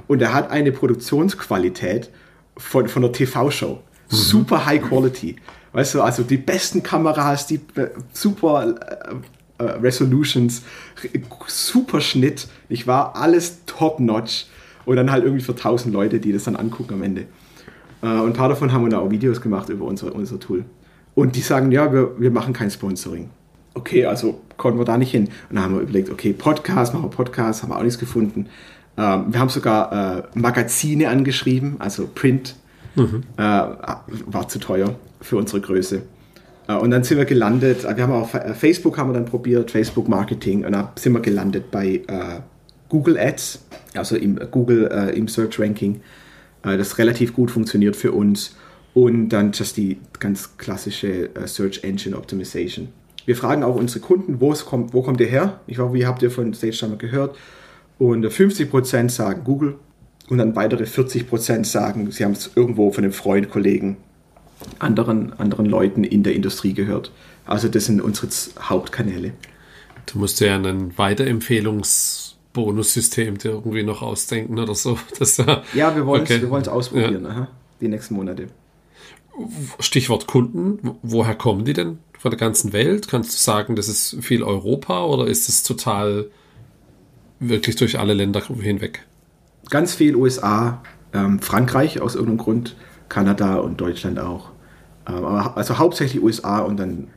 Und 0.07 0.21
er 0.21 0.33
hat 0.33 0.51
eine 0.51 0.71
Produktionsqualität 0.71 2.09
von, 2.57 2.87
von 2.87 3.01
der 3.01 3.11
TV-Show. 3.11 3.79
Mhm. 4.09 4.15
Super 4.15 4.65
High 4.65 4.81
Quality. 4.81 5.35
Weißt 5.73 5.95
du, 5.95 6.01
also 6.01 6.23
die 6.23 6.37
besten 6.37 6.81
Kameras, 6.81 7.45
die 7.45 7.55
äh, 7.75 7.89
super 8.13 8.75
äh, 9.59 9.63
äh, 9.63 9.71
Resolutions, 9.71 10.63
super 11.47 12.01
Schnitt. 12.01 12.47
Ich 12.69 12.87
war 12.87 13.15
alles 13.15 13.59
top-notch. 13.65 14.47
Und 14.85 14.95
dann 14.95 15.11
halt 15.11 15.25
irgendwie 15.25 15.43
für 15.43 15.51
1000 15.51 15.93
Leute, 15.93 16.21
die 16.21 16.31
das 16.31 16.45
dann 16.45 16.55
angucken 16.55 16.93
am 16.93 17.03
Ende. 17.03 17.25
Äh, 18.01 18.07
und 18.07 18.27
ein 18.27 18.33
paar 18.33 18.49
davon 18.49 18.71
haben 18.71 18.89
wir 18.89 18.99
auch 18.99 19.09
Videos 19.09 19.41
gemacht 19.41 19.69
über 19.69 19.85
unser, 19.85 20.13
unser 20.13 20.39
Tool. 20.39 20.65
Und 21.15 21.35
die 21.35 21.41
sagen, 21.41 21.71
ja, 21.71 21.91
wir, 21.91 22.19
wir 22.19 22.31
machen 22.31 22.53
kein 22.53 22.69
Sponsoring. 22.69 23.29
Okay, 23.73 24.05
also 24.05 24.41
konnten 24.57 24.79
wir 24.79 24.85
da 24.85 24.97
nicht 24.97 25.11
hin. 25.11 25.25
Und 25.49 25.55
dann 25.55 25.63
haben 25.63 25.75
wir 25.75 25.81
überlegt, 25.81 26.09
okay, 26.09 26.33
Podcast, 26.33 26.93
machen 26.93 27.05
wir 27.05 27.09
Podcast, 27.09 27.63
haben 27.63 27.69
wir 27.69 27.77
auch 27.77 27.83
nichts 27.83 27.99
gefunden. 27.99 28.47
Ähm, 28.97 29.25
wir 29.29 29.39
haben 29.39 29.49
sogar 29.49 30.17
äh, 30.17 30.23
Magazine 30.33 31.09
angeschrieben, 31.09 31.75
also 31.79 32.07
Print. 32.13 32.55
Mhm. 32.95 33.23
Äh, 33.37 33.41
war 33.41 34.47
zu 34.47 34.59
teuer 34.59 34.95
für 35.21 35.37
unsere 35.37 35.61
Größe. 35.61 36.01
Äh, 36.67 36.75
und 36.75 36.91
dann 36.91 37.03
sind 37.03 37.17
wir 37.17 37.25
gelandet, 37.25 37.85
äh, 37.85 37.95
wir 37.95 38.03
haben 38.03 38.13
auch 38.13 38.33
äh, 38.33 38.53
Facebook 38.53 38.97
haben 38.97 39.09
wir 39.09 39.13
dann 39.13 39.25
probiert, 39.25 39.71
Facebook 39.71 40.07
Marketing, 40.07 40.65
und 40.65 40.73
dann 40.73 40.89
sind 40.95 41.13
wir 41.13 41.21
gelandet 41.21 41.71
bei 41.71 42.01
Google 42.89 43.17
Ads, 43.17 43.65
also 43.95 44.15
im 44.15 44.39
Google 44.49 45.11
im 45.13 45.27
Search 45.27 45.59
Ranking 45.59 45.99
äh, 46.63 46.77
das 46.77 46.97
relativ 46.97 47.33
gut 47.33 47.51
funktioniert 47.51 47.95
für 47.95 48.11
uns. 48.11 48.55
Und 48.93 49.29
dann 49.29 49.51
just 49.51 49.77
die 49.77 49.99
ganz 50.19 50.57
klassische 50.57 51.35
äh, 51.35 51.47
Search 51.47 51.83
Engine 51.83 52.17
Optimization. 52.17 52.89
Wir 53.25 53.35
fragen 53.35 53.63
auch 53.63 53.75
unsere 53.75 53.99
Kunden, 53.99 54.39
wo, 54.39 54.51
es 54.51 54.65
kommt, 54.65 54.93
wo 54.93 55.01
kommt 55.01 55.19
ihr 55.19 55.27
her? 55.27 55.59
Ich 55.67 55.75
glaube, 55.75 55.93
wie 55.93 56.05
habt 56.05 56.21
ihr 56.23 56.31
von 56.31 56.53
SageTimer 56.53 56.95
gehört? 56.95 57.35
Und 57.99 58.25
50% 58.25 59.09
sagen 59.09 59.43
Google 59.43 59.75
und 60.29 60.37
dann 60.37 60.55
weitere 60.55 60.85
40% 60.85 61.65
sagen, 61.65 62.09
sie 62.11 62.23
haben 62.23 62.31
es 62.31 62.51
irgendwo 62.55 62.91
von 62.91 63.03
einem 63.03 63.13
Freund, 63.13 63.49
Kollegen, 63.49 63.97
anderen, 64.79 65.33
anderen 65.33 65.65
Leuten 65.65 66.03
in 66.03 66.23
der 66.23 66.33
Industrie 66.33 66.73
gehört. 66.73 67.11
Also 67.45 67.67
das 67.67 67.85
sind 67.85 68.01
unsere 68.01 68.27
Hauptkanäle. 68.61 69.33
Du 70.05 70.19
musst 70.19 70.39
ja 70.39 70.55
einen 70.55 70.93
Weiterempfehlungs- 70.93 72.16
Bonussystem 72.57 73.37
dir 73.37 73.51
irgendwie 73.51 73.83
noch 73.83 74.01
ausdenken 74.01 74.57
oder 74.57 74.73
so. 74.73 74.97
Das, 75.19 75.37
ja, 75.37 75.95
wir 75.95 76.05
wollen 76.05 76.23
es 76.23 76.43
okay. 76.43 76.69
ausprobieren, 76.69 77.23
ja. 77.23 77.29
aha, 77.29 77.47
die 77.79 77.87
nächsten 77.87 78.15
Monate. 78.15 78.47
Stichwort 79.79 80.25
Kunden, 80.25 80.97
woher 81.03 81.35
kommen 81.35 81.65
die 81.65 81.73
denn? 81.73 81.99
Von 82.17 82.31
der 82.31 82.39
ganzen 82.39 82.73
Welt? 82.73 83.07
Kannst 83.07 83.33
du 83.33 83.37
sagen, 83.37 83.75
das 83.75 83.87
ist 83.87 84.17
viel 84.21 84.41
Europa 84.41 85.05
oder 85.05 85.27
ist 85.27 85.47
es 85.47 85.61
total 85.61 86.31
wirklich 87.39 87.75
durch 87.75 87.99
alle 87.99 88.15
Länder 88.15 88.41
hinweg? 88.41 89.05
Ganz 89.69 89.93
viel 89.93 90.15
USA, 90.15 90.81
ähm, 91.13 91.39
Frankreich 91.39 92.01
aus 92.01 92.15
irgendeinem 92.15 92.39
Grund, 92.39 92.75
Kanada 93.09 93.57
und 93.57 93.79
Deutschland 93.79 94.17
auch. 94.17 94.49
Ähm, 95.07 95.23
also 95.23 95.77
hauptsächlich 95.77 96.23
USA 96.23 96.59
und 96.59 96.77
dann 96.77 97.09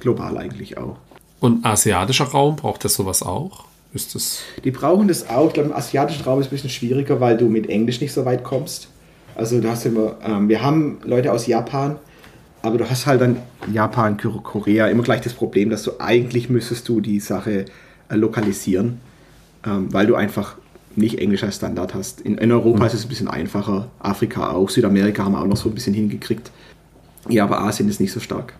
global 0.00 0.38
eigentlich 0.38 0.78
auch. 0.78 0.96
Und 1.40 1.66
asiatischer 1.66 2.24
Raum 2.24 2.56
braucht 2.56 2.86
das 2.86 2.94
sowas 2.94 3.22
auch? 3.22 3.66
Ist 3.94 4.14
das 4.14 4.40
die 4.64 4.72
brauchen 4.72 5.08
das 5.08 5.28
auch. 5.30 5.48
Ich 5.48 5.54
glaube, 5.54 5.70
im 5.70 5.74
asiatischen 5.74 6.24
Raum 6.24 6.40
ist 6.40 6.46
es 6.46 6.52
ein 6.52 6.56
bisschen 6.56 6.70
schwieriger, 6.70 7.20
weil 7.20 7.36
du 7.36 7.48
mit 7.48 7.68
Englisch 7.68 8.00
nicht 8.00 8.12
so 8.12 8.24
weit 8.24 8.42
kommst. 8.42 8.88
Also 9.36 9.60
da 9.60 9.70
hast 9.70 9.84
du 9.84 9.90
immer, 9.90 10.16
ähm, 10.24 10.48
wir 10.48 10.62
haben 10.62 10.98
Leute 11.04 11.32
aus 11.32 11.46
Japan, 11.46 11.96
aber 12.62 12.78
du 12.78 12.88
hast 12.88 13.06
halt 13.06 13.20
dann 13.20 13.36
Japan, 13.72 14.16
Korea 14.16 14.88
immer 14.88 15.02
gleich 15.02 15.20
das 15.20 15.32
Problem, 15.32 15.70
dass 15.70 15.82
du 15.82 15.92
eigentlich 16.00 16.48
müsstest 16.50 16.88
du 16.88 17.00
die 17.00 17.20
Sache 17.20 17.66
äh, 18.08 18.16
lokalisieren, 18.16 19.00
ähm, 19.64 19.92
weil 19.92 20.06
du 20.06 20.14
einfach 20.14 20.56
nicht 20.96 21.18
Englisch 21.18 21.42
als 21.42 21.56
Standard 21.56 21.94
hast. 21.94 22.20
In, 22.20 22.38
in 22.38 22.52
Europa 22.52 22.80
mhm. 22.80 22.86
ist 22.86 22.94
es 22.94 23.04
ein 23.04 23.08
bisschen 23.08 23.28
einfacher, 23.28 23.90
Afrika 23.98 24.50
auch, 24.50 24.70
Südamerika 24.70 25.24
haben 25.24 25.32
wir 25.32 25.40
auch 25.40 25.46
noch 25.46 25.56
so 25.56 25.68
ein 25.68 25.74
bisschen 25.74 25.94
hingekriegt. 25.94 26.50
Ja, 27.28 27.44
aber 27.44 27.60
Asien 27.60 27.88
ist 27.88 28.00
nicht 28.00 28.12
so 28.12 28.20
stark. 28.20 28.54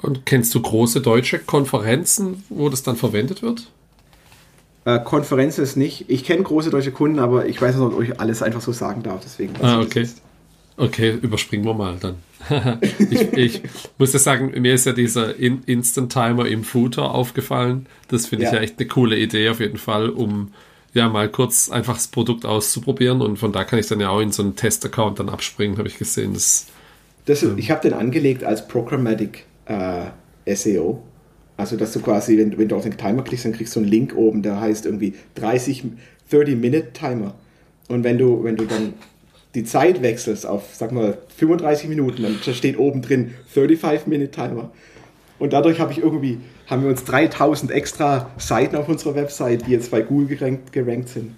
Und 0.00 0.26
kennst 0.26 0.54
du 0.54 0.60
große 0.60 1.00
deutsche 1.00 1.38
Konferenzen, 1.38 2.42
wo 2.48 2.68
das 2.68 2.82
dann 2.82 2.96
verwendet 2.96 3.42
wird? 3.42 3.68
Äh, 4.84 4.98
Konferenz 5.00 5.58
ist 5.58 5.76
nicht. 5.76 6.06
Ich 6.08 6.24
kenne 6.24 6.42
große 6.42 6.70
deutsche 6.70 6.92
Kunden, 6.92 7.18
aber 7.18 7.46
ich 7.46 7.60
weiß 7.60 7.76
nicht, 7.76 7.84
ob 7.84 8.02
ich 8.02 8.20
alles 8.20 8.42
einfach 8.42 8.60
so 8.60 8.72
sagen 8.72 9.02
darf. 9.02 9.20
Deswegen. 9.22 9.54
Ah, 9.60 9.80
okay. 9.80 10.08
Okay, 10.76 11.18
überspringen 11.20 11.64
wir 11.64 11.74
mal 11.74 11.96
dann. 12.00 12.16
ich, 12.80 13.32
ich 13.34 13.62
muss 13.98 14.12
ja 14.12 14.18
sagen, 14.18 14.52
mir 14.60 14.74
ist 14.74 14.86
ja 14.86 14.92
dieser 14.92 15.36
In 15.36 15.62
Instant 15.66 16.12
Timer 16.12 16.46
im 16.46 16.64
Footer 16.64 17.14
aufgefallen. 17.14 17.86
Das 18.08 18.26
finde 18.26 18.46
ich 18.46 18.50
ja. 18.50 18.56
ja 18.56 18.62
echt 18.62 18.78
eine 18.78 18.88
coole 18.88 19.18
Idee 19.18 19.50
auf 19.50 19.60
jeden 19.60 19.76
Fall, 19.76 20.08
um 20.08 20.52
ja 20.94 21.08
mal 21.08 21.28
kurz 21.28 21.70
einfach 21.70 21.94
das 21.94 22.08
Produkt 22.08 22.44
auszuprobieren 22.44 23.22
und 23.22 23.38
von 23.38 23.52
da 23.52 23.64
kann 23.64 23.78
ich 23.78 23.86
dann 23.86 24.00
ja 24.00 24.10
auch 24.10 24.20
in 24.20 24.32
so 24.32 24.42
einen 24.42 24.56
Test-Account 24.56 25.20
dann 25.20 25.28
abspringen, 25.28 25.78
habe 25.78 25.88
ich 25.88 25.98
gesehen. 25.98 26.34
Das, 26.34 26.66
das, 27.26 27.42
ähm, 27.42 27.58
ich 27.58 27.70
habe 27.70 27.82
den 27.82 27.94
angelegt 27.94 28.44
als 28.44 28.66
Programmatic 28.66 29.46
äh, 29.66 30.54
SEO. 30.54 31.02
Also, 31.56 31.76
dass 31.76 31.92
du 31.92 32.00
quasi, 32.00 32.38
wenn, 32.38 32.56
wenn 32.58 32.68
du 32.68 32.76
auf 32.76 32.82
den 32.82 32.96
Timer 32.96 33.22
klickst, 33.22 33.44
dann 33.44 33.52
kriegst 33.52 33.76
du 33.76 33.80
einen 33.80 33.88
Link 33.88 34.14
oben, 34.16 34.42
der 34.42 34.60
heißt 34.60 34.86
irgendwie 34.86 35.14
30, 35.34 35.84
30-Minute-Timer. 36.30 37.34
Und 37.88 38.04
wenn 38.04 38.18
du, 38.18 38.42
wenn 38.42 38.56
du 38.56 38.64
dann 38.64 38.94
die 39.54 39.64
Zeit 39.64 40.02
wechselst 40.02 40.46
auf, 40.46 40.74
sag 40.74 40.92
mal, 40.92 41.18
35 41.36 41.88
Minuten, 41.88 42.22
dann 42.22 42.54
steht 42.54 42.78
oben 42.78 43.02
drin 43.02 43.34
35-Minute-Timer. 43.54 44.70
Und 45.38 45.52
dadurch 45.52 45.80
habe 45.80 45.92
ich 45.92 45.98
irgendwie, 45.98 46.38
haben 46.68 46.82
wir 46.82 46.90
uns 46.90 47.04
3000 47.04 47.70
extra 47.70 48.30
Seiten 48.38 48.76
auf 48.76 48.88
unserer 48.88 49.14
Website, 49.14 49.66
die 49.66 49.72
jetzt 49.72 49.90
bei 49.90 50.00
Google 50.00 50.36
gerankt, 50.36 50.72
gerankt 50.72 51.10
sind. 51.10 51.34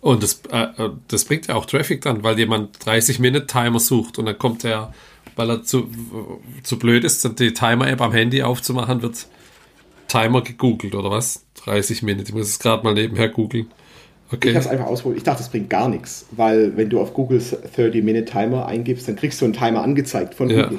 Und 0.00 0.22
das, 0.22 0.42
äh, 0.50 0.90
das 1.08 1.24
bringt 1.24 1.48
ja 1.48 1.56
auch 1.56 1.66
Traffic 1.66 2.02
dann, 2.02 2.22
weil 2.22 2.38
jemand 2.38 2.78
30-Minute-Timer 2.78 3.80
sucht 3.80 4.18
und 4.18 4.26
dann 4.26 4.38
kommt 4.38 4.64
er, 4.64 4.92
weil 5.34 5.50
er 5.50 5.64
zu, 5.64 5.88
zu 6.62 6.78
blöd 6.78 7.02
ist, 7.04 7.28
die 7.40 7.52
Timer-App 7.52 8.00
am 8.00 8.12
Handy 8.12 8.42
aufzumachen, 8.42 9.02
wird 9.02 9.26
Timer 10.08 10.42
gegoogelt 10.42 10.94
oder 10.94 11.10
was? 11.10 11.44
30 11.64 12.02
Minuten. 12.02 12.26
Ich 12.28 12.34
muss 12.34 12.48
es 12.48 12.58
gerade 12.58 12.82
mal 12.82 12.94
nebenher 12.94 13.28
googeln. 13.28 13.70
Okay. 14.30 14.50
Ich 14.50 14.54
habe 14.56 14.64
es 14.64 14.70
einfach 14.70 14.86
ausprobiert. 14.86 15.18
Ich 15.18 15.24
dachte, 15.24 15.38
das 15.38 15.50
bringt 15.50 15.70
gar 15.70 15.88
nichts, 15.88 16.26
weil 16.32 16.76
wenn 16.76 16.90
du 16.90 17.00
auf 17.00 17.14
Googles 17.14 17.56
30-Minute-Timer 17.76 18.66
eingibst, 18.66 19.08
dann 19.08 19.16
kriegst 19.16 19.40
du 19.40 19.46
einen 19.46 19.54
Timer 19.54 19.82
angezeigt 19.82 20.34
von 20.34 20.48
Google. 20.48 20.72
Ja. 20.72 20.78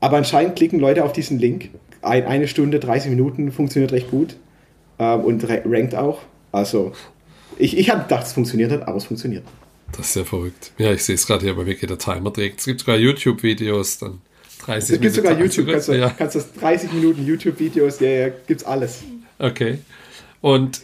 Aber 0.00 0.16
anscheinend 0.16 0.56
klicken 0.56 0.80
Leute 0.80 1.04
auf 1.04 1.12
diesen 1.12 1.38
Link. 1.38 1.70
Ein, 2.00 2.24
eine 2.26 2.48
Stunde, 2.48 2.80
30 2.80 3.10
Minuten 3.10 3.52
funktioniert 3.52 3.92
recht 3.92 4.10
gut 4.10 4.36
ähm, 4.98 5.20
und 5.20 5.44
rankt 5.48 5.94
auch. 5.94 6.22
Also, 6.50 6.92
ich, 7.56 7.78
ich 7.78 7.88
hatte 7.90 8.02
gedacht, 8.02 8.26
es 8.26 8.32
funktioniert 8.32 8.72
hat, 8.72 8.88
aber 8.88 8.96
es 8.96 9.04
funktioniert. 9.04 9.44
Das 9.96 10.08
ist 10.08 10.16
ja 10.16 10.24
verrückt. 10.24 10.72
Ja, 10.78 10.90
ich 10.92 11.04
sehe 11.04 11.14
es 11.14 11.26
gerade 11.26 11.44
hier 11.44 11.54
bei 11.54 11.66
Wiki, 11.66 11.86
der 11.86 11.98
Timer 11.98 12.32
trägt. 12.32 12.58
Es 12.58 12.66
gibt 12.66 12.80
sogar 12.80 12.96
YouTube-Videos, 12.96 13.98
dann 13.98 14.20
30 14.64 15.00
Minuten. 15.00 15.06
Es 15.06 15.14
gibt 15.14 15.26
sogar 15.26 15.40
YouTube, 15.40 15.70
kannst 15.70 15.88
du, 15.88 15.92
ja. 15.98 16.10
kannst 16.10 16.36
du 16.36 16.40
30 16.60 16.92
Minuten 16.92 17.26
YouTube-Videos, 17.26 18.00
ja, 18.00 18.08
ja, 18.08 18.28
gibt's 18.46 18.64
alles. 18.64 19.02
Okay. 19.38 19.78
Und 20.40 20.82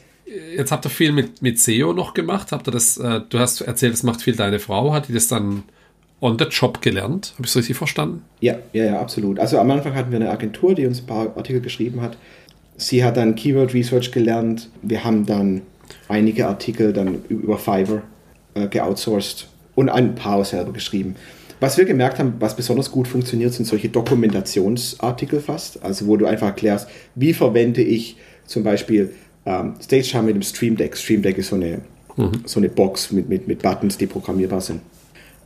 jetzt 0.56 0.72
habt 0.72 0.86
ihr 0.86 0.90
viel 0.90 1.12
mit, 1.12 1.42
mit 1.42 1.58
SEO 1.58 1.92
noch 1.92 2.14
gemacht. 2.14 2.52
Habt 2.52 2.68
ihr 2.68 2.72
das, 2.72 2.96
äh, 2.98 3.20
du 3.28 3.38
hast 3.38 3.60
erzählt, 3.60 3.92
das 3.92 4.02
macht 4.02 4.22
viel 4.22 4.36
deine 4.36 4.58
Frau. 4.58 4.92
Hat 4.92 5.08
die 5.08 5.12
das 5.12 5.28
dann 5.28 5.64
on 6.20 6.38
the 6.38 6.46
job 6.46 6.82
gelernt? 6.82 7.32
Habe 7.34 7.44
ich 7.44 7.50
es 7.50 7.56
richtig 7.56 7.76
verstanden? 7.76 8.22
Ja, 8.40 8.56
ja, 8.72 8.84
ja, 8.84 9.00
absolut. 9.00 9.38
Also 9.38 9.58
am 9.58 9.70
Anfang 9.70 9.94
hatten 9.94 10.10
wir 10.10 10.20
eine 10.20 10.30
Agentur, 10.30 10.74
die 10.74 10.86
uns 10.86 11.00
ein 11.00 11.06
paar 11.06 11.36
Artikel 11.36 11.60
geschrieben 11.60 12.00
hat. 12.00 12.16
Sie 12.76 13.04
hat 13.04 13.16
dann 13.16 13.34
Keyword 13.34 13.74
Research 13.74 14.12
gelernt. 14.12 14.70
Wir 14.82 15.04
haben 15.04 15.26
dann 15.26 15.62
einige 16.08 16.46
Artikel 16.46 16.92
dann 16.92 17.22
über 17.28 17.58
Fiverr 17.58 18.02
äh, 18.54 18.68
geoutsourced 18.68 19.48
und 19.74 19.88
ein 19.88 20.14
paar 20.14 20.44
selber 20.44 20.72
geschrieben. 20.72 21.16
Was 21.60 21.76
wir 21.76 21.84
gemerkt 21.84 22.18
haben, 22.18 22.34
was 22.38 22.54
besonders 22.54 22.90
gut 22.90 23.08
funktioniert, 23.08 23.52
sind 23.52 23.66
solche 23.66 23.88
Dokumentationsartikel 23.88 25.40
fast. 25.40 25.82
Also 25.82 26.06
wo 26.06 26.16
du 26.16 26.26
einfach 26.26 26.48
erklärst, 26.48 26.88
wie 27.14 27.32
verwende 27.32 27.82
ich 27.82 28.16
zum 28.46 28.62
Beispiel 28.62 29.12
ähm, 29.44 29.74
Stage 29.80 30.10
haben 30.14 30.26
mit 30.26 30.36
dem 30.36 30.42
Stream 30.42 30.76
Deck. 30.76 30.96
Stream 30.96 31.22
Deck 31.22 31.38
ist 31.38 31.48
so 31.48 31.56
eine, 31.56 31.80
mhm. 32.16 32.42
so 32.44 32.60
eine 32.60 32.68
Box 32.68 33.10
mit, 33.12 33.28
mit, 33.28 33.48
mit 33.48 33.62
Buttons, 33.62 33.98
die 33.98 34.06
programmierbar 34.06 34.60
sind. 34.60 34.80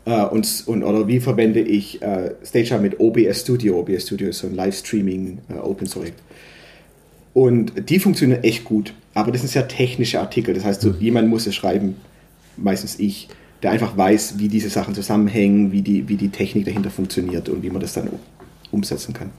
Äh, 0.04 0.24
und, 0.24 0.64
und, 0.66 0.82
oder 0.82 1.06
wie 1.08 1.20
verwende 1.20 1.60
ich 1.60 2.02
äh, 2.02 2.32
Stage 2.44 2.78
mit 2.78 3.00
OBS 3.00 3.42
Studio? 3.42 3.78
OBS 3.78 4.06
Studio 4.06 4.28
ist 4.28 4.38
so 4.38 4.48
ein 4.48 4.54
Livestreaming 4.54 5.38
äh, 5.48 5.58
Open 5.58 5.86
Source. 5.86 6.12
Und 7.34 7.88
die 7.88 7.98
funktionieren 7.98 8.42
echt 8.42 8.64
gut. 8.64 8.92
Aber 9.14 9.30
das 9.30 9.40
sind 9.40 9.50
sehr 9.50 9.68
technische 9.68 10.20
Artikel. 10.20 10.54
Das 10.54 10.64
heißt, 10.64 10.80
so, 10.80 10.90
mhm. 10.90 11.00
jemand 11.00 11.28
muss 11.28 11.46
es 11.46 11.54
schreiben, 11.54 11.96
meistens 12.56 12.98
ich, 12.98 13.28
der 13.62 13.70
einfach 13.70 13.96
weiß, 13.96 14.38
wie 14.38 14.48
diese 14.48 14.70
Sachen 14.70 14.94
zusammenhängen, 14.94 15.72
wie 15.72 15.82
die, 15.82 16.08
wie 16.08 16.16
die 16.16 16.30
Technik 16.30 16.64
dahinter 16.64 16.90
funktioniert 16.90 17.48
und 17.48 17.62
wie 17.62 17.70
man 17.70 17.80
das 17.80 17.92
dann 17.92 18.10
umsetzen 18.70 19.14
kann. 19.14 19.30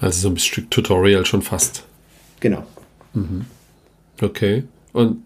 Also 0.00 0.28
so 0.28 0.34
ein 0.34 0.38
Stück 0.38 0.70
Tutorial 0.70 1.24
schon 1.24 1.42
fast. 1.42 1.84
Genau. 2.40 2.66
Mhm. 3.14 3.46
Okay. 4.20 4.64
Und 4.92 5.24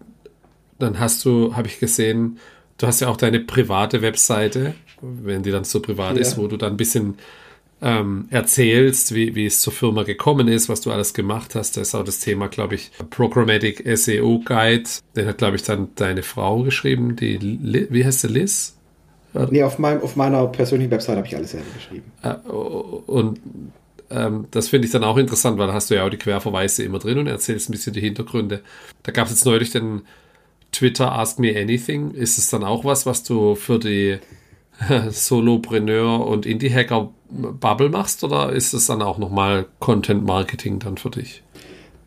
dann 0.77 0.99
hast 0.99 1.25
du, 1.25 1.55
habe 1.55 1.67
ich 1.67 1.79
gesehen, 1.79 2.39
du 2.77 2.87
hast 2.87 3.01
ja 3.01 3.09
auch 3.09 3.17
deine 3.17 3.41
private 3.41 4.01
Webseite, 4.01 4.73
wenn 5.01 5.43
die 5.43 5.51
dann 5.51 5.65
so 5.65 5.81
privat 5.81 6.15
ja. 6.15 6.21
ist, 6.21 6.37
wo 6.37 6.47
du 6.47 6.57
dann 6.57 6.73
ein 6.73 6.77
bisschen 6.77 7.15
ähm, 7.81 8.27
erzählst, 8.29 9.15
wie, 9.15 9.35
wie 9.35 9.45
es 9.45 9.61
zur 9.61 9.71
Firma 9.71 10.03
gekommen 10.03 10.47
ist, 10.47 10.67
was 10.67 10.81
du 10.81 10.91
alles 10.91 11.13
gemacht 11.13 11.55
hast. 11.55 11.77
Da 11.77 11.81
ist 11.81 11.95
auch 11.95 12.03
das 12.03 12.19
Thema, 12.19 12.47
glaube 12.47 12.75
ich, 12.75 12.91
Programmatic 13.09 13.83
SEO 13.97 14.41
Guide. 14.43 14.89
Den 15.15 15.27
hat, 15.27 15.37
glaube 15.37 15.55
ich, 15.55 15.63
dann 15.63 15.89
deine 15.95 16.23
Frau 16.23 16.63
geschrieben, 16.63 17.15
die, 17.15 17.39
wie 17.89 18.05
heißt 18.05 18.21
sie, 18.21 18.27
Liz? 18.27 18.75
Nee, 19.33 19.63
auf, 19.63 19.77
meinem, 19.77 20.01
auf 20.01 20.15
meiner 20.15 20.47
persönlichen 20.47 20.91
Website 20.91 21.17
habe 21.17 21.27
ich 21.27 21.35
alles 21.35 21.51
selber 21.51 21.67
geschrieben. 21.75 22.11
Äh, 22.23 22.33
und 22.49 23.39
ähm, 24.09 24.47
das 24.51 24.67
finde 24.69 24.87
ich 24.87 24.91
dann 24.91 25.03
auch 25.03 25.17
interessant, 25.17 25.57
weil 25.57 25.67
da 25.67 25.73
hast 25.73 25.89
du 25.89 25.95
ja 25.95 26.05
auch 26.05 26.09
die 26.09 26.17
Querverweise 26.17 26.83
immer 26.83 26.99
drin 26.99 27.19
und 27.19 27.27
erzählst 27.27 27.69
ein 27.69 27.73
bisschen 27.73 27.93
die 27.93 28.01
Hintergründe. 28.01 28.61
Da 29.03 29.11
gab 29.11 29.25
es 29.25 29.33
jetzt 29.33 29.45
neulich 29.45 29.71
den 29.71 30.01
Twitter 30.71 31.11
Ask 31.13 31.39
Me 31.39 31.55
Anything. 31.55 32.11
Ist 32.11 32.37
es 32.37 32.49
dann 32.49 32.63
auch 32.63 32.85
was, 32.85 33.05
was 33.05 33.23
du 33.23 33.55
für 33.55 33.79
die 33.79 34.17
Solopreneur 35.09 36.25
und 36.25 36.45
Indie-Hacker 36.45 37.11
Bubble 37.29 37.89
machst 37.89 38.23
oder 38.23 38.51
ist 38.51 38.73
es 38.73 38.87
dann 38.87 39.01
auch 39.01 39.17
nochmal 39.17 39.67
Content 39.79 40.25
Marketing 40.25 40.79
dann 40.79 40.97
für 40.97 41.11
dich? 41.11 41.43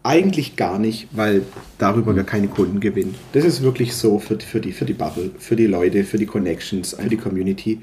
Eigentlich 0.03 0.57
gar 0.57 0.81
nicht, 0.81 1.09
weil 1.13 1.43
darüber 1.79 2.17
wir 2.17 2.25
keine 2.25 2.49
Kunden 2.49 2.81
gewinnen. 2.81 3.15
Das 3.33 3.45
ist 3.45 3.63
wirklich 3.63 3.95
so 3.95 4.19
für, 4.19 4.41
für, 4.41 4.61
die, 4.61 4.73
für 4.73 4.85
die 4.85 4.95
Bubble, 4.95 5.31
für 5.39 5.55
die 5.55 5.67
Leute, 5.67 6.03
für 6.03 6.19
die 6.19 6.27
Connections, 6.27 6.95
für 6.95 7.09
die 7.09 7.17
Community. 7.17 7.81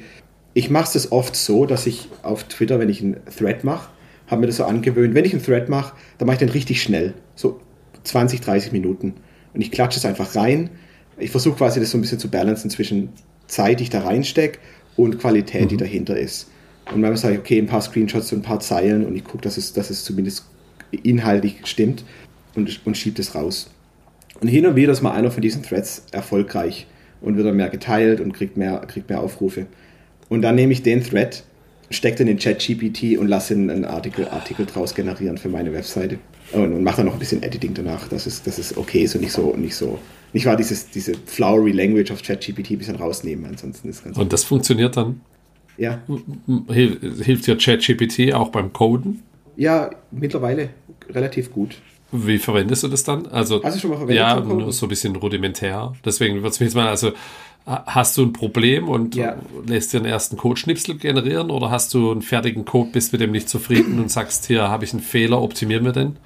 Ich 0.53 0.69
mache 0.69 0.97
es 0.97 1.11
oft 1.13 1.35
so, 1.35 1.65
dass 1.65 1.87
ich 1.87 2.09
auf 2.23 2.43
Twitter, 2.43 2.79
wenn 2.79 2.89
ich 2.89 3.01
einen 3.01 3.17
Thread 3.37 3.63
mache, 3.63 3.89
habe 4.27 4.41
mir 4.41 4.47
das 4.47 4.57
so 4.57 4.65
angewöhnt, 4.65 5.15
wenn 5.15 5.23
ich 5.23 5.33
einen 5.33 5.43
Thread 5.43 5.69
mache, 5.69 5.93
dann 6.17 6.25
mache 6.25 6.35
ich 6.35 6.39
den 6.39 6.49
richtig 6.49 6.81
schnell, 6.81 7.13
so 7.35 7.61
20, 8.03 8.41
30 8.41 8.73
Minuten. 8.73 9.13
Und 9.53 9.61
ich 9.61 9.71
klatsche 9.71 9.97
es 9.97 10.05
einfach 10.05 10.35
rein. 10.35 10.69
Ich 11.17 11.31
versuche 11.31 11.57
quasi 11.57 11.79
das 11.79 11.91
so 11.91 11.97
ein 11.97 12.01
bisschen 12.01 12.19
zu 12.19 12.29
balancen 12.29 12.69
zwischen 12.69 13.09
Zeit, 13.47 13.79
die 13.79 13.83
ich 13.83 13.89
da 13.89 14.01
reinstecke 14.01 14.59
und 14.95 15.19
Qualität, 15.19 15.63
mhm. 15.63 15.67
die 15.69 15.77
dahinter 15.77 16.17
ist. 16.17 16.49
Und 16.91 17.01
manchmal 17.01 17.17
sage 17.17 17.33
ich, 17.35 17.39
okay, 17.39 17.59
ein 17.59 17.67
paar 17.67 17.81
Screenshots 17.81 18.31
und 18.31 18.39
ein 18.39 18.43
paar 18.43 18.59
Zeilen 18.59 19.05
und 19.05 19.15
ich 19.15 19.23
gucke, 19.23 19.43
dass 19.43 19.57
es, 19.57 19.73
dass 19.73 19.89
es 19.89 20.03
zumindest 20.03 20.45
inhaltlich 21.03 21.57
stimmt 21.65 22.03
und, 22.55 22.85
und 22.85 22.97
schiebe 22.97 23.17
das 23.17 23.35
raus. 23.35 23.69
Und 24.41 24.47
hin 24.47 24.65
und 24.65 24.75
wieder 24.75 24.91
ist 24.91 25.01
mal 25.01 25.11
einer 25.11 25.31
von 25.31 25.41
diesen 25.41 25.63
Threads 25.63 26.03
erfolgreich 26.11 26.87
und 27.21 27.35
wird 27.35 27.45
dann 27.45 27.57
mehr 27.57 27.69
geteilt 27.69 28.21
und 28.21 28.33
kriegt 28.33 28.57
mehr, 28.57 28.79
kriegt 28.87 29.09
mehr 29.09 29.19
Aufrufe. 29.19 29.67
Und 30.29 30.41
dann 30.41 30.55
nehme 30.55 30.73
ich 30.73 30.81
den 30.81 31.03
Thread, 31.03 31.43
stecke 31.89 32.17
den 32.17 32.27
in 32.27 32.37
ChatGPT 32.37 33.17
und 33.17 33.27
lasse 33.27 33.53
einen 33.53 33.85
Artikel, 33.85 34.27
Artikel 34.27 34.65
draus 34.65 34.95
generieren 34.95 35.37
für 35.37 35.49
meine 35.49 35.73
Webseite. 35.73 36.19
Und, 36.53 36.73
und 36.73 36.83
mache 36.83 36.97
dann 36.97 37.07
noch 37.07 37.13
ein 37.13 37.19
bisschen 37.19 37.43
Editing 37.43 37.73
danach, 37.73 38.07
dass 38.07 38.25
es, 38.25 38.41
dass 38.41 38.57
es 38.57 38.75
okay 38.77 39.03
ist 39.03 39.13
und 39.15 39.21
nicht 39.21 39.33
so, 39.33 39.55
nicht 39.55 39.75
so 39.75 39.99
nicht 40.33 40.45
wahr, 40.45 40.55
dieses, 40.55 40.89
diese 40.89 41.13
flowery 41.25 41.71
Language 41.71 42.11
auf 42.11 42.21
ChatGPT 42.21 42.71
ein 42.71 42.77
bisschen 42.77 42.95
rausnehmen, 42.95 43.45
ansonsten 43.45 43.89
ist 43.89 44.03
ganz 44.03 44.17
Und 44.17 44.31
das 44.31 44.43
funktioniert 44.43 44.95
dann? 44.95 45.21
Ja. 45.79 45.99
Hilft 46.67 47.47
dir 47.47 47.57
ChatGPT 47.57 48.33
auch 48.33 48.49
beim 48.49 48.73
Coden? 48.73 49.23
Ja, 49.55 49.89
mittlerweile 50.11 50.69
relativ 51.09 51.51
gut. 51.51 51.77
Wie 52.11 52.37
verwendest 52.37 52.83
du 52.83 52.87
das 52.87 53.03
dann? 53.03 53.27
Also, 53.27 53.63
Hast 53.63 53.77
du 53.77 53.81
schon 53.81 53.91
mal 53.91 53.97
verwendet? 53.97 54.17
Ja, 54.17 54.39
nur 54.39 54.73
so 54.73 54.85
ein 54.87 54.89
bisschen 54.89 55.15
rudimentär. 55.15 55.93
Deswegen 56.03 56.35
würde 56.37 56.49
es 56.49 56.59
mich 56.59 56.67
jetzt 56.67 56.75
mal, 56.75 56.87
also 56.87 57.13
hast 57.65 58.17
du 58.17 58.23
ein 58.23 58.33
Problem 58.33 58.89
und 58.89 59.15
ja. 59.15 59.37
lässt 59.65 59.93
dir 59.93 59.97
einen 59.97 60.07
ersten 60.07 60.37
Codeschnipsel 60.37 60.97
generieren 60.97 61.51
oder 61.51 61.69
hast 61.69 61.93
du 61.93 62.11
einen 62.11 62.21
fertigen 62.21 62.65
Code, 62.65 62.89
bist 62.91 63.11
mit 63.11 63.21
dem 63.21 63.31
nicht 63.31 63.47
zufrieden 63.47 63.99
und 63.99 64.09
sagst, 64.09 64.47
hier 64.47 64.69
habe 64.69 64.85
ich 64.85 64.93
einen 64.93 65.03
Fehler, 65.03 65.41
optimieren 65.41 65.85
wir 65.85 65.91
den? 65.91 66.17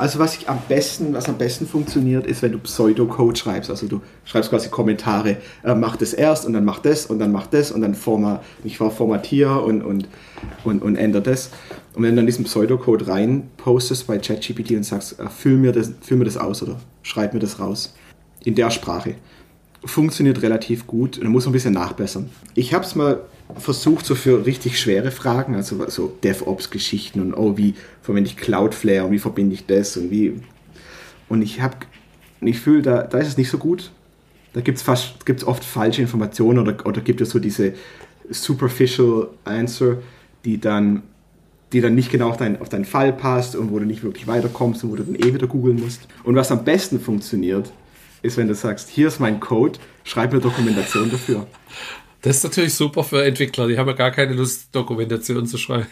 Also 0.00 0.18
was 0.18 0.34
ich 0.34 0.48
am 0.48 0.58
besten, 0.66 1.12
was 1.12 1.28
am 1.28 1.36
besten 1.36 1.66
funktioniert, 1.66 2.26
ist, 2.26 2.40
wenn 2.40 2.52
du 2.52 2.58
Pseudocode 2.58 3.36
schreibst. 3.36 3.68
Also 3.68 3.86
du 3.86 4.00
schreibst 4.24 4.48
quasi 4.48 4.70
Kommentare, 4.70 5.36
äh, 5.62 5.74
mach 5.74 5.96
das 5.96 6.14
erst 6.14 6.46
und 6.46 6.54
dann 6.54 6.64
mach 6.64 6.78
das 6.78 7.04
und 7.04 7.18
dann 7.18 7.30
mach 7.30 7.46
das 7.46 7.70
und 7.70 7.82
dann 7.82 7.94
forma, 7.94 8.40
ich 8.64 8.80
war 8.80 8.90
formatier 8.90 9.62
und, 9.62 9.82
und, 9.82 10.08
und, 10.64 10.80
und 10.80 10.96
ändere 10.96 11.20
das. 11.20 11.50
Und 11.92 12.02
wenn 12.02 12.12
du 12.12 12.16
dann 12.16 12.24
diesen 12.24 12.46
Pseudocode 12.46 13.08
rein 13.08 13.50
postest 13.58 14.06
bei 14.06 14.16
ChatGPT 14.16 14.70
und 14.70 14.84
sagst, 14.84 15.20
äh, 15.20 15.28
füll, 15.28 15.58
mir 15.58 15.72
das, 15.72 15.92
füll 16.00 16.16
mir 16.16 16.24
das 16.24 16.38
aus 16.38 16.62
oder 16.62 16.76
schreib 17.02 17.34
mir 17.34 17.40
das 17.40 17.60
raus 17.60 17.94
in 18.42 18.54
der 18.54 18.70
Sprache, 18.70 19.16
funktioniert 19.84 20.42
relativ 20.42 20.86
gut. 20.86 21.18
Und 21.18 21.28
muss 21.28 21.46
ein 21.46 21.52
bisschen 21.52 21.74
nachbessern. 21.74 22.30
Ich 22.54 22.74
habe 22.74 22.84
es 22.84 22.94
mal 22.94 23.20
versucht, 23.58 24.06
so 24.06 24.14
für 24.14 24.46
richtig 24.46 24.78
schwere 24.78 25.10
Fragen, 25.10 25.54
also 25.54 25.84
so 25.88 26.16
DevOps-Geschichten 26.22 27.20
und 27.20 27.34
oh, 27.34 27.56
wie 27.56 27.74
verwende 28.02 28.30
ich 28.30 28.36
Cloudflare 28.36 29.04
und 29.06 29.12
wie 29.12 29.18
verbinde 29.18 29.54
ich 29.54 29.66
das 29.66 29.96
und 29.96 30.10
wie. 30.10 30.40
Und 31.28 31.42
ich 31.42 31.60
habe, 31.60 31.76
ich 32.40 32.60
fühle, 32.60 32.82
da, 32.82 33.02
da 33.02 33.18
ist 33.18 33.28
es 33.28 33.36
nicht 33.36 33.50
so 33.50 33.58
gut. 33.58 33.90
Da 34.52 34.60
gibt 34.60 34.78
es 34.78 35.44
oft 35.44 35.64
falsche 35.64 36.02
Informationen 36.02 36.58
oder, 36.58 36.84
oder 36.84 37.00
gibt 37.00 37.20
es 37.20 37.30
so 37.30 37.38
diese 37.38 37.74
superficial 38.28 39.28
Answer, 39.44 39.98
die 40.44 40.58
dann, 40.58 41.02
die 41.72 41.80
dann 41.80 41.94
nicht 41.94 42.10
genau 42.10 42.30
auf, 42.30 42.36
dein, 42.36 42.60
auf 42.60 42.68
deinen 42.68 42.84
Fall 42.84 43.12
passt 43.12 43.54
und 43.54 43.70
wo 43.70 43.78
du 43.78 43.84
nicht 43.84 44.02
wirklich 44.02 44.26
weiterkommst 44.26 44.82
und 44.82 44.90
wo 44.90 44.96
du 44.96 45.04
dann 45.04 45.14
eh 45.14 45.32
wieder 45.32 45.46
googeln 45.46 45.78
musst. 45.80 46.08
Und 46.24 46.34
was 46.34 46.50
am 46.50 46.64
besten 46.64 46.98
funktioniert, 46.98 47.72
ist, 48.22 48.36
wenn 48.36 48.48
du 48.48 48.54
sagst, 48.54 48.88
hier 48.88 49.08
ist 49.08 49.20
mein 49.20 49.40
Code, 49.40 49.78
schreib 50.04 50.32
mir 50.32 50.40
Dokumentation 50.40 51.10
dafür. 51.10 51.46
Das 52.22 52.36
ist 52.36 52.44
natürlich 52.44 52.74
super 52.74 53.02
für 53.02 53.24
Entwickler. 53.24 53.66
Die 53.66 53.78
haben 53.78 53.86
ja 53.86 53.94
gar 53.94 54.10
keine 54.10 54.34
Lust, 54.34 54.68
Dokumentation 54.72 55.46
zu 55.46 55.56
schreiben. 55.56 55.86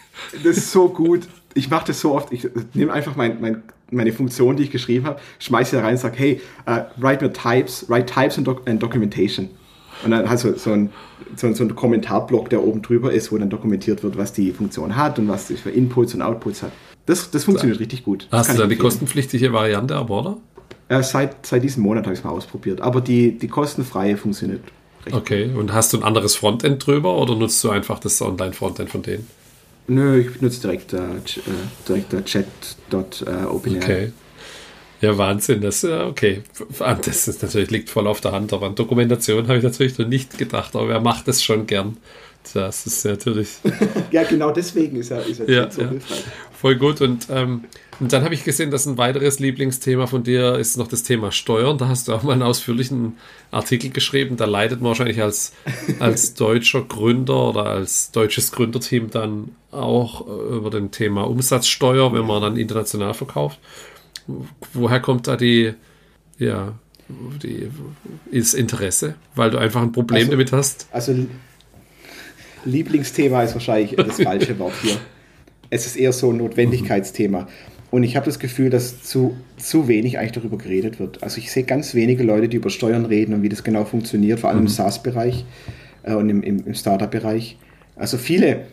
Das 0.45 0.59
ist 0.59 0.73
so 0.73 0.89
gut. 0.89 1.23
Ich 1.55 1.71
mache 1.71 1.87
das 1.87 2.01
so 2.01 2.15
oft. 2.15 2.33
Ich 2.33 2.47
nehme 2.75 2.93
einfach 2.93 3.17
mein, 3.17 3.41
mein, 3.41 3.63
meine 3.91 4.13
Funktion, 4.13 4.57
die 4.57 4.65
ich 4.65 4.71
geschrieben 4.71 5.07
habe, 5.07 5.21
schmeiße 5.39 5.77
sie 5.77 5.83
rein 5.83 5.93
und 5.93 6.01
sage, 6.01 6.19
hey, 6.19 6.41
uh, 6.69 6.81
write 6.99 7.25
mir 7.25 7.33
Types, 7.33 7.87
write 7.89 8.07
Types 8.07 8.37
and, 8.37 8.47
doc 8.47 8.69
and 8.69 8.83
Documentation. 8.83 9.49
Und 10.05 10.11
dann 10.11 10.29
hast 10.29 10.45
du 10.45 10.57
so 10.57 10.73
ein, 10.73 10.91
so, 11.35 11.53
so 11.55 11.65
ein 11.65 11.75
Kommentarblock, 11.75 12.51
der 12.51 12.63
oben 12.63 12.83
drüber 12.83 13.13
ist, 13.13 13.33
wo 13.33 13.39
dann 13.39 13.51
dokumentiert 13.51 14.03
wird, 14.03 14.17
was 14.17 14.33
die 14.33 14.53
Funktion 14.53 14.97
hat 14.97 15.19
und 15.19 15.29
was 15.29 15.49
sie 15.49 15.57
für 15.57 15.71
Inputs 15.71 16.15
und 16.15 16.23
Outputs 16.23 16.63
hat. 16.63 16.73
Das, 17.07 17.31
das 17.31 17.45
funktioniert 17.45 17.79
so. 17.79 17.81
richtig 17.81 18.05
gut. 18.05 18.29
Hast 18.31 18.53
du 18.53 18.59
da 18.59 18.67
die 18.67 18.77
kostenpflichtige 18.77 19.53
Variante 19.53 19.97
aber, 19.97 20.21
oder? 20.21 20.37
Äh, 20.89 21.03
seit, 21.03 21.45
seit 21.47 21.63
diesem 21.63 21.83
Monat 21.83 22.05
habe 22.05 22.15
ich 22.15 22.21
es 22.21 22.25
mal 22.25 22.31
ausprobiert. 22.31 22.81
Aber 22.81 23.01
die, 23.01 23.39
die 23.39 23.49
kostenfreie 23.49 24.17
funktioniert 24.17 24.63
recht 25.05 25.15
Okay, 25.15 25.51
und 25.55 25.73
hast 25.73 25.93
du 25.93 25.99
ein 25.99 26.03
anderes 26.03 26.37
Frontend 26.37 26.85
drüber 26.87 27.17
oder 27.19 27.35
nutzt 27.35 27.63
du 27.63 27.71
einfach 27.71 27.99
das 27.99 28.21
Online-Frontend 28.23 28.91
von 28.91 29.03
denen? 29.03 29.27
Nö, 29.87 30.21
ich 30.21 30.39
benutze 30.39 30.61
direkt, 30.61 30.93
äh, 30.93 30.99
äh 30.99 31.21
direkt 31.89 32.13
äh, 32.13 32.23
chat.openai. 32.23 33.79
okay. 33.79 34.13
Ja, 35.01 35.17
Wahnsinn. 35.17 35.61
Das, 35.61 35.85
okay. 35.85 36.43
das 36.79 37.29
ist 37.29 37.43
natürlich 37.43 37.71
liegt 37.71 37.89
voll 37.89 38.07
auf 38.07 38.21
der 38.21 38.33
Hand, 38.33 38.53
aber 38.53 38.67
an 38.67 38.75
Dokumentation 38.75 39.47
habe 39.47 39.59
ich 39.59 39.65
natürlich 39.65 39.97
noch 39.97 40.09
nicht 40.09 40.39
gedacht, 40.39 40.75
aber 40.75 40.89
wer 40.89 41.01
macht 41.01 41.29
das 41.29 41.43
schon 41.43 41.67
gern? 41.67 41.99
Das 42.53 42.87
ist 42.87 43.05
natürlich. 43.05 43.57
ja, 44.11 44.25
genau 44.25 44.51
deswegen 44.51 44.97
ist 44.97 45.11
er, 45.11 45.25
ist 45.27 45.41
er 45.41 45.51
ja, 45.51 45.71
so 45.71 45.83
ja. 45.83 45.89
hilfreich. 45.91 46.25
Voll 46.53 46.77
gut. 46.77 47.01
Und, 47.01 47.29
ähm, 47.31 47.65
und 48.01 48.13
dann 48.13 48.25
habe 48.25 48.35
ich 48.35 48.45
gesehen, 48.45 48.71
dass 48.71 48.87
ein 48.87 48.99
weiteres 48.99 49.39
Lieblingsthema 49.39 50.07
von 50.07 50.23
dir 50.23 50.57
ist 50.57 50.77
noch 50.77 50.89
das 50.89 51.03
Thema 51.03 51.31
Steuern. 51.33 51.79
Da 51.79 51.89
hast 51.89 52.09
du 52.09 52.15
auch 52.15 52.23
mal 52.23 52.33
einen 52.33 52.43
ausführlichen 52.43 53.17
Artikel 53.51 53.91
geschrieben. 53.91 54.37
Da 54.37 54.45
leidet 54.45 54.81
man 54.81 54.89
wahrscheinlich 54.89 55.23
als, 55.23 55.53
als 55.99 56.35
deutscher 56.35 56.83
Gründer 56.83 57.51
oder 57.51 57.67
als 57.67 58.11
deutsches 58.11 58.53
Gründerteam 58.53 59.11
dann 59.11 59.57
auch 59.71 60.27
äh, 60.27 60.57
über 60.57 60.71
dem 60.71 60.91
Thema 60.91 61.29
Umsatzsteuer, 61.29 62.13
wenn 62.13 62.27
man 62.27 62.43
dann 62.43 62.57
international 62.57 63.15
verkauft. 63.15 63.59
Woher 64.73 65.01
kommt 65.01 65.27
da 65.27 65.37
die, 65.37 65.75
ja, 66.39 66.75
die, 67.09 67.71
ist 68.31 68.55
Interesse? 68.55 69.15
Weil 69.35 69.51
du 69.51 69.59
einfach 69.59 69.83
ein 69.83 69.93
Problem 69.93 70.19
also, 70.19 70.31
damit 70.33 70.53
hast? 70.53 70.89
Also 70.93 71.15
Lieblingsthema 72.65 73.43
ist 73.43 73.55
wahrscheinlich 73.55 73.97
das 73.97 74.21
falsche 74.23 74.59
Wort 74.59 74.75
hier. 74.83 74.97
Es 75.71 75.87
ist 75.87 75.97
eher 75.97 76.13
so 76.13 76.31
ein 76.31 76.39
Notwendigkeitsthema. 76.39 77.47
Und 77.91 78.03
ich 78.03 78.17
habe 78.17 78.27
das 78.27 78.39
Gefühl, 78.39 78.71
dass 78.71 79.03
zu, 79.03 79.37
zu 79.57 79.89
wenig 79.89 80.19
eigentlich 80.19 80.33
darüber 80.33 80.59
geredet 80.59 81.01
wird. 81.01 81.23
Also 81.23 81.39
ich 81.39 81.51
sehe 81.51 81.65
ganz 81.65 81.95
wenige 81.95 82.23
Leute, 82.23 82.49
die 82.49 82.59
über 82.59 82.71
Steuern 82.71 83.07
reden 83.07 83.35
und 83.35 83.43
wie 83.43 83.49
das 83.49 83.65
genau 83.65 83.85
funktioniert, 83.85 84.41
vor 84.41 84.51
allem 84.51 84.61
mhm. 84.61 84.67
im 84.67 84.73
SaaS-Bereich 84.73 85.45
äh, 86.03 86.15
und 86.15 86.29
im, 86.29 86.43
im, 86.43 86.67
im 86.67 86.75
Startup-Bereich. 86.75 87.57
Also 87.97 88.19
viele 88.19 88.67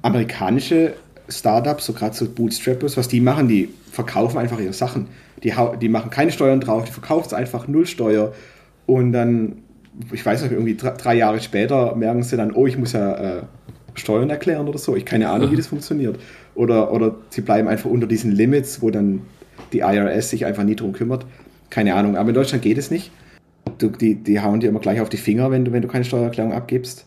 amerikanische 0.00 0.94
Startups, 1.28 1.86
so 1.86 1.92
gerade 1.92 2.14
so 2.14 2.28
Bootstrappers, 2.28 2.96
was 2.96 3.08
die 3.08 3.20
machen, 3.20 3.48
die 3.48 3.68
verkaufen 3.90 4.38
einfach 4.38 4.58
ihre 4.58 4.72
Sachen. 4.72 5.08
Die, 5.42 5.52
die 5.80 5.88
machen 5.88 6.10
keine 6.10 6.32
Steuern 6.32 6.60
drauf, 6.60 6.84
die 6.84 6.92
verkaufen 6.92 7.26
es 7.26 7.34
einfach 7.34 7.68
null 7.68 7.86
Steuer 7.86 8.32
und 8.86 9.12
dann 9.12 9.61
ich 10.12 10.24
weiß 10.24 10.42
nicht, 10.42 10.52
irgendwie 10.52 10.76
drei 10.76 11.14
Jahre 11.14 11.40
später 11.40 11.94
merken 11.94 12.22
sie 12.22 12.36
dann, 12.36 12.52
oh, 12.52 12.66
ich 12.66 12.78
muss 12.78 12.92
ja 12.92 13.38
äh, 13.38 13.42
Steuern 13.94 14.30
erklären 14.30 14.68
oder 14.68 14.78
so. 14.78 14.96
Ich 14.96 15.04
keine 15.04 15.28
Ahnung, 15.28 15.50
wie 15.50 15.56
das 15.56 15.66
funktioniert. 15.66 16.18
Oder, 16.54 16.92
oder 16.92 17.16
sie 17.30 17.42
bleiben 17.42 17.68
einfach 17.68 17.90
unter 17.90 18.06
diesen 18.06 18.32
Limits, 18.32 18.82
wo 18.82 18.90
dann 18.90 19.22
die 19.72 19.80
IRS 19.80 20.30
sich 20.30 20.46
einfach 20.46 20.64
nie 20.64 20.76
drum 20.76 20.92
kümmert. 20.92 21.26
Keine 21.70 21.94
Ahnung. 21.94 22.16
Aber 22.16 22.30
in 22.30 22.34
Deutschland 22.34 22.62
geht 22.62 22.78
es 22.78 22.90
nicht. 22.90 23.10
Du, 23.78 23.88
die, 23.88 24.16
die 24.16 24.40
hauen 24.40 24.60
dir 24.60 24.68
immer 24.68 24.80
gleich 24.80 25.00
auf 25.00 25.08
die 25.08 25.16
Finger, 25.16 25.50
wenn 25.50 25.64
du, 25.64 25.72
wenn 25.72 25.82
du 25.82 25.88
keine 25.88 26.04
Steuererklärung 26.04 26.52
abgibst. 26.52 27.06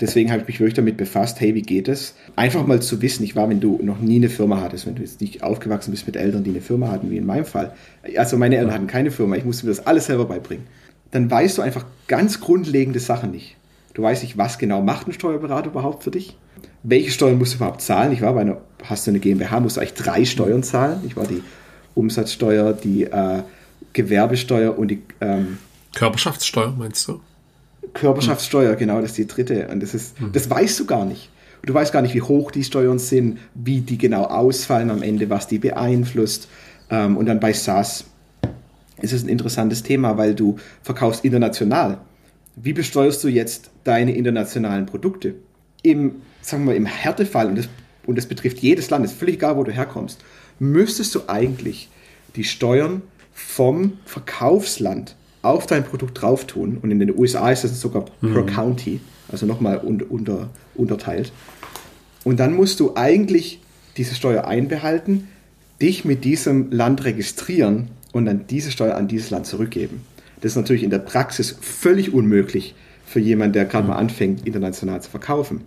Deswegen 0.00 0.30
habe 0.30 0.42
ich 0.42 0.48
mich 0.48 0.60
wirklich 0.60 0.74
damit 0.74 0.96
befasst, 0.96 1.40
hey, 1.40 1.56
wie 1.56 1.62
geht 1.62 1.88
es? 1.88 2.14
Einfach 2.36 2.64
mal 2.64 2.80
zu 2.80 3.02
wissen, 3.02 3.24
ich 3.24 3.34
war, 3.34 3.48
wenn 3.48 3.58
du 3.58 3.80
noch 3.82 3.98
nie 3.98 4.16
eine 4.16 4.28
Firma 4.28 4.60
hattest, 4.60 4.86
wenn 4.86 4.94
du 4.94 5.02
jetzt 5.02 5.20
nicht 5.20 5.42
aufgewachsen 5.42 5.90
bist 5.90 6.06
mit 6.06 6.14
Eltern, 6.14 6.44
die 6.44 6.50
eine 6.50 6.60
Firma 6.60 6.88
hatten, 6.92 7.10
wie 7.10 7.16
in 7.16 7.26
meinem 7.26 7.44
Fall. 7.44 7.72
Also 8.16 8.36
meine 8.36 8.56
Eltern 8.56 8.72
hatten 8.72 8.86
keine 8.86 9.10
Firma, 9.10 9.34
ich 9.34 9.44
musste 9.44 9.66
mir 9.66 9.72
das 9.72 9.84
alles 9.84 10.06
selber 10.06 10.26
beibringen 10.26 10.66
dann 11.10 11.30
weißt 11.30 11.58
du 11.58 11.62
einfach 11.62 11.84
ganz 12.06 12.40
grundlegende 12.40 13.00
Sachen 13.00 13.30
nicht. 13.30 13.56
Du 13.94 14.02
weißt 14.02 14.22
nicht, 14.22 14.38
was 14.38 14.58
genau 14.58 14.82
macht 14.82 15.08
ein 15.08 15.12
Steuerberater 15.12 15.70
überhaupt 15.70 16.04
für 16.04 16.10
dich? 16.10 16.36
Welche 16.82 17.10
Steuern 17.10 17.38
musst 17.38 17.54
du 17.54 17.56
überhaupt 17.56 17.82
zahlen? 17.82 18.12
Ich 18.12 18.22
war 18.22 18.34
bei 18.34 18.42
einer, 18.42 18.58
hast 18.84 19.06
du 19.06 19.10
eine 19.10 19.18
GmbH, 19.18 19.60
musst 19.60 19.76
du 19.76 19.80
eigentlich 19.80 19.94
drei 19.94 20.24
Steuern 20.24 20.62
zahlen. 20.62 21.00
Ich 21.06 21.16
war 21.16 21.26
die 21.26 21.42
Umsatzsteuer, 21.94 22.72
die 22.72 23.04
äh, 23.04 23.42
Gewerbesteuer 23.92 24.78
und 24.78 24.88
die 24.88 25.02
ähm, 25.20 25.58
Körperschaftssteuer, 25.94 26.74
meinst 26.78 27.08
du? 27.08 27.20
Körperschaftssteuer, 27.94 28.72
hm. 28.72 28.78
genau, 28.78 29.00
das 29.00 29.10
ist 29.10 29.18
die 29.18 29.26
dritte. 29.26 29.68
Und 29.68 29.82
das 29.82 29.94
ist, 29.94 30.18
hm. 30.20 30.32
das 30.32 30.48
weißt 30.48 30.78
du 30.78 30.86
gar 30.86 31.04
nicht. 31.04 31.30
Du 31.62 31.74
weißt 31.74 31.92
gar 31.92 32.02
nicht, 32.02 32.14
wie 32.14 32.22
hoch 32.22 32.50
die 32.50 32.62
Steuern 32.62 32.98
sind, 32.98 33.38
wie 33.54 33.80
die 33.80 33.98
genau 33.98 34.24
ausfallen 34.24 34.90
am 34.90 35.02
Ende, 35.02 35.28
was 35.28 35.48
die 35.48 35.58
beeinflusst. 35.58 36.48
Ähm, 36.90 37.16
und 37.16 37.26
dann 37.26 37.40
bei 37.40 37.52
SaaS 37.52 38.04
ist 39.00 39.12
es 39.12 39.22
ein 39.22 39.28
interessantes 39.28 39.82
Thema, 39.82 40.16
weil 40.16 40.34
du 40.34 40.56
verkaufst 40.82 41.24
international. 41.24 41.98
Wie 42.56 42.72
besteuerst 42.72 43.22
du 43.22 43.28
jetzt 43.28 43.70
deine 43.84 44.14
internationalen 44.14 44.86
Produkte? 44.86 45.34
Im, 45.82 46.16
sagen 46.42 46.66
wir 46.66 46.74
im 46.74 46.86
Härtefall, 46.86 47.48
und 47.48 47.58
das, 47.58 47.68
und 48.06 48.18
das 48.18 48.26
betrifft 48.26 48.58
jedes 48.58 48.90
Land, 48.90 49.04
ist 49.04 49.14
völlig 49.14 49.36
egal, 49.36 49.56
wo 49.56 49.64
du 49.64 49.72
herkommst, 49.72 50.24
müsstest 50.58 51.14
du 51.14 51.20
eigentlich 51.28 51.88
die 52.34 52.44
Steuern 52.44 53.02
vom 53.32 53.98
Verkaufsland 54.04 55.14
auf 55.42 55.66
dein 55.66 55.84
Produkt 55.84 56.20
drauf 56.20 56.46
tun. 56.46 56.78
Und 56.82 56.90
in 56.90 56.98
den 56.98 57.16
USA 57.16 57.50
ist 57.50 57.62
das 57.62 57.80
sogar 57.80 58.06
mhm. 58.20 58.32
per 58.32 58.46
County, 58.46 59.00
also 59.30 59.46
nochmal 59.46 59.78
unter, 59.78 60.10
unter, 60.10 60.50
unterteilt. 60.74 61.32
Und 62.24 62.40
dann 62.40 62.54
musst 62.54 62.80
du 62.80 62.96
eigentlich 62.96 63.60
diese 63.96 64.14
Steuer 64.14 64.46
einbehalten, 64.46 65.28
dich 65.80 66.04
mit 66.04 66.24
diesem 66.24 66.72
Land 66.72 67.04
registrieren 67.04 67.90
und 68.12 68.26
dann 68.26 68.46
diese 68.46 68.70
Steuer 68.70 68.96
an 68.96 69.08
dieses 69.08 69.30
Land 69.30 69.46
zurückgeben. 69.46 70.02
Das 70.40 70.52
ist 70.52 70.56
natürlich 70.56 70.82
in 70.82 70.90
der 70.90 70.98
Praxis 70.98 71.56
völlig 71.60 72.12
unmöglich 72.12 72.74
für 73.04 73.20
jemanden, 73.20 73.54
der 73.54 73.64
gerade 73.64 73.88
mal 73.88 73.96
anfängt, 73.96 74.46
international 74.46 75.02
zu 75.02 75.10
verkaufen. 75.10 75.62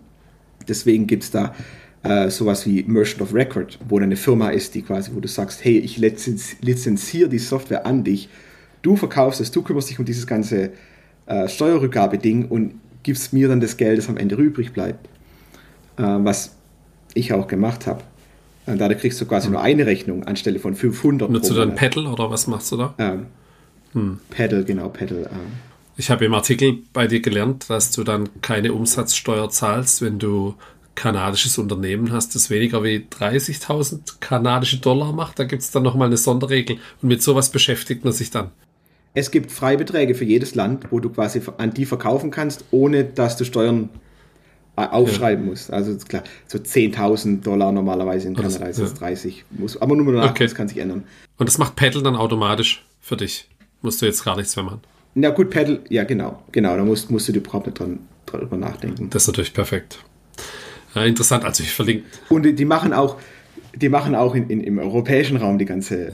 Deswegen 0.67 1.07
gibt 1.07 1.23
es 1.23 1.31
da 1.31 1.53
äh, 2.03 2.29
sowas 2.29 2.65
wie 2.65 2.83
Merchant 2.83 3.21
of 3.21 3.33
Record, 3.33 3.79
wo 3.89 3.99
dann 3.99 4.09
eine 4.09 4.15
Firma 4.15 4.49
ist, 4.49 4.75
die 4.75 4.81
quasi, 4.81 5.11
wo 5.13 5.19
du 5.19 5.27
sagst, 5.27 5.63
hey, 5.63 5.77
ich 5.77 5.97
lizenz 5.97 6.55
lizenziere 6.61 7.29
die 7.29 7.39
Software 7.39 7.85
an 7.85 8.03
dich, 8.03 8.29
du 8.81 8.95
verkaufst 8.95 9.41
es, 9.41 9.51
du 9.51 9.61
kümmerst 9.61 9.89
dich 9.89 9.99
um 9.99 10.05
dieses 10.05 10.25
ganze 10.25 10.71
äh, 11.25 11.47
Steuerrückgabeding 11.47 12.45
und 12.45 12.75
gibst 13.03 13.33
mir 13.33 13.47
dann 13.47 13.59
das 13.59 13.77
Geld, 13.77 13.97
das 13.97 14.09
am 14.09 14.17
Ende 14.17 14.35
übrig 14.35 14.71
bleibt. 14.73 15.07
Äh, 15.97 16.03
was 16.03 16.55
ich 17.13 17.33
auch 17.33 17.47
gemacht 17.47 17.87
habe. 17.87 18.03
Und 18.65 18.79
dadurch 18.79 18.99
kriegst 18.99 19.19
du 19.19 19.25
quasi 19.25 19.45
hm. 19.45 19.53
nur 19.53 19.61
eine 19.61 19.85
Rechnung 19.85 20.23
anstelle 20.23 20.59
von 20.59 20.75
500. 20.75 21.29
Nutzt 21.29 21.49
du 21.49 21.55
dann 21.55 21.75
Pedal 21.75 22.07
oder 22.07 22.29
was 22.29 22.47
machst 22.47 22.71
du 22.71 22.77
da? 22.77 22.93
Ähm, 22.97 23.25
hm. 23.93 24.19
Pedal, 24.29 24.63
genau, 24.63 24.89
Pedal. 24.89 25.29
Ähm. 25.31 25.51
Ich 25.97 26.09
habe 26.09 26.25
im 26.25 26.33
Artikel 26.33 26.79
bei 26.93 27.07
dir 27.07 27.21
gelernt, 27.21 27.69
dass 27.69 27.91
du 27.91 28.03
dann 28.03 28.29
keine 28.41 28.73
Umsatzsteuer 28.73 29.49
zahlst, 29.49 30.01
wenn 30.01 30.19
du 30.19 30.55
kanadisches 30.95 31.57
Unternehmen 31.57 32.11
hast, 32.11 32.35
das 32.35 32.49
weniger 32.49 32.83
wie 32.83 33.07
30.000 33.09 34.19
kanadische 34.19 34.77
Dollar 34.77 35.13
macht. 35.13 35.39
Da 35.39 35.45
gibt 35.45 35.61
es 35.61 35.71
dann 35.71 35.83
nochmal 35.83 36.07
eine 36.07 36.17
Sonderregel. 36.17 36.77
Und 37.01 37.09
mit 37.09 37.23
sowas 37.23 37.49
beschäftigt 37.49 38.03
man 38.03 38.13
sich 38.13 38.29
dann. 38.29 38.51
Es 39.13 39.31
gibt 39.31 39.51
Freibeträge 39.51 40.15
für 40.15 40.25
jedes 40.25 40.55
Land, 40.55 40.91
wo 40.91 40.99
du 40.99 41.09
quasi 41.09 41.41
an 41.57 41.73
die 41.73 41.85
verkaufen 41.85 42.31
kannst, 42.31 42.65
ohne 42.71 43.03
dass 43.03 43.35
du 43.35 43.43
Steuern 43.43 43.89
aufschreiben 44.89 45.45
ja. 45.45 45.51
musst. 45.51 45.71
Also 45.71 45.95
klar, 45.97 46.23
so 46.47 46.57
10.000 46.57 47.41
Dollar 47.41 47.71
normalerweise 47.71 48.27
in 48.27 48.35
Kanada 48.35 48.65
ist 48.65 48.79
es 48.79 48.91
ja. 48.91 48.97
30. 48.97 49.45
Muss, 49.51 49.81
aber 49.81 49.95
nur 49.95 50.13
danach, 50.13 50.31
okay. 50.31 50.43
das 50.43 50.55
kann 50.55 50.67
sich 50.67 50.77
ändern. 50.77 51.03
Und 51.37 51.47
das 51.47 51.57
macht 51.57 51.75
Paddle 51.75 52.03
dann 52.03 52.15
automatisch 52.15 52.85
für 52.99 53.17
dich? 53.17 53.47
Musst 53.81 54.01
du 54.01 54.05
jetzt 54.05 54.23
gar 54.23 54.37
nichts 54.37 54.55
mehr 54.55 54.65
machen? 54.65 54.81
Na 55.15 55.29
gut, 55.29 55.49
Paddle, 55.49 55.81
ja 55.89 56.03
genau, 56.03 56.41
genau, 56.51 56.77
da 56.77 56.83
musst, 56.83 57.11
musst 57.11 57.27
du 57.27 57.33
überhaupt 57.33 57.65
nicht 57.65 57.79
dran, 57.79 57.99
drüber 58.25 58.57
nachdenken. 58.57 59.09
Das 59.09 59.23
ist 59.23 59.27
natürlich 59.27 59.53
perfekt. 59.53 59.99
Ja, 60.95 61.03
interessant, 61.05 61.43
also 61.43 61.63
ich 61.63 61.71
verlinke. 61.71 62.05
Und 62.29 62.43
die, 62.43 62.53
die 62.53 62.65
machen 62.65 62.93
auch, 62.93 63.17
die 63.75 63.89
machen 63.89 64.15
auch 64.15 64.35
in, 64.35 64.49
in, 64.49 64.61
im 64.61 64.79
europäischen 64.79 65.37
Raum 65.37 65.57
die 65.57 65.65
ganze, 65.65 66.07
ja. 66.07 66.11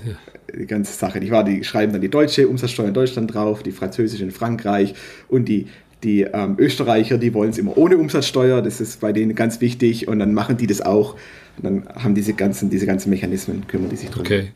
die 0.57 0.67
ganze 0.67 0.93
Sache. 0.93 1.19
Die, 1.19 1.31
war, 1.31 1.43
die 1.43 1.63
schreiben 1.63 1.91
dann 1.91 2.01
die 2.01 2.09
deutsche 2.09 2.47
Umsatzsteuer 2.47 2.87
in 2.87 2.93
Deutschland 2.93 3.33
drauf, 3.33 3.63
die 3.63 3.71
französische 3.71 4.23
in 4.23 4.31
Frankreich 4.31 4.93
und 5.27 5.45
die, 5.45 5.67
die 6.03 6.21
ähm, 6.21 6.55
Österreicher, 6.57 7.17
die 7.17 7.33
wollen 7.33 7.49
es 7.49 7.57
immer 7.57 7.77
ohne 7.77 7.97
Umsatzsteuer, 7.97 8.61
das 8.61 8.81
ist 8.81 8.99
bei 8.99 9.11
denen 9.11 9.35
ganz 9.35 9.61
wichtig 9.61 10.07
und 10.07 10.19
dann 10.19 10.33
machen 10.33 10.57
die 10.57 10.67
das 10.67 10.81
auch. 10.81 11.15
Und 11.57 11.63
dann 11.63 11.89
haben 11.95 12.13
diese 12.13 12.33
ganzen, 12.33 12.69
diese 12.69 12.85
ganzen 12.85 13.09
Mechanismen, 13.09 13.65
kümmern 13.67 13.89
die 13.89 13.95
sich 13.95 14.09
drum. 14.09 14.21
Okay. 14.21 14.51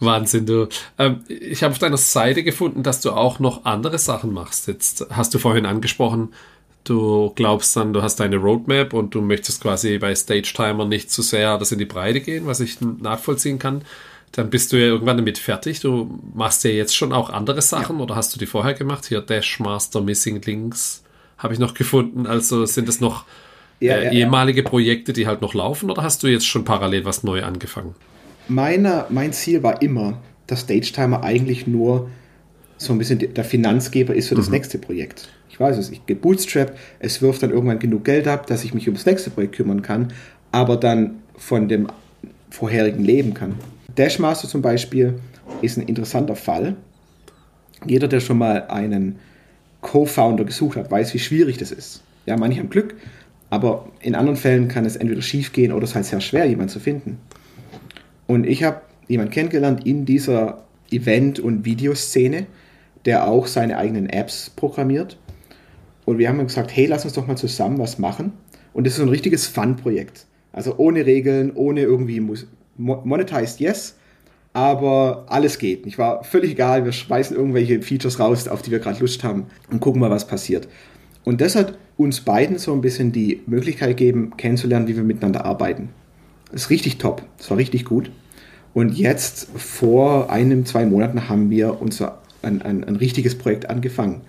Wahnsinn, 0.00 0.46
du. 0.46 0.68
Ähm, 0.98 1.20
ich 1.28 1.62
habe 1.62 1.72
auf 1.72 1.78
deiner 1.78 1.96
Seite 1.96 2.42
gefunden, 2.42 2.82
dass 2.82 3.00
du 3.00 3.12
auch 3.12 3.38
noch 3.38 3.64
andere 3.64 3.98
Sachen 3.98 4.32
machst. 4.32 4.66
Jetzt 4.66 5.06
hast 5.10 5.32
du 5.32 5.38
vorhin 5.38 5.64
angesprochen, 5.64 6.30
du 6.82 7.30
glaubst 7.36 7.76
dann, 7.76 7.92
du 7.92 8.02
hast 8.02 8.16
deine 8.16 8.36
Roadmap 8.36 8.92
und 8.92 9.14
du 9.14 9.20
möchtest 9.20 9.62
quasi 9.62 9.98
bei 9.98 10.14
Stage 10.16 10.52
Timer 10.54 10.84
nicht 10.84 11.12
zu 11.12 11.22
sehr 11.22 11.58
das 11.58 11.70
in 11.70 11.78
die 11.78 11.84
Breite 11.84 12.20
gehen, 12.20 12.46
was 12.46 12.58
ich 12.58 12.80
nachvollziehen 12.80 13.60
kann 13.60 13.82
dann 14.32 14.50
bist 14.50 14.72
du 14.72 14.76
ja 14.76 14.86
irgendwann 14.86 15.18
damit 15.18 15.38
fertig. 15.38 15.80
Du 15.80 16.18
machst 16.34 16.64
ja 16.64 16.70
jetzt 16.70 16.96
schon 16.96 17.12
auch 17.12 17.30
andere 17.30 17.62
Sachen 17.62 17.98
ja. 17.98 18.02
oder 18.02 18.16
hast 18.16 18.34
du 18.34 18.38
die 18.38 18.46
vorher 18.46 18.74
gemacht? 18.74 19.06
Hier 19.06 19.20
Dashmaster 19.20 20.00
Missing 20.00 20.40
Links 20.42 21.02
habe 21.36 21.52
ich 21.54 21.60
noch 21.60 21.74
gefunden. 21.74 22.26
Also 22.26 22.64
sind 22.64 22.88
es 22.88 23.00
noch 23.00 23.24
ja, 23.78 23.96
äh, 23.96 24.04
ja, 24.04 24.10
ehemalige 24.12 24.62
Projekte, 24.62 25.12
die 25.12 25.26
halt 25.26 25.42
noch 25.42 25.54
laufen 25.54 25.90
oder 25.90 26.02
hast 26.02 26.22
du 26.22 26.28
jetzt 26.28 26.46
schon 26.46 26.64
parallel 26.64 27.04
was 27.04 27.22
neu 27.24 27.42
angefangen? 27.42 27.94
Meine, 28.48 29.06
mein 29.10 29.32
Ziel 29.32 29.62
war 29.62 29.82
immer, 29.82 30.20
dass 30.46 30.60
Stage 30.60 30.92
Timer 30.92 31.22
eigentlich 31.22 31.66
nur 31.66 32.10
so 32.78 32.92
ein 32.92 32.98
bisschen 32.98 33.18
der 33.18 33.44
Finanzgeber 33.44 34.14
ist 34.14 34.28
für 34.28 34.34
das 34.34 34.46
mhm. 34.46 34.54
nächste 34.54 34.78
Projekt. 34.78 35.28
Ich 35.50 35.60
weiß 35.60 35.76
es, 35.76 35.90
ich 35.90 36.06
gehe 36.06 36.16
Bootstrap, 36.16 36.76
es 36.98 37.20
wirft 37.20 37.42
dann 37.42 37.50
irgendwann 37.50 37.78
genug 37.78 38.04
Geld 38.04 38.26
ab, 38.26 38.46
dass 38.46 38.64
ich 38.64 38.72
mich 38.72 38.86
ums 38.88 39.04
nächste 39.04 39.30
Projekt 39.30 39.56
kümmern 39.56 39.82
kann, 39.82 40.12
aber 40.50 40.76
dann 40.76 41.22
von 41.36 41.68
dem 41.68 41.88
vorherigen 42.50 43.04
leben 43.04 43.34
kann. 43.34 43.54
Dashmaster 43.96 44.48
zum 44.48 44.62
Beispiel 44.62 45.18
ist 45.60 45.76
ein 45.78 45.86
interessanter 45.86 46.36
Fall. 46.36 46.76
Jeder, 47.86 48.08
der 48.08 48.20
schon 48.20 48.38
mal 48.38 48.66
einen 48.68 49.18
Co-Founder 49.80 50.44
gesucht 50.44 50.76
hat, 50.76 50.90
weiß, 50.90 51.12
wie 51.14 51.18
schwierig 51.18 51.58
das 51.58 51.72
ist. 51.72 52.02
Ja, 52.26 52.36
manche 52.36 52.60
haben 52.60 52.70
Glück, 52.70 52.94
aber 53.50 53.88
in 54.00 54.14
anderen 54.14 54.36
Fällen 54.36 54.68
kann 54.68 54.84
es 54.84 54.96
entweder 54.96 55.22
schief 55.22 55.52
gehen 55.52 55.72
oder 55.72 55.84
es 55.84 55.90
ist 55.90 55.96
halt 55.96 56.06
sehr 56.06 56.20
schwer, 56.20 56.46
jemanden 56.46 56.72
zu 56.72 56.80
finden. 56.80 57.18
Und 58.26 58.46
ich 58.46 58.62
habe 58.62 58.82
jemanden 59.08 59.32
kennengelernt 59.32 59.84
in 59.84 60.06
dieser 60.06 60.64
Event- 60.90 61.40
und 61.40 61.64
Videoszene, 61.64 62.46
der 63.04 63.26
auch 63.26 63.46
seine 63.46 63.76
eigenen 63.76 64.08
Apps 64.08 64.50
programmiert. 64.50 65.18
Und 66.04 66.18
wir 66.18 66.28
haben 66.28 66.38
gesagt, 66.38 66.74
hey, 66.74 66.86
lass 66.86 67.04
uns 67.04 67.14
doch 67.14 67.26
mal 67.26 67.36
zusammen 67.36 67.78
was 67.78 67.98
machen. 67.98 68.32
Und 68.72 68.86
das 68.86 68.94
ist 68.94 69.00
ein 69.00 69.08
richtiges 69.08 69.46
Fun-Projekt. 69.46 70.26
Also 70.52 70.76
ohne 70.76 71.06
Regeln, 71.06 71.52
ohne 71.54 71.82
irgendwie 71.82 72.20
monetized, 72.76 73.60
yes, 73.60 73.96
aber 74.52 75.24
alles 75.28 75.58
geht. 75.58 75.86
Ich 75.86 75.98
war 75.98 76.24
völlig 76.24 76.52
egal, 76.52 76.84
wir 76.84 76.92
schmeißen 76.92 77.36
irgendwelche 77.36 77.80
Features 77.82 78.18
raus, 78.18 78.48
auf 78.48 78.62
die 78.62 78.70
wir 78.70 78.78
gerade 78.78 79.00
Lust 79.00 79.24
haben 79.24 79.46
und 79.70 79.80
gucken 79.80 80.00
mal, 80.00 80.10
was 80.10 80.26
passiert. 80.26 80.68
Und 81.24 81.40
das 81.40 81.54
hat 81.54 81.78
uns 81.96 82.20
beiden 82.20 82.58
so 82.58 82.72
ein 82.72 82.80
bisschen 82.80 83.12
die 83.12 83.42
Möglichkeit 83.46 83.90
gegeben, 83.90 84.32
kennenzulernen, 84.36 84.88
wie 84.88 84.96
wir 84.96 85.04
miteinander 85.04 85.44
arbeiten. 85.44 85.90
Das 86.50 86.62
ist 86.62 86.70
richtig 86.70 86.98
top, 86.98 87.22
das 87.38 87.50
war 87.50 87.56
richtig 87.56 87.84
gut. 87.84 88.10
Und 88.74 88.96
jetzt, 88.96 89.48
vor 89.54 90.30
einem, 90.30 90.64
zwei 90.64 90.86
Monaten, 90.86 91.28
haben 91.28 91.50
wir 91.50 91.80
unser 91.80 92.22
ein, 92.42 92.62
ein, 92.62 92.84
ein 92.84 92.96
richtiges 92.96 93.36
Projekt 93.36 93.70
angefangen. 93.70 94.22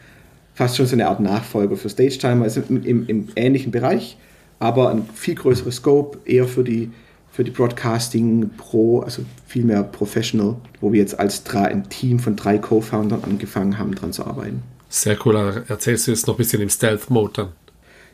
Fast 0.54 0.78
schon 0.78 0.86
so 0.86 0.94
eine 0.94 1.08
Art 1.08 1.20
Nachfolger 1.20 1.76
für 1.76 1.90
Stage 1.90 2.18
Timer, 2.20 2.46
ist 2.46 2.58
im, 2.58 2.84
im, 2.84 3.08
im 3.08 3.28
ähnlichen 3.36 3.72
Bereich, 3.72 4.18
aber 4.60 4.92
ein 4.92 5.06
viel 5.14 5.36
größeres 5.36 5.78
Scope, 5.78 6.20
eher 6.26 6.46
für 6.46 6.64
die 6.64 6.92
für 7.34 7.44
die 7.44 7.50
Broadcasting 7.52 8.52
Pro, 8.58 9.00
also 9.00 9.26
viel 9.48 9.66
mehr 9.66 9.82
professional, 9.82 10.56
wo 10.80 10.94
wir 10.94 11.00
jetzt 11.00 11.20
als 11.20 11.44
drei, 11.44 11.66
ein 11.66 11.90
Team 11.90 12.20
von 12.20 12.36
drei 12.36 12.60
Co-Foundern 12.60 13.24
angefangen 13.24 13.80
haben, 13.80 13.96
dran 13.96 14.14
zu 14.14 14.24
arbeiten. 14.24 14.62
Sehr 14.88 15.18
cool. 15.26 15.64
Erzählst 15.68 16.06
du 16.06 16.12
jetzt 16.12 16.28
noch 16.28 16.36
ein 16.36 16.38
bisschen 16.38 16.62
im 16.62 16.70
Stealth-Mode 16.70 17.34
dann? 17.34 17.48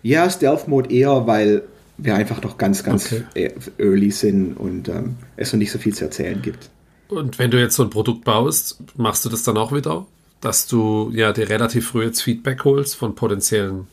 Ja, 0.03 0.29
Stealth-Mode 0.29 0.89
eher, 0.89 1.27
weil 1.27 1.63
wir 1.97 2.15
einfach 2.15 2.41
noch 2.41 2.57
ganz, 2.57 2.81
ganz 2.81 3.11
okay. 3.11 3.51
early 3.77 4.09
sind 4.09 4.53
und 4.53 4.87
ähm, 4.87 5.15
es 5.35 5.51
noch 5.51 5.59
nicht 5.59 5.71
so 5.71 5.79
viel 5.79 5.93
zu 5.93 6.05
erzählen 6.05 6.41
gibt. 6.41 6.69
Und 7.09 7.37
wenn 7.39 7.51
du 7.51 7.59
jetzt 7.59 7.75
so 7.75 7.83
ein 7.83 7.89
Produkt 7.89 8.23
baust, 8.23 8.77
machst 8.95 9.25
du 9.25 9.29
das 9.29 9.43
dann 9.43 9.57
auch 9.57 9.73
wieder, 9.73 10.05
dass 10.39 10.65
du 10.65 11.11
ja 11.13 11.33
dir 11.33 11.49
relativ 11.49 11.89
früh 11.89 12.05
jetzt 12.05 12.21
Feedback 12.21 12.63
holst 12.63 12.95
von 12.95 13.15
potenziellen 13.15 13.87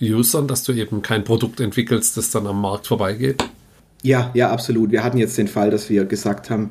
Usern, 0.00 0.46
dass 0.46 0.62
du 0.62 0.72
eben 0.72 1.02
kein 1.02 1.24
Produkt 1.24 1.58
entwickelst, 1.58 2.16
das 2.16 2.30
dann 2.30 2.46
am 2.46 2.60
Markt 2.60 2.86
vorbeigeht? 2.86 3.42
Ja, 4.02 4.30
ja, 4.34 4.50
absolut. 4.50 4.90
Wir 4.90 5.04
hatten 5.04 5.18
jetzt 5.18 5.36
den 5.36 5.48
Fall, 5.48 5.70
dass 5.70 5.90
wir 5.90 6.04
gesagt 6.04 6.48
haben, 6.50 6.70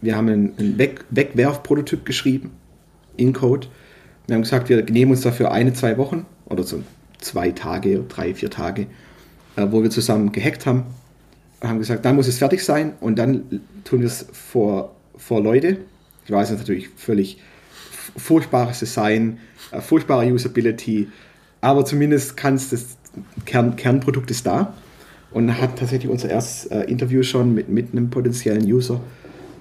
wir 0.00 0.16
haben 0.16 0.28
einen 0.28 0.78
Weg 0.78 1.04
Wegwerfprototyp 1.10 2.06
geschrieben 2.06 2.52
in 3.16 3.32
Code. 3.34 3.66
Wir 4.26 4.34
haben 4.34 4.42
gesagt, 4.42 4.68
wir 4.70 4.82
nehmen 4.84 5.10
uns 5.10 5.20
dafür 5.20 5.52
eine, 5.52 5.74
zwei 5.74 5.98
Wochen 5.98 6.24
oder 6.46 6.62
so 6.62 6.82
zwei 7.18 7.50
Tage, 7.50 8.04
drei, 8.08 8.34
vier 8.34 8.50
Tage, 8.50 8.86
äh, 9.56 9.66
wo 9.70 9.82
wir 9.82 9.90
zusammen 9.90 10.32
gehackt 10.32 10.64
haben. 10.64 10.84
Haben 11.62 11.78
gesagt, 11.78 12.06
dann 12.06 12.16
muss 12.16 12.28
es 12.28 12.38
fertig 12.38 12.64
sein 12.64 12.94
und 13.00 13.18
dann 13.18 13.60
tun 13.84 14.00
wir 14.00 14.06
es 14.06 14.26
vor, 14.32 14.96
vor 15.18 15.42
Leute. 15.42 15.78
Ich 16.24 16.30
weiß, 16.30 16.50
es 16.50 16.58
natürlich 16.58 16.88
völlig 16.96 17.38
furchtbares 18.16 18.78
Design, 18.78 19.38
äh, 19.70 19.82
furchtbare 19.82 20.32
Usability, 20.32 21.08
aber 21.60 21.84
zumindest 21.84 22.38
kann 22.38 22.54
es 22.54 22.70
das 22.70 22.96
Kern, 23.44 23.76
Kernprodukt 23.76 24.30
ist 24.30 24.46
da 24.46 24.72
und 25.32 25.60
hat 25.60 25.78
tatsächlich 25.78 26.10
unser 26.10 26.28
erstes 26.28 26.66
äh, 26.70 26.80
Interview 26.84 27.22
schon 27.22 27.54
mit, 27.54 27.68
mit 27.68 27.92
einem 27.92 28.10
potenziellen 28.10 28.64
User, 28.64 29.00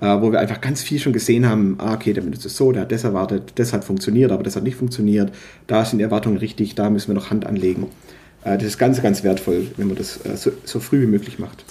äh, 0.02 0.06
wo 0.22 0.32
wir 0.32 0.40
einfach 0.40 0.62
ganz 0.62 0.82
viel 0.82 1.00
schon 1.00 1.14
gesehen 1.14 1.48
haben, 1.48 1.76
ah, 1.80 1.94
okay, 1.94 2.14
der 2.14 2.22
benutzt 2.22 2.46
es 2.46 2.56
so, 2.56 2.72
der 2.72 2.84
hat 2.84 2.92
das 2.92 3.04
erwartet, 3.04 3.54
das 3.56 3.74
hat 3.74 3.84
funktioniert, 3.84 4.32
aber 4.32 4.44
das 4.44 4.56
hat 4.56 4.64
nicht 4.64 4.78
funktioniert, 4.78 5.32
da 5.68 5.86
sind 5.86 6.00
die 6.00 6.04
Erwartungen 6.04 6.38
richtig, 6.38 6.76
da 6.76 6.90
müssen 6.90 7.10
wir 7.10 7.16
noch 7.16 7.30
Hand 7.30 7.46
anlegen. 7.46 7.88
Äh, 8.44 8.58
das 8.58 8.68
ist 8.68 8.78
ganz, 8.78 9.02
ganz 9.02 9.24
wertvoll, 9.24 9.68
wenn 9.78 9.88
man 9.88 9.96
das 9.96 10.26
äh, 10.26 10.36
so, 10.36 10.52
so 10.64 10.80
früh 10.80 11.02
wie 11.02 11.08
möglich 11.08 11.40
macht. 11.40 11.66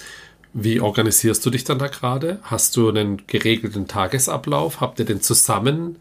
Wie 0.53 0.79
organisierst 0.79 1.45
du 1.45 1.51
dich 1.51 1.63
dann 1.63 1.77
da 1.77 1.87
gerade? 1.87 2.39
Hast 2.41 2.75
du 2.75 2.89
einen 2.89 3.21
geregelten 3.27 3.87
Tagesablauf? 3.87 4.81
Habt 4.81 4.99
ihr 4.99 5.05
den 5.05 5.21
zusammen? 5.21 5.97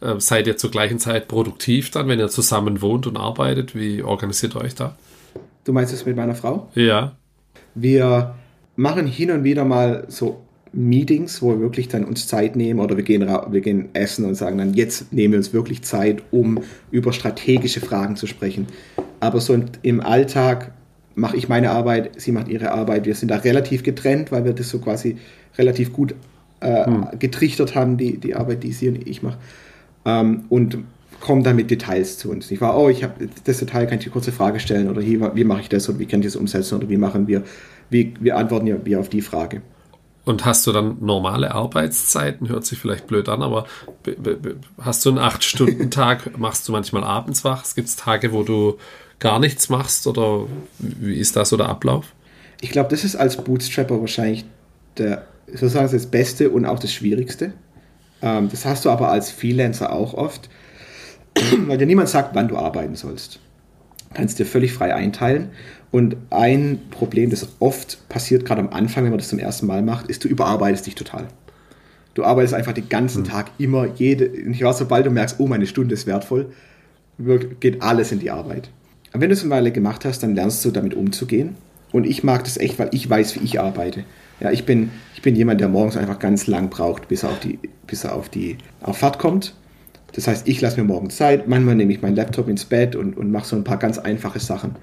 Äh, 0.00 0.14
seid 0.18 0.46
ihr 0.46 0.56
zur 0.56 0.70
gleichen 0.70 0.98
Zeit 0.98 1.26
produktiv 1.28 1.90
dann, 1.90 2.08
wenn 2.08 2.20
ihr 2.20 2.28
zusammen 2.28 2.80
wohnt 2.80 3.06
und 3.06 3.16
arbeitet? 3.16 3.74
Wie 3.74 4.02
organisiert 4.02 4.54
ihr 4.54 4.60
euch 4.60 4.74
da? 4.74 4.96
Du 5.64 5.72
meinst 5.72 5.92
es 5.92 6.06
mit 6.06 6.16
meiner 6.16 6.34
Frau? 6.34 6.70
Ja. 6.74 7.16
Wir 7.80 8.34
machen 8.76 9.06
hin 9.06 9.30
und 9.30 9.44
wieder 9.44 9.64
mal 9.64 10.04
so 10.08 10.40
Meetings, 10.72 11.40
wo 11.42 11.50
wir 11.50 11.60
wirklich 11.60 11.88
dann 11.88 12.04
uns 12.04 12.26
Zeit 12.26 12.54
nehmen 12.56 12.80
oder 12.80 12.96
wir 12.96 13.04
gehen, 13.04 13.26
wir 13.26 13.60
gehen 13.60 13.88
essen 13.94 14.24
und 14.24 14.34
sagen 14.34 14.58
dann, 14.58 14.74
jetzt 14.74 15.12
nehmen 15.12 15.32
wir 15.32 15.38
uns 15.38 15.52
wirklich 15.52 15.82
Zeit, 15.82 16.22
um 16.30 16.60
über 16.90 17.12
strategische 17.12 17.80
Fragen 17.80 18.16
zu 18.16 18.26
sprechen. 18.26 18.66
Aber 19.20 19.40
so 19.40 19.58
im 19.82 20.00
Alltag 20.00 20.72
mache 21.14 21.36
ich 21.36 21.48
meine 21.48 21.70
Arbeit, 21.70 22.20
sie 22.20 22.32
macht 22.32 22.48
ihre 22.48 22.72
Arbeit. 22.72 23.06
Wir 23.06 23.14
sind 23.14 23.30
da 23.30 23.36
relativ 23.36 23.82
getrennt, 23.82 24.30
weil 24.30 24.44
wir 24.44 24.52
das 24.52 24.68
so 24.68 24.78
quasi 24.78 25.16
relativ 25.56 25.92
gut 25.92 26.14
äh, 26.60 26.86
hm. 26.86 27.06
getrichtert 27.18 27.74
haben, 27.74 27.96
die, 27.96 28.18
die 28.18 28.34
Arbeit, 28.34 28.62
die 28.62 28.72
sie 28.72 28.88
und 28.88 29.06
ich 29.06 29.22
mache. 29.22 29.38
Ähm, 30.04 30.44
und 30.48 30.78
kommen 31.20 31.42
dann 31.42 31.56
mit 31.56 31.70
Details 31.70 32.18
zu 32.18 32.30
uns. 32.30 32.50
Ich 32.50 32.60
war, 32.60 32.76
oh, 32.78 32.88
ich 32.88 33.02
habe 33.02 33.28
das 33.44 33.58
Detail, 33.58 33.86
kann 33.86 33.98
ich 33.98 34.04
eine 34.04 34.12
kurze 34.12 34.32
Frage 34.32 34.60
stellen 34.60 34.88
oder 34.88 35.00
hier, 35.00 35.34
wie 35.34 35.44
mache 35.44 35.62
ich 35.62 35.68
das 35.68 35.88
oder 35.88 35.98
wie 35.98 36.06
kann 36.06 36.20
ich 36.20 36.26
das 36.26 36.36
umsetzen 36.36 36.76
oder 36.76 36.88
wie 36.88 36.96
machen 36.96 37.26
wir, 37.26 37.42
wie, 37.90 38.14
wir 38.20 38.36
antworten 38.36 38.84
wir 38.84 39.00
auf 39.00 39.08
die 39.08 39.22
Frage. 39.22 39.62
Und 40.24 40.44
hast 40.44 40.66
du 40.66 40.72
dann 40.72 40.98
normale 41.00 41.52
Arbeitszeiten? 41.52 42.50
Hört 42.50 42.66
sich 42.66 42.78
vielleicht 42.78 43.06
blöd 43.06 43.30
an, 43.30 43.42
aber 43.42 43.66
hast 44.78 45.04
du 45.06 45.08
einen 45.08 45.18
8-Stunden-Tag? 45.18 46.38
machst 46.38 46.68
du 46.68 46.72
manchmal 46.72 47.02
abends 47.02 47.44
wach? 47.44 47.64
Es 47.64 47.74
gibt 47.74 47.96
Tage, 47.96 48.32
wo 48.32 48.42
du 48.42 48.76
gar 49.20 49.38
nichts 49.38 49.70
machst 49.70 50.06
oder 50.06 50.46
wie 50.78 51.18
ist 51.18 51.34
das 51.36 51.48
so 51.48 51.56
der 51.56 51.70
Ablauf? 51.70 52.12
Ich 52.60 52.70
glaube, 52.70 52.90
das 52.90 53.04
ist 53.04 53.16
als 53.16 53.38
Bootstrapper 53.38 54.00
wahrscheinlich 54.00 54.44
der, 54.98 55.24
sozusagen 55.46 55.90
das 55.90 56.06
Beste 56.06 56.50
und 56.50 56.66
auch 56.66 56.78
das 56.78 56.92
Schwierigste. 56.92 57.54
Ähm, 58.20 58.50
das 58.50 58.64
hast 58.66 58.84
du 58.84 58.90
aber 58.90 59.10
als 59.10 59.30
Freelancer 59.30 59.92
auch 59.92 60.14
oft 60.14 60.50
weil 61.66 61.78
dir 61.78 61.86
niemand 61.86 62.08
sagt, 62.08 62.34
wann 62.34 62.48
du 62.48 62.56
arbeiten 62.56 62.94
sollst. 62.94 63.40
Du 64.08 64.14
kannst 64.14 64.38
dir 64.38 64.46
völlig 64.46 64.72
frei 64.72 64.94
einteilen. 64.94 65.50
Und 65.90 66.16
ein 66.30 66.80
Problem, 66.90 67.30
das 67.30 67.48
oft 67.60 68.08
passiert, 68.08 68.44
gerade 68.44 68.60
am 68.60 68.70
Anfang, 68.70 69.04
wenn 69.04 69.10
man 69.10 69.18
das 69.18 69.28
zum 69.28 69.38
ersten 69.38 69.66
Mal 69.66 69.82
macht, 69.82 70.08
ist, 70.08 70.24
du 70.24 70.28
überarbeitest 70.28 70.86
dich 70.86 70.94
total. 70.94 71.28
Du 72.14 72.24
arbeitest 72.24 72.54
einfach 72.54 72.72
den 72.72 72.88
ganzen 72.88 73.22
mhm. 73.22 73.28
Tag 73.28 73.50
immer, 73.58 73.86
jede, 73.94 74.26
ich 74.26 74.62
weiß, 74.62 74.78
sobald 74.78 75.06
du 75.06 75.10
merkst, 75.10 75.36
oh, 75.38 75.46
meine 75.46 75.66
Stunde 75.66 75.94
ist 75.94 76.06
wertvoll, 76.06 76.52
geht 77.60 77.82
alles 77.82 78.12
in 78.12 78.18
die 78.18 78.30
Arbeit. 78.30 78.70
wenn 79.12 79.28
du 79.28 79.34
es 79.34 79.42
eine 79.42 79.50
Weile 79.50 79.72
gemacht 79.72 80.04
hast, 80.04 80.22
dann 80.22 80.34
lernst 80.34 80.64
du 80.64 80.70
damit 80.70 80.94
umzugehen. 80.94 81.56
Und 81.92 82.04
ich 82.06 82.22
mag 82.22 82.44
das 82.44 82.58
echt, 82.58 82.78
weil 82.78 82.90
ich 82.92 83.08
weiß, 83.08 83.36
wie 83.36 83.44
ich 83.44 83.60
arbeite. 83.60 84.04
Ja, 84.40 84.50
ich 84.50 84.66
bin, 84.66 84.90
ich 85.14 85.22
bin 85.22 85.34
jemand, 85.34 85.60
der 85.60 85.68
morgens 85.68 85.96
einfach 85.96 86.18
ganz 86.18 86.46
lang 86.46 86.68
braucht, 86.68 87.08
bis 87.08 87.22
er 87.22 87.30
auf 87.30 87.40
die, 87.40 87.58
bis 87.86 88.04
er 88.04 88.14
auf 88.14 88.28
die 88.28 88.58
auf 88.82 88.98
Fahrt 88.98 89.18
kommt. 89.18 89.54
Das 90.12 90.26
heißt, 90.26 90.48
ich 90.48 90.60
lasse 90.60 90.78
mir 90.78 90.86
morgens 90.86 91.16
Zeit. 91.16 91.48
Manchmal 91.48 91.74
nehme 91.74 91.92
ich 91.92 92.02
meinen 92.02 92.16
Laptop 92.16 92.48
ins 92.48 92.64
Bett 92.64 92.96
und, 92.96 93.16
und 93.16 93.30
mache 93.30 93.46
so 93.46 93.56
ein 93.56 93.64
paar 93.64 93.76
ganz 93.76 93.98
einfache 93.98 94.40
Sachen. 94.40 94.76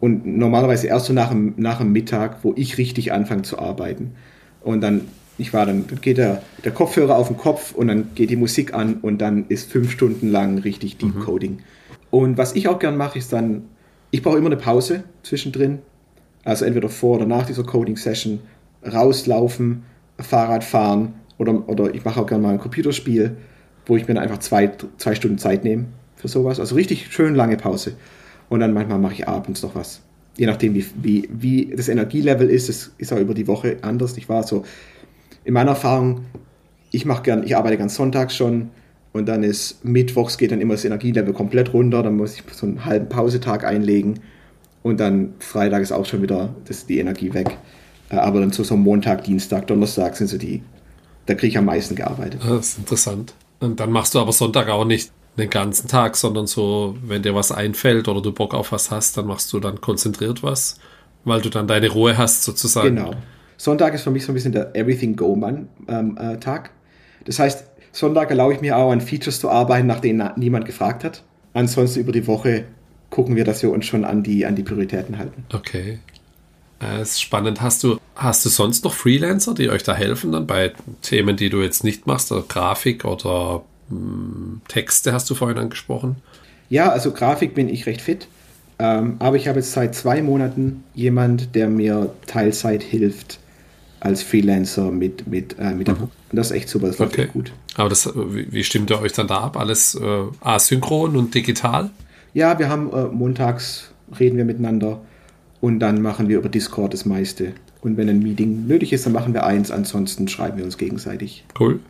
Und 0.00 0.26
normalerweise 0.26 0.88
erst 0.88 1.06
so 1.06 1.12
nach 1.12 1.28
dem, 1.28 1.54
nach 1.56 1.78
dem 1.78 1.92
Mittag, 1.92 2.38
wo 2.42 2.52
ich 2.56 2.78
richtig 2.78 3.12
anfange 3.12 3.42
zu 3.42 3.58
arbeiten. 3.58 4.12
Und 4.60 4.80
dann, 4.80 5.02
ich 5.38 5.54
war 5.54 5.64
dann, 5.64 5.86
dann 5.86 6.00
geht 6.00 6.18
der, 6.18 6.42
der 6.64 6.72
Kopfhörer 6.72 7.16
auf 7.16 7.28
den 7.28 7.36
Kopf 7.36 7.72
und 7.72 7.86
dann 7.88 8.08
geht 8.14 8.30
die 8.30 8.36
Musik 8.36 8.74
an 8.74 8.98
und 9.02 9.18
dann 9.18 9.46
ist 9.48 9.70
fünf 9.70 9.92
Stunden 9.92 10.28
lang 10.28 10.58
richtig 10.58 10.98
Deep 10.98 11.14
mhm. 11.14 11.20
Coding. 11.20 11.52
Mhm. 11.52 11.58
Und 12.10 12.38
was 12.38 12.54
ich 12.54 12.66
auch 12.68 12.78
gern 12.78 12.96
mache, 12.96 13.18
ist 13.18 13.32
dann, 13.32 13.62
ich 14.10 14.22
brauche 14.22 14.38
immer 14.38 14.48
eine 14.48 14.56
Pause 14.56 15.04
zwischendrin. 15.22 15.78
Also 16.44 16.64
entweder 16.64 16.88
vor 16.88 17.16
oder 17.16 17.26
nach 17.26 17.46
dieser 17.46 17.62
Coding-Session 17.62 18.40
rauslaufen, 18.84 19.84
Fahrrad 20.18 20.64
fahren 20.64 21.14
oder, 21.38 21.68
oder 21.68 21.94
ich 21.94 22.04
mache 22.04 22.20
auch 22.20 22.26
gerne 22.26 22.42
mal 22.42 22.52
ein 22.54 22.58
Computerspiel, 22.58 23.36
wo 23.86 23.96
ich 23.96 24.06
mir 24.08 24.14
dann 24.14 24.22
einfach 24.22 24.38
zwei, 24.38 24.70
zwei 24.98 25.14
Stunden 25.14 25.38
Zeit 25.38 25.64
nehme 25.64 25.86
für 26.16 26.28
sowas. 26.28 26.60
Also 26.60 26.74
richtig 26.74 27.12
schön 27.12 27.34
lange 27.34 27.56
Pause. 27.56 27.94
Und 28.48 28.60
dann 28.60 28.72
manchmal 28.72 28.98
mache 28.98 29.14
ich 29.14 29.28
abends 29.28 29.62
noch 29.62 29.74
was. 29.74 30.00
Je 30.36 30.46
nachdem, 30.46 30.74
wie, 30.74 30.86
wie, 31.00 31.28
wie 31.30 31.74
das 31.76 31.88
Energielevel 31.88 32.48
ist, 32.48 32.68
das 32.68 32.92
ist 32.98 33.12
auch 33.12 33.18
über 33.18 33.34
die 33.34 33.46
Woche 33.46 33.78
anders. 33.82 34.16
Ich 34.16 34.28
war 34.28 34.42
so, 34.42 34.64
in 35.44 35.54
meiner 35.54 35.70
Erfahrung, 35.70 36.24
ich 36.90 37.04
mache 37.04 37.22
gern, 37.22 37.42
ich 37.44 37.56
arbeite 37.56 37.76
ganz 37.76 37.94
sonntags 37.94 38.36
schon 38.36 38.70
und 39.12 39.26
dann 39.26 39.42
ist 39.42 39.84
mittwochs 39.84 40.38
geht 40.38 40.52
dann 40.52 40.60
immer 40.60 40.74
das 40.74 40.84
Energielevel 40.84 41.32
komplett 41.32 41.72
runter, 41.72 42.02
dann 42.02 42.16
muss 42.16 42.34
ich 42.34 42.44
so 42.52 42.66
einen 42.66 42.84
halben 42.84 43.08
Pausetag 43.08 43.64
einlegen 43.64 44.20
und 44.82 45.00
dann 45.00 45.34
Freitag 45.38 45.82
ist 45.82 45.92
auch 45.92 46.06
schon 46.06 46.22
wieder 46.22 46.54
das, 46.66 46.86
die 46.86 46.98
Energie 46.98 47.34
weg. 47.34 47.56
Äh, 48.10 48.16
aber 48.16 48.40
dann 48.40 48.52
so, 48.52 48.62
so 48.64 48.76
Montag, 48.76 49.24
Dienstag, 49.24 49.66
Donnerstag 49.66 50.16
sind 50.16 50.28
so 50.28 50.38
die, 50.38 50.62
da 51.26 51.34
kriege 51.34 51.48
ich 51.48 51.58
am 51.58 51.64
meisten 51.64 51.94
gearbeitet. 51.94 52.40
Das 52.46 52.68
ist 52.68 52.78
interessant. 52.78 53.34
Und 53.62 53.80
dann 53.80 53.90
machst 53.90 54.14
du 54.14 54.18
aber 54.18 54.32
Sonntag 54.32 54.68
auch 54.68 54.84
nicht 54.84 55.12
den 55.38 55.48
ganzen 55.48 55.88
Tag, 55.88 56.16
sondern 56.16 56.46
so, 56.46 56.96
wenn 57.02 57.22
dir 57.22 57.34
was 57.34 57.52
einfällt 57.52 58.08
oder 58.08 58.20
du 58.20 58.32
Bock 58.32 58.54
auf 58.54 58.72
was 58.72 58.90
hast, 58.90 59.16
dann 59.16 59.26
machst 59.26 59.52
du 59.52 59.60
dann 59.60 59.80
konzentriert 59.80 60.42
was, 60.42 60.78
weil 61.24 61.40
du 61.40 61.48
dann 61.48 61.66
deine 61.66 61.88
Ruhe 61.88 62.18
hast 62.18 62.42
sozusagen. 62.44 62.96
Genau. 62.96 63.12
Sonntag 63.56 63.94
ist 63.94 64.02
für 64.02 64.10
mich 64.10 64.24
so 64.24 64.32
ein 64.32 64.34
bisschen 64.34 64.52
der 64.52 64.74
Everything 64.74 65.16
Go 65.16 65.36
Man 65.36 65.68
ähm, 65.88 66.18
äh. 66.18 66.36
Das 67.24 67.38
heißt, 67.38 67.64
Sonntag 67.92 68.30
erlaube 68.30 68.54
ich 68.54 68.60
mir 68.60 68.76
auch 68.76 68.90
an 68.90 69.00
Features 69.00 69.38
zu 69.38 69.48
arbeiten, 69.48 69.86
nach 69.86 70.00
denen 70.00 70.28
niemand 70.36 70.64
gefragt 70.64 71.04
hat. 71.04 71.22
Ansonsten 71.54 72.00
über 72.00 72.12
die 72.12 72.26
Woche 72.26 72.64
gucken 73.10 73.36
wir, 73.36 73.44
dass 73.44 73.62
wir 73.62 73.70
uns 73.70 73.86
schon 73.86 74.04
an 74.04 74.22
die, 74.22 74.44
an 74.44 74.56
die 74.56 74.62
Prioritäten 74.62 75.18
halten. 75.18 75.44
Okay. 75.52 76.00
Das 76.80 76.90
äh, 76.90 77.02
ist 77.02 77.22
spannend. 77.22 77.60
Hast 77.60 77.84
du, 77.84 77.98
hast 78.14 78.44
du 78.44 78.48
sonst 78.48 78.84
noch 78.84 78.94
Freelancer, 78.94 79.54
die 79.54 79.70
euch 79.70 79.82
da 79.82 79.94
helfen 79.94 80.32
dann 80.32 80.46
bei 80.46 80.72
Themen, 81.02 81.36
die 81.36 81.50
du 81.50 81.62
jetzt 81.62 81.84
nicht 81.84 82.06
machst, 82.06 82.32
oder 82.32 82.42
Grafik 82.42 83.04
oder 83.04 83.62
mh, 83.88 83.96
hm, 83.98 84.60
Texte 84.68 85.12
hast 85.12 85.28
du 85.30 85.34
vorhin 85.34 85.58
angesprochen? 85.58 86.16
Ja, 86.68 86.90
also 86.90 87.12
Grafik 87.12 87.54
bin 87.54 87.68
ich 87.68 87.86
recht 87.86 88.00
fit. 88.00 88.28
Ähm, 88.78 89.16
aber 89.18 89.36
ich 89.36 89.48
habe 89.48 89.58
jetzt 89.58 89.72
seit 89.72 89.94
zwei 89.94 90.22
Monaten 90.22 90.84
jemand, 90.94 91.54
der 91.54 91.68
mir 91.68 92.12
Teilzeit 92.26 92.82
hilft 92.82 93.38
als 94.00 94.22
Freelancer 94.22 94.90
mit, 94.90 95.28
mit, 95.28 95.56
äh, 95.58 95.74
mit 95.74 95.88
mhm. 95.88 96.08
Das 96.32 96.50
ist 96.50 96.56
echt 96.56 96.68
super, 96.68 96.88
das 96.88 96.98
läuft 96.98 97.12
okay. 97.12 97.28
gut. 97.32 97.52
Aber 97.76 97.88
das, 97.88 98.10
wie, 98.14 98.50
wie 98.50 98.64
stimmt 98.64 98.90
ihr 98.90 99.00
euch 99.00 99.12
dann 99.12 99.28
da 99.28 99.38
ab? 99.38 99.56
Alles 99.56 99.94
äh, 99.94 100.24
asynchron 100.40 101.16
und 101.16 101.34
digital? 101.34 101.90
Ja, 102.34 102.58
wir 102.58 102.68
haben 102.68 102.92
äh, 102.92 103.04
montags 103.04 103.92
reden 104.18 104.36
wir 104.36 104.44
miteinander 104.44 105.00
und 105.60 105.78
dann 105.78 106.02
machen 106.02 106.28
wir 106.28 106.38
über 106.38 106.48
Discord 106.48 106.92
das 106.92 107.04
meiste. 107.04 107.52
Und 107.82 107.96
wenn 107.96 108.08
ein 108.08 108.20
Meeting 108.20 108.66
nötig 108.66 108.92
ist, 108.92 109.04
dann 109.04 109.12
machen 109.12 109.34
wir 109.34 109.44
eins, 109.44 109.70
ansonsten 109.70 110.28
schreiben 110.28 110.56
wir 110.56 110.64
uns 110.64 110.78
gegenseitig. 110.78 111.44
Cool. 111.58 111.80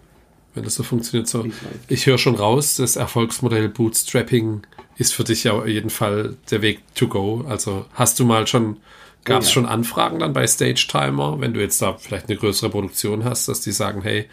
Wenn 0.54 0.64
das 0.64 0.74
so 0.74 0.82
funktioniert 0.82 1.28
so. 1.28 1.46
Ich 1.88 2.06
höre 2.06 2.18
schon 2.18 2.34
raus, 2.34 2.76
das 2.76 2.96
Erfolgsmodell 2.96 3.68
Bootstrapping 3.68 4.62
ist 4.98 5.14
für 5.14 5.24
dich 5.24 5.44
ja 5.44 5.52
auf 5.52 5.66
jeden 5.66 5.90
Fall 5.90 6.36
der 6.50 6.62
Weg 6.62 6.80
to 6.94 7.08
go. 7.08 7.44
Also 7.48 7.86
hast 7.94 8.18
du 8.18 8.24
mal 8.24 8.46
schon, 8.46 8.78
gab 9.24 9.42
es 9.42 9.48
oh 9.48 9.50
ja. 9.50 9.54
schon 9.54 9.66
Anfragen 9.66 10.18
dann 10.18 10.32
bei 10.32 10.46
Stage 10.46 10.86
Timer, 10.90 11.40
wenn 11.40 11.54
du 11.54 11.60
jetzt 11.60 11.80
da 11.80 11.94
vielleicht 11.94 12.28
eine 12.28 12.38
größere 12.38 12.70
Produktion 12.70 13.24
hast, 13.24 13.48
dass 13.48 13.60
die 13.60 13.72
sagen, 13.72 14.02
hey, 14.02 14.26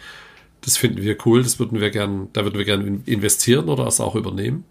das 0.62 0.76
finden 0.76 1.02
wir 1.02 1.16
cool, 1.24 1.42
das 1.42 1.58
würden 1.58 1.80
wir 1.80 1.90
gern, 1.90 2.28
da 2.32 2.44
würden 2.44 2.58
wir 2.58 2.66
gerne 2.66 3.00
investieren 3.06 3.68
oder 3.68 3.86
es 3.86 4.00
auch 4.00 4.14
übernehmen? 4.14 4.64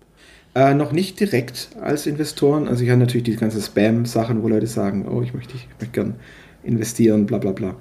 Äh, 0.55 0.73
noch 0.73 0.91
nicht 0.91 1.19
direkt 1.19 1.69
als 1.81 2.05
Investoren. 2.05 2.67
Also 2.67 2.83
ich 2.83 2.89
habe 2.89 2.99
natürlich 2.99 3.23
die 3.23 3.35
ganzen 3.35 3.61
Spam-Sachen, 3.61 4.43
wo 4.43 4.47
Leute 4.47 4.67
sagen, 4.67 5.07
oh, 5.07 5.21
ich 5.21 5.33
möchte, 5.33 5.55
ich 5.55 5.67
möchte 5.79 5.93
gern 5.93 6.15
investieren, 6.69 7.25
bla 7.25 7.37
bla 7.37 7.51
bla. 7.51 7.75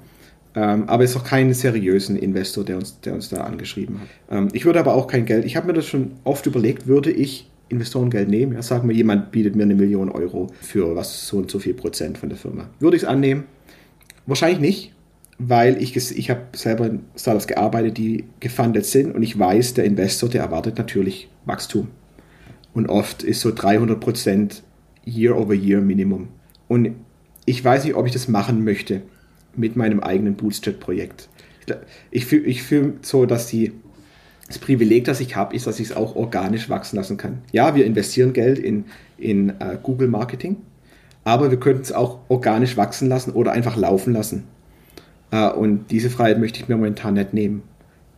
Ähm, 0.55 0.89
aber 0.89 1.03
es 1.03 1.11
ist 1.11 1.17
auch 1.17 1.23
keinen 1.23 1.53
seriösen 1.53 2.15
Investor, 2.17 2.63
der 2.65 2.77
uns, 2.77 2.99
der 3.01 3.13
uns 3.13 3.29
da 3.29 3.41
angeschrieben 3.41 3.99
hat. 4.01 4.07
Ähm, 4.37 4.47
ich 4.53 4.65
würde 4.65 4.79
aber 4.79 4.95
auch 4.95 5.07
kein 5.07 5.25
Geld, 5.25 5.45
ich 5.45 5.55
habe 5.55 5.67
mir 5.67 5.73
das 5.73 5.85
schon 5.85 6.11
oft 6.23 6.45
überlegt, 6.45 6.87
würde 6.87 7.11
ich 7.11 7.49
Investorengeld 7.69 8.29
nehmen? 8.29 8.53
Ja, 8.53 8.61
sagen 8.61 8.89
wir, 8.89 8.95
jemand 8.95 9.31
bietet 9.31 9.55
mir 9.55 9.63
eine 9.63 9.75
Million 9.75 10.09
Euro 10.09 10.47
für 10.61 10.95
was 10.95 11.27
so 11.27 11.37
und 11.37 11.49
so 11.49 11.59
viel 11.59 11.73
Prozent 11.73 12.17
von 12.17 12.29
der 12.29 12.37
Firma. 12.37 12.69
Würde 12.79 12.97
ich 12.97 13.03
es 13.03 13.07
annehmen? 13.07 13.45
Wahrscheinlich 14.25 14.59
nicht, 14.59 14.93
weil 15.37 15.81
ich, 15.81 15.95
ich 15.95 16.29
habe 16.29 16.41
selber 16.53 16.87
in 16.87 17.01
Startups 17.15 17.47
gearbeitet, 17.47 17.97
die 17.97 18.25
gefundet 18.39 18.85
sind 18.85 19.15
und 19.15 19.23
ich 19.23 19.37
weiß, 19.37 19.75
der 19.75 19.85
Investor, 19.85 20.29
der 20.29 20.41
erwartet 20.41 20.77
natürlich 20.77 21.29
Wachstum. 21.45 21.87
Und 22.73 22.89
oft 22.89 23.23
ist 23.23 23.41
so 23.41 23.51
300 23.53 23.99
Prozent 23.99 24.63
Year-over-Year 25.05 25.81
Minimum. 25.81 26.27
Und 26.67 26.91
ich 27.49 27.65
weiß 27.65 27.83
nicht, 27.85 27.95
ob 27.95 28.05
ich 28.05 28.13
das 28.13 28.27
machen 28.27 28.63
möchte 28.63 29.01
mit 29.55 29.75
meinem 29.75 30.01
eigenen 30.01 30.35
Bootstrap-Projekt. 30.35 31.29
Ich 32.11 32.25
fühle 32.25 32.45
ich 32.45 32.61
fühl 32.61 32.97
so, 33.01 33.25
dass 33.25 33.47
die, 33.47 33.71
das 34.47 34.59
Privileg, 34.59 35.05
das 35.05 35.19
ich 35.19 35.35
habe, 35.35 35.55
ist, 35.55 35.65
dass 35.65 35.79
ich 35.79 35.89
es 35.89 35.95
auch 35.95 36.15
organisch 36.15 36.69
wachsen 36.69 36.97
lassen 36.97 37.17
kann. 37.17 37.39
Ja, 37.51 37.73
wir 37.73 37.85
investieren 37.87 38.33
Geld 38.33 38.59
in, 38.59 38.85
in 39.17 39.49
uh, 39.49 39.77
Google 39.81 40.07
Marketing, 40.07 40.57
aber 41.23 41.49
wir 41.49 41.59
könnten 41.59 41.81
es 41.81 41.91
auch 41.91 42.19
organisch 42.27 42.77
wachsen 42.77 43.09
lassen 43.09 43.31
oder 43.31 43.51
einfach 43.51 43.75
laufen 43.75 44.13
lassen. 44.13 44.43
Uh, 45.33 45.49
und 45.49 45.89
diese 45.89 46.11
Freiheit 46.11 46.39
möchte 46.39 46.59
ich 46.59 46.67
mir 46.67 46.75
momentan 46.75 47.15
nicht 47.15 47.33
nehmen. 47.33 47.63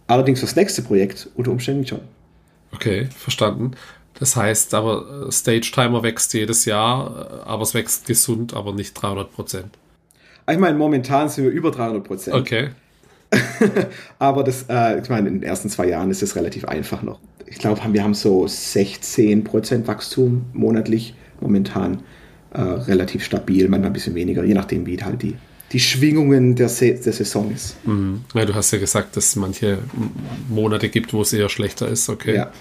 Allerdings 0.07 0.41
das 0.41 0.57
nächste 0.57 0.81
Projekt 0.81 1.29
unter 1.35 1.51
Umständen 1.51 1.87
schon. 1.87 2.01
Okay, 2.73 3.07
verstanden. 3.17 3.71
Das 4.19 4.35
heißt 4.35 4.73
aber, 4.73 5.27
äh, 5.27 5.31
Stage 5.31 5.71
Timer 5.73 6.03
wächst 6.03 6.33
jedes 6.33 6.65
Jahr, 6.65 7.43
äh, 7.45 7.49
aber 7.49 7.63
es 7.63 7.73
wächst 7.73 8.05
gesund, 8.05 8.53
aber 8.53 8.73
nicht 8.73 8.93
300 8.93 9.31
Prozent. 9.33 9.77
Ich 10.49 10.57
meine, 10.57 10.77
momentan 10.77 11.29
sind 11.29 11.45
wir 11.45 11.51
über 11.51 11.71
300 11.71 12.03
Prozent. 12.03 12.35
Okay. 12.35 12.69
aber 14.19 14.43
das, 14.43 14.65
äh, 14.69 14.99
ich 15.01 15.09
meine, 15.09 15.29
in 15.29 15.35
den 15.35 15.43
ersten 15.43 15.69
zwei 15.69 15.87
Jahren 15.87 16.11
ist 16.11 16.21
es 16.21 16.35
relativ 16.35 16.65
einfach 16.65 17.01
noch. 17.01 17.19
Ich 17.45 17.57
glaube, 17.57 17.81
wir 17.91 18.03
haben 18.03 18.13
so 18.13 18.47
16 18.47 19.43
Prozent 19.43 19.87
Wachstum 19.87 20.45
monatlich 20.53 21.15
momentan. 21.39 22.03
Äh, 22.53 22.61
relativ 22.61 23.23
stabil, 23.23 23.69
manchmal 23.69 23.91
ein 23.91 23.93
bisschen 23.93 24.13
weniger, 24.13 24.43
je 24.43 24.53
nachdem, 24.53 24.85
wie 24.85 25.01
halt 25.01 25.21
die, 25.21 25.35
die 25.71 25.79
Schwingungen 25.79 26.53
der, 26.53 26.67
Se 26.67 26.95
der 26.95 27.13
Saison 27.13 27.49
ist. 27.49 27.77
Mhm. 27.87 28.25
Ja, 28.33 28.43
du 28.43 28.53
hast 28.53 28.71
ja 28.71 28.77
gesagt, 28.77 29.15
dass 29.15 29.27
es 29.29 29.35
manche 29.37 29.77
Monate 30.49 30.89
gibt, 30.89 31.13
wo 31.13 31.21
es 31.21 31.31
eher 31.31 31.47
schlechter 31.47 31.87
ist. 31.87 32.09
Okay. 32.09 32.35
Ja. 32.35 32.51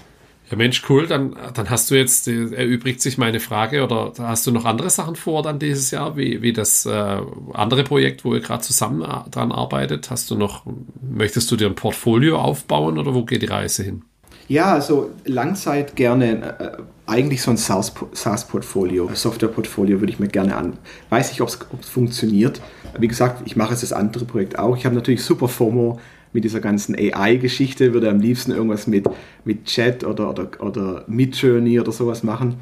Ja, 0.51 0.57
Mensch, 0.57 0.83
cool. 0.89 1.07
Dann, 1.07 1.35
dann 1.53 1.69
hast 1.69 1.89
du 1.89 1.95
jetzt, 1.95 2.27
äh, 2.27 2.53
erübrigt 2.53 3.01
sich 3.01 3.17
meine 3.17 3.39
Frage, 3.39 3.83
oder 3.83 4.11
hast 4.19 4.45
du 4.45 4.51
noch 4.51 4.65
andere 4.65 4.89
Sachen 4.89 5.15
vor 5.15 5.43
dann 5.43 5.59
dieses 5.59 5.91
Jahr, 5.91 6.17
wie, 6.17 6.41
wie 6.41 6.51
das 6.51 6.85
äh, 6.85 7.17
andere 7.53 7.85
Projekt, 7.85 8.25
wo 8.25 8.33
ihr 8.33 8.41
gerade 8.41 8.61
zusammen 8.61 9.01
äh, 9.01 9.29
dran 9.29 9.53
arbeitet? 9.53 10.11
Hast 10.11 10.29
du 10.29 10.35
noch, 10.35 10.65
möchtest 11.01 11.49
du 11.51 11.55
dir 11.55 11.67
ein 11.67 11.75
Portfolio 11.75 12.37
aufbauen 12.37 12.99
oder 12.99 13.15
wo 13.15 13.23
geht 13.23 13.41
die 13.41 13.47
Reise 13.47 13.83
hin? 13.83 14.03
Ja, 14.49 14.73
also 14.73 15.11
Langzeit 15.23 15.95
gerne, 15.95 16.59
äh, 16.59 16.81
eigentlich 17.07 17.41
so 17.41 17.51
ein 17.51 17.57
SaaS-Portfolio, 17.57 19.09
Software-Portfolio 19.13 20.01
würde 20.01 20.11
ich 20.11 20.19
mir 20.19 20.27
gerne 20.27 20.57
an. 20.57 20.73
Weiß 21.09 21.29
nicht, 21.29 21.39
ob 21.39 21.47
es 21.47 21.59
funktioniert. 21.89 22.61
Wie 22.99 23.07
gesagt, 23.07 23.43
ich 23.45 23.55
mache 23.55 23.71
jetzt 23.71 23.83
das 23.83 23.93
andere 23.93 24.25
Projekt 24.25 24.59
auch. 24.59 24.75
Ich 24.75 24.85
habe 24.85 24.95
natürlich 24.95 25.23
super 25.23 25.47
FOMO 25.47 25.99
mit 26.33 26.43
dieser 26.43 26.59
ganzen 26.59 26.95
AI-Geschichte, 26.95 27.93
würde 27.93 28.09
am 28.09 28.19
liebsten 28.19 28.51
irgendwas 28.51 28.87
mit, 28.87 29.09
mit 29.43 29.65
Chat 29.65 30.03
oder, 30.03 30.29
oder, 30.29 30.49
oder 30.59 31.03
Midjourney 31.07 31.79
oder 31.79 31.91
sowas 31.91 32.23
machen. 32.23 32.55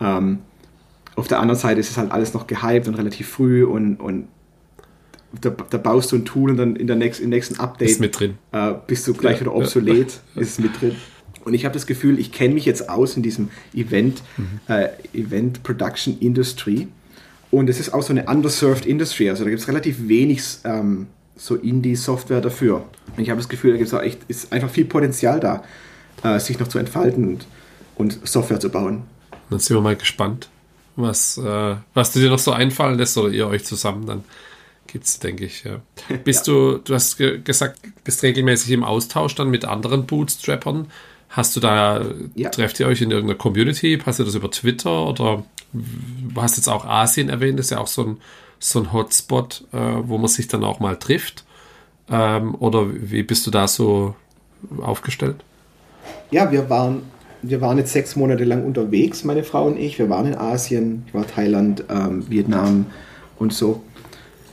Ähm, 0.00 0.38
auf 1.16 1.28
der 1.28 1.40
anderen 1.40 1.60
Seite 1.60 1.80
ist 1.80 1.90
es 1.90 1.98
halt 1.98 2.12
alles 2.12 2.32
noch 2.34 2.46
gehypt 2.46 2.88
und 2.88 2.94
relativ 2.94 3.28
früh 3.28 3.64
und, 3.64 3.96
und 3.96 4.28
da, 5.40 5.50
da, 5.50 5.78
baust 5.78 6.12
du 6.12 6.16
ein 6.16 6.24
Tool 6.24 6.50
und 6.50 6.56
dann 6.56 6.76
in 6.76 6.86
der 6.86 6.96
nächsten, 6.96 7.24
im 7.24 7.30
nächsten 7.30 7.60
Update 7.60 7.90
ist 7.90 8.00
mit 8.00 8.18
drin. 8.18 8.38
Äh, 8.52 8.74
bist 8.86 9.06
du 9.06 9.14
gleich 9.14 9.36
ja, 9.36 9.40
wieder 9.42 9.54
obsolet, 9.54 10.20
ja. 10.34 10.40
ist 10.42 10.52
es 10.52 10.58
mit 10.58 10.80
drin. 10.80 10.96
Und 11.44 11.54
ich 11.54 11.64
habe 11.64 11.72
das 11.72 11.86
Gefühl, 11.86 12.18
ich 12.18 12.32
kenne 12.32 12.54
mich 12.54 12.64
jetzt 12.64 12.88
aus 12.88 13.16
in 13.16 13.22
diesem 13.22 13.48
Event, 13.74 14.22
mhm. 14.36 14.60
äh, 14.68 14.88
Event 15.14 15.62
Production 15.62 16.18
Industry. 16.18 16.88
Und 17.50 17.68
es 17.68 17.80
ist 17.80 17.94
auch 17.94 18.02
so 18.02 18.12
eine 18.12 18.26
underserved 18.26 18.86
Industry. 18.86 19.30
Also 19.30 19.44
da 19.44 19.50
gibt 19.50 19.62
es 19.62 19.68
relativ 19.68 20.08
wenig 20.08 20.42
ähm, 20.64 21.06
so 21.40 21.56
Indie-Software 21.56 22.42
dafür. 22.42 22.84
Und 23.16 23.22
ich 23.22 23.30
habe 23.30 23.40
das 23.40 23.48
Gefühl, 23.48 23.72
da 23.72 23.76
gibt 23.78 23.88
es 23.88 23.94
auch 23.94 24.02
echt, 24.02 24.18
ist 24.28 24.52
einfach 24.52 24.68
viel 24.68 24.84
Potenzial 24.84 25.40
da, 25.40 25.64
äh, 26.22 26.38
sich 26.38 26.58
noch 26.58 26.68
zu 26.68 26.78
entfalten 26.78 27.24
und, 27.26 27.46
und 27.96 28.28
Software 28.28 28.60
zu 28.60 28.68
bauen. 28.68 29.04
Dann 29.48 29.58
sind 29.58 29.76
wir 29.76 29.80
mal 29.80 29.96
gespannt, 29.96 30.50
was, 30.96 31.38
äh, 31.38 31.76
was 31.94 32.12
du 32.12 32.20
dir 32.20 32.28
noch 32.28 32.38
so 32.38 32.52
einfallen 32.52 32.98
lässt 32.98 33.16
oder 33.16 33.30
ihr 33.30 33.46
euch 33.46 33.64
zusammen 33.64 34.06
dann 34.06 34.24
gibt's, 34.86 35.18
denke 35.18 35.46
ich. 35.46 35.64
Ja. 35.64 35.80
Bist 36.24 36.46
ja. 36.46 36.52
du, 36.52 36.78
du 36.78 36.94
hast 36.94 37.16
ge 37.16 37.40
gesagt, 37.42 37.80
bist 38.04 38.22
regelmäßig 38.22 38.72
im 38.72 38.84
Austausch 38.84 39.34
dann 39.34 39.48
mit 39.48 39.64
anderen 39.64 40.04
Bootstrappern. 40.04 40.88
Hast 41.30 41.54
du 41.54 41.60
da, 41.60 42.04
ja. 42.34 42.50
trefft 42.50 42.80
ihr 42.80 42.88
euch 42.88 43.00
in 43.00 43.12
irgendeiner 43.12 43.38
Community? 43.38 43.96
Passiert 43.96 44.26
das 44.26 44.34
über 44.34 44.50
Twitter 44.50 45.06
oder 45.06 45.44
du 45.72 46.42
hast 46.42 46.56
jetzt 46.56 46.68
auch 46.68 46.84
Asien 46.84 47.28
erwähnt, 47.28 47.58
das 47.58 47.66
ist 47.66 47.70
ja 47.70 47.78
auch 47.78 47.86
so 47.86 48.02
ein, 48.04 48.16
so 48.60 48.78
ein 48.78 48.92
Hotspot, 48.92 49.64
äh, 49.72 49.78
wo 50.04 50.18
man 50.18 50.28
sich 50.28 50.46
dann 50.46 50.62
auch 50.62 50.78
mal 50.78 50.96
trifft. 50.96 51.44
Ähm, 52.08 52.54
oder 52.56 52.86
wie 52.92 53.22
bist 53.22 53.46
du 53.46 53.50
da 53.50 53.66
so 53.66 54.14
aufgestellt? 54.80 55.42
Ja, 56.30 56.52
wir 56.52 56.70
waren, 56.70 57.02
wir 57.42 57.60
waren 57.60 57.78
jetzt 57.78 57.92
sechs 57.92 58.14
Monate 58.14 58.44
lang 58.44 58.64
unterwegs, 58.64 59.24
meine 59.24 59.42
Frau 59.42 59.66
und 59.66 59.78
ich. 59.78 59.98
Wir 59.98 60.10
waren 60.10 60.26
in 60.26 60.34
Asien, 60.36 61.04
ich 61.06 61.14
war 61.14 61.26
Thailand, 61.26 61.84
ähm, 61.88 62.28
Vietnam 62.28 62.86
und 63.38 63.52
so. 63.52 63.82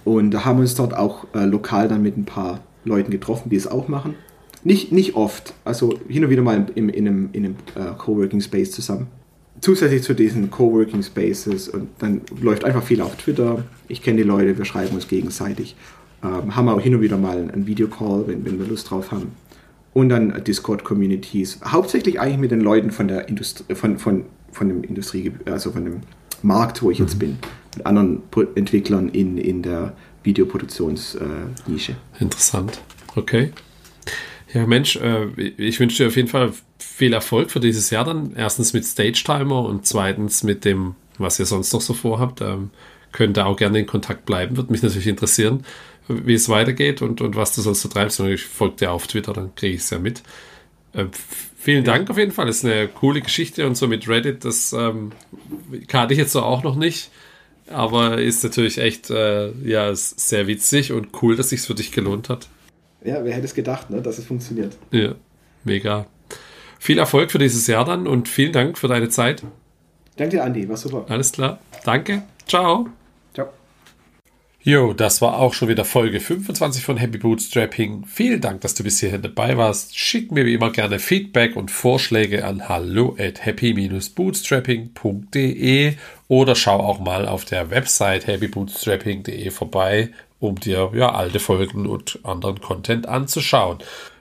Und 0.06 0.32
da 0.32 0.46
haben 0.46 0.58
wir 0.58 0.62
uns 0.62 0.76
dort 0.76 0.96
auch 0.96 1.26
äh, 1.36 1.44
lokal 1.44 1.90
dann 1.90 2.02
mit 2.02 2.18
ein 2.18 2.26
paar 2.26 2.62
Leuten 2.86 3.12
getroffen, 3.12 3.50
die 3.50 3.58
es 3.58 3.68
auch 3.68 3.90
machen. 3.90 4.16
Nicht, 4.64 4.92
nicht 4.92 5.16
oft, 5.16 5.54
also 5.66 6.00
hin 6.08 6.24
und 6.24 6.30
wieder 6.30 6.42
mal 6.42 6.66
in, 6.76 6.90
in 6.90 7.08
einem, 7.08 7.30
in 7.34 7.46
einem 7.46 7.56
äh, 7.76 7.94
Coworking 7.98 8.42
Space 8.42 8.72
zusammen. 8.72 9.08
Zusätzlich 9.62 10.04
zu 10.04 10.14
diesen 10.14 10.52
Coworking 10.52 11.02
Spaces 11.02 11.68
und 11.68 11.90
dann 12.00 12.22
läuft 12.42 12.64
einfach 12.64 12.84
viel 12.84 13.02
auf 13.02 13.16
Twitter. 13.16 13.64
Ich 13.88 14.02
kenne 14.02 14.18
die 14.18 14.24
Leute, 14.24 14.58
wir 14.58 14.66
schreiben 14.66 14.96
uns 14.96 15.08
gegenseitig. 15.08 15.76
Ähm, 16.24 16.56
haben 16.56 16.70
auch 16.70 16.82
hin 16.82 16.96
und 16.96 17.02
wieder 17.02 17.18
mal 17.18 17.38
einen 17.38 17.68
Videocall, 17.68 18.28
wenn, 18.28 18.46
wenn 18.46 18.60
wir 18.60 18.68
Lust 18.68 18.90
drauf 18.90 19.12
haben. 19.12 19.32
Und 19.94 20.10
dann 20.10 20.44
Discord-Communities. 20.44 21.60
Hauptsächlich 21.66 22.20
eigentlich 22.20 22.38
mit 22.38 22.52
den 22.52 22.62
Leuten 22.62 22.92
von 22.92 23.08
der 23.08 23.30
Industrie, 23.30 23.74
von, 23.74 23.98
von, 23.98 24.26
von 24.52 24.70
dem 24.70 24.84
Industrie, 24.84 25.32
also 25.46 25.72
von 25.72 25.86
dem 25.86 26.02
Markt, 26.44 26.84
wo 26.84 26.92
ich 26.92 27.00
jetzt 27.00 27.16
mhm. 27.16 27.20
bin. 27.20 27.38
Mit 27.76 27.86
anderen 27.86 28.22
Entwicklern 28.56 29.10
in, 29.10 29.38
in 29.38 29.64
der 29.64 29.94
Videoproduktionsnische. 30.24 31.92
Äh, 31.92 32.22
Interessant. 32.24 32.80
Okay. 33.16 33.52
Ja, 34.54 34.66
Mensch, 34.66 34.96
äh, 34.96 35.28
ich 35.58 35.80
wünsche 35.80 36.04
dir 36.04 36.08
auf 36.08 36.16
jeden 36.16 36.30
Fall 36.30 36.54
viel 36.80 37.14
Erfolg 37.14 37.52
für 37.52 37.60
dieses 37.60 37.90
Jahr 37.90 38.06
dann. 38.06 38.34
Erstens 38.36 38.74
mit 38.74 38.86
Stage 38.86 39.24
Timer 39.26 39.66
und 39.66 39.86
zweitens 39.86 40.44
mit 40.44 40.66
dem, 40.66 40.96
was 41.18 41.40
ihr 41.40 41.46
sonst 41.46 41.74
noch 41.74 41.82
so 41.82 41.94
vorhabt. 41.94 42.42
Ähm, 42.42 42.72
könnt 43.12 43.38
ihr 43.38 43.46
auch 43.46 43.58
gerne 43.58 43.80
in 43.80 43.88
Kontakt 43.88 44.26
bleiben. 44.26 44.58
Würde 44.58 44.72
mich 44.72 44.84
natürlich 44.84 45.08
interessieren, 45.08 45.66
wie 46.08 46.34
es 46.34 46.50
weitergeht 46.50 47.02
und, 47.02 47.20
und 47.22 47.36
was 47.36 47.54
du 47.56 47.62
sonst 47.62 47.82
so 47.82 47.90
treibst. 47.90 48.20
Und 48.20 48.30
ich 48.30 48.44
folge 48.44 48.78
dir 48.78 48.92
auf 48.92 49.08
Twitter, 49.08 49.34
dann 49.34 49.54
kriege 49.56 49.76
ich 49.76 49.82
es 49.82 49.90
ja 49.90 50.00
mit. 50.00 50.24
Äh, 50.94 51.06
vielen 51.58 51.86
ja. 51.86 51.94
Dank 51.94 52.10
auf 52.10 52.18
jeden 52.18 52.32
Fall. 52.32 52.46
Das 52.46 52.58
ist 52.58 52.66
eine 52.66 52.88
coole 52.88 53.22
Geschichte 53.22 53.68
und 53.68 53.76
so 53.76 53.88
mit 53.88 54.08
Reddit, 54.08 54.46
das 54.46 54.72
ähm, 54.74 55.12
kannte 55.88 56.14
ich 56.14 56.20
jetzt 56.20 56.32
so 56.32 56.42
auch 56.42 56.64
noch 56.64 56.76
nicht. 56.76 57.12
Aber 57.70 58.18
ist 58.18 58.44
natürlich 58.46 58.78
echt 58.78 59.10
äh, 59.10 59.52
ja, 59.64 59.94
sehr 59.94 60.48
witzig 60.48 60.94
und 60.94 61.10
cool, 61.22 61.36
dass 61.36 61.50
sich 61.50 61.60
für 61.62 61.76
dich 61.76 61.92
gelohnt 61.92 62.30
hat. 62.30 62.48
Ja, 63.04 63.24
wer 63.24 63.34
hätte 63.34 63.46
es 63.46 63.54
gedacht, 63.54 63.90
ne, 63.90 64.02
dass 64.02 64.18
es 64.18 64.26
funktioniert. 64.26 64.78
Ja, 64.92 65.16
mega. 65.64 66.08
Viel 66.80 67.00
Erfolg 67.00 67.32
für 67.32 67.40
dieses 67.40 67.68
Jahr 67.68 67.86
dann 67.86 68.08
und 68.08 68.28
vielen 68.28 68.54
Dank 68.54 68.78
für 68.78 68.88
deine 68.88 69.10
Zeit. 69.10 69.44
Danke 70.16 70.38
dir, 70.38 70.44
Andi, 70.44 70.68
war 70.68 70.78
super. 70.78 71.06
Alles 71.10 71.32
klar. 71.32 71.60
Danke. 71.84 72.24
Ciao. 72.48 72.88
Jo, 74.68 74.92
das 74.92 75.22
war 75.22 75.40
auch 75.40 75.54
schon 75.54 75.70
wieder 75.70 75.86
Folge 75.86 76.20
25 76.20 76.84
von 76.84 76.98
Happy 76.98 77.20
Bootstrapping. 77.20 78.04
Vielen 78.06 78.42
Dank, 78.42 78.60
dass 78.60 78.74
du 78.74 78.84
bis 78.84 79.00
hierhin 79.00 79.22
dabei 79.22 79.56
warst. 79.56 79.98
Schick 79.98 80.30
mir 80.30 80.46
wie 80.46 80.56
immer 80.56 80.74
gerne 80.74 81.00
Feedback 81.00 81.56
und 81.56 81.72
Vorschläge 81.72 82.44
an 82.44 82.68
hallo 82.68 83.16
at 83.18 83.46
happy-bootstrapping.de 83.46 85.94
oder 86.28 86.56
schau 86.56 86.82
auch 86.82 87.00
mal 87.00 87.30
auf 87.30 87.46
der 87.46 87.70
Website 87.70 88.28
happybootstrapping.de 88.28 89.50
vorbei, 89.52 90.10
um 90.40 90.60
dir 90.60 90.92
ja 90.94 91.14
alte 91.14 91.40
Folgen 91.40 91.86
und 91.86 92.20
anderen 92.24 92.62
Content 92.62 93.08
anzuschauen. 93.08 93.80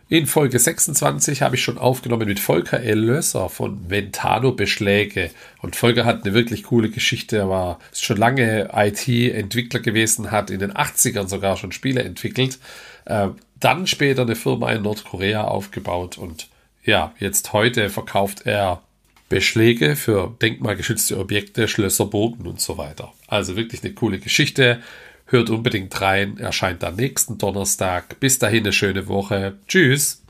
In 0.09 0.27
Folge 0.27 0.61
26 0.61 1.43
habe 1.43 1.57
ich 1.57 1.63
schon 1.65 1.79
aufgenommen 1.79 2.29
mit 2.29 2.39
Volker 2.39 2.81
L. 2.81 3.01
Lösser 3.01 3.49
von 3.49 3.91
Ventano 3.91 4.53
Beschläge. 4.53 5.31
Und 5.63 5.75
Volker 5.75 6.05
hat 6.05 6.25
eine 6.25 6.33
wirklich 6.33 6.63
coole 6.63 6.91
Geschichte. 6.91 7.39
Er 7.39 7.49
war 7.49 7.81
schon 7.93 8.17
lange 8.17 8.71
IT-Entwickler 8.73 9.81
gewesen, 9.81 10.31
hat 10.31 10.51
in 10.51 10.61
den 10.61 10.73
80ern 10.73 11.27
sogar 11.27 11.57
schon 11.57 11.73
Spiele 11.73 12.05
entwickelt. 12.05 12.61
Äh, 13.05 13.31
dann 13.59 13.89
später 13.89 14.23
eine 14.23 14.37
Firma 14.37 14.71
in 14.71 14.83
Nordkorea 14.83 15.43
aufgebaut. 15.43 16.19
Und 16.19 16.51
ja, 16.85 17.13
jetzt 17.19 17.53
heute 17.53 17.91
verkauft 17.91 18.43
er 18.47 18.83
Beschläge 19.29 19.97
für 19.97 20.37
denkmalgeschützte 20.41 21.19
Objekte, 21.19 21.67
Schlösser, 21.67 22.07
Burgen 22.07 22.47
und 22.47 22.61
so 22.61 22.79
weiter. 22.79 23.13
Also 23.27 23.57
wirklich 23.57 23.83
eine 23.83 23.93
coole 23.93 24.21
Geschichte. 24.21 24.81
Hört 25.27 25.51
unbedingt 25.51 26.01
rein. 26.01 26.39
Erscheint 26.39 26.85
am 26.85 26.97
nächsten 26.97 27.37
Donnerstag. 27.39 28.21
Bis 28.21 28.39
dahin 28.39 28.65
eine 28.65 28.73
schöne 28.73 29.09
Woche. 29.09 29.59
Tschüss. 29.67 30.23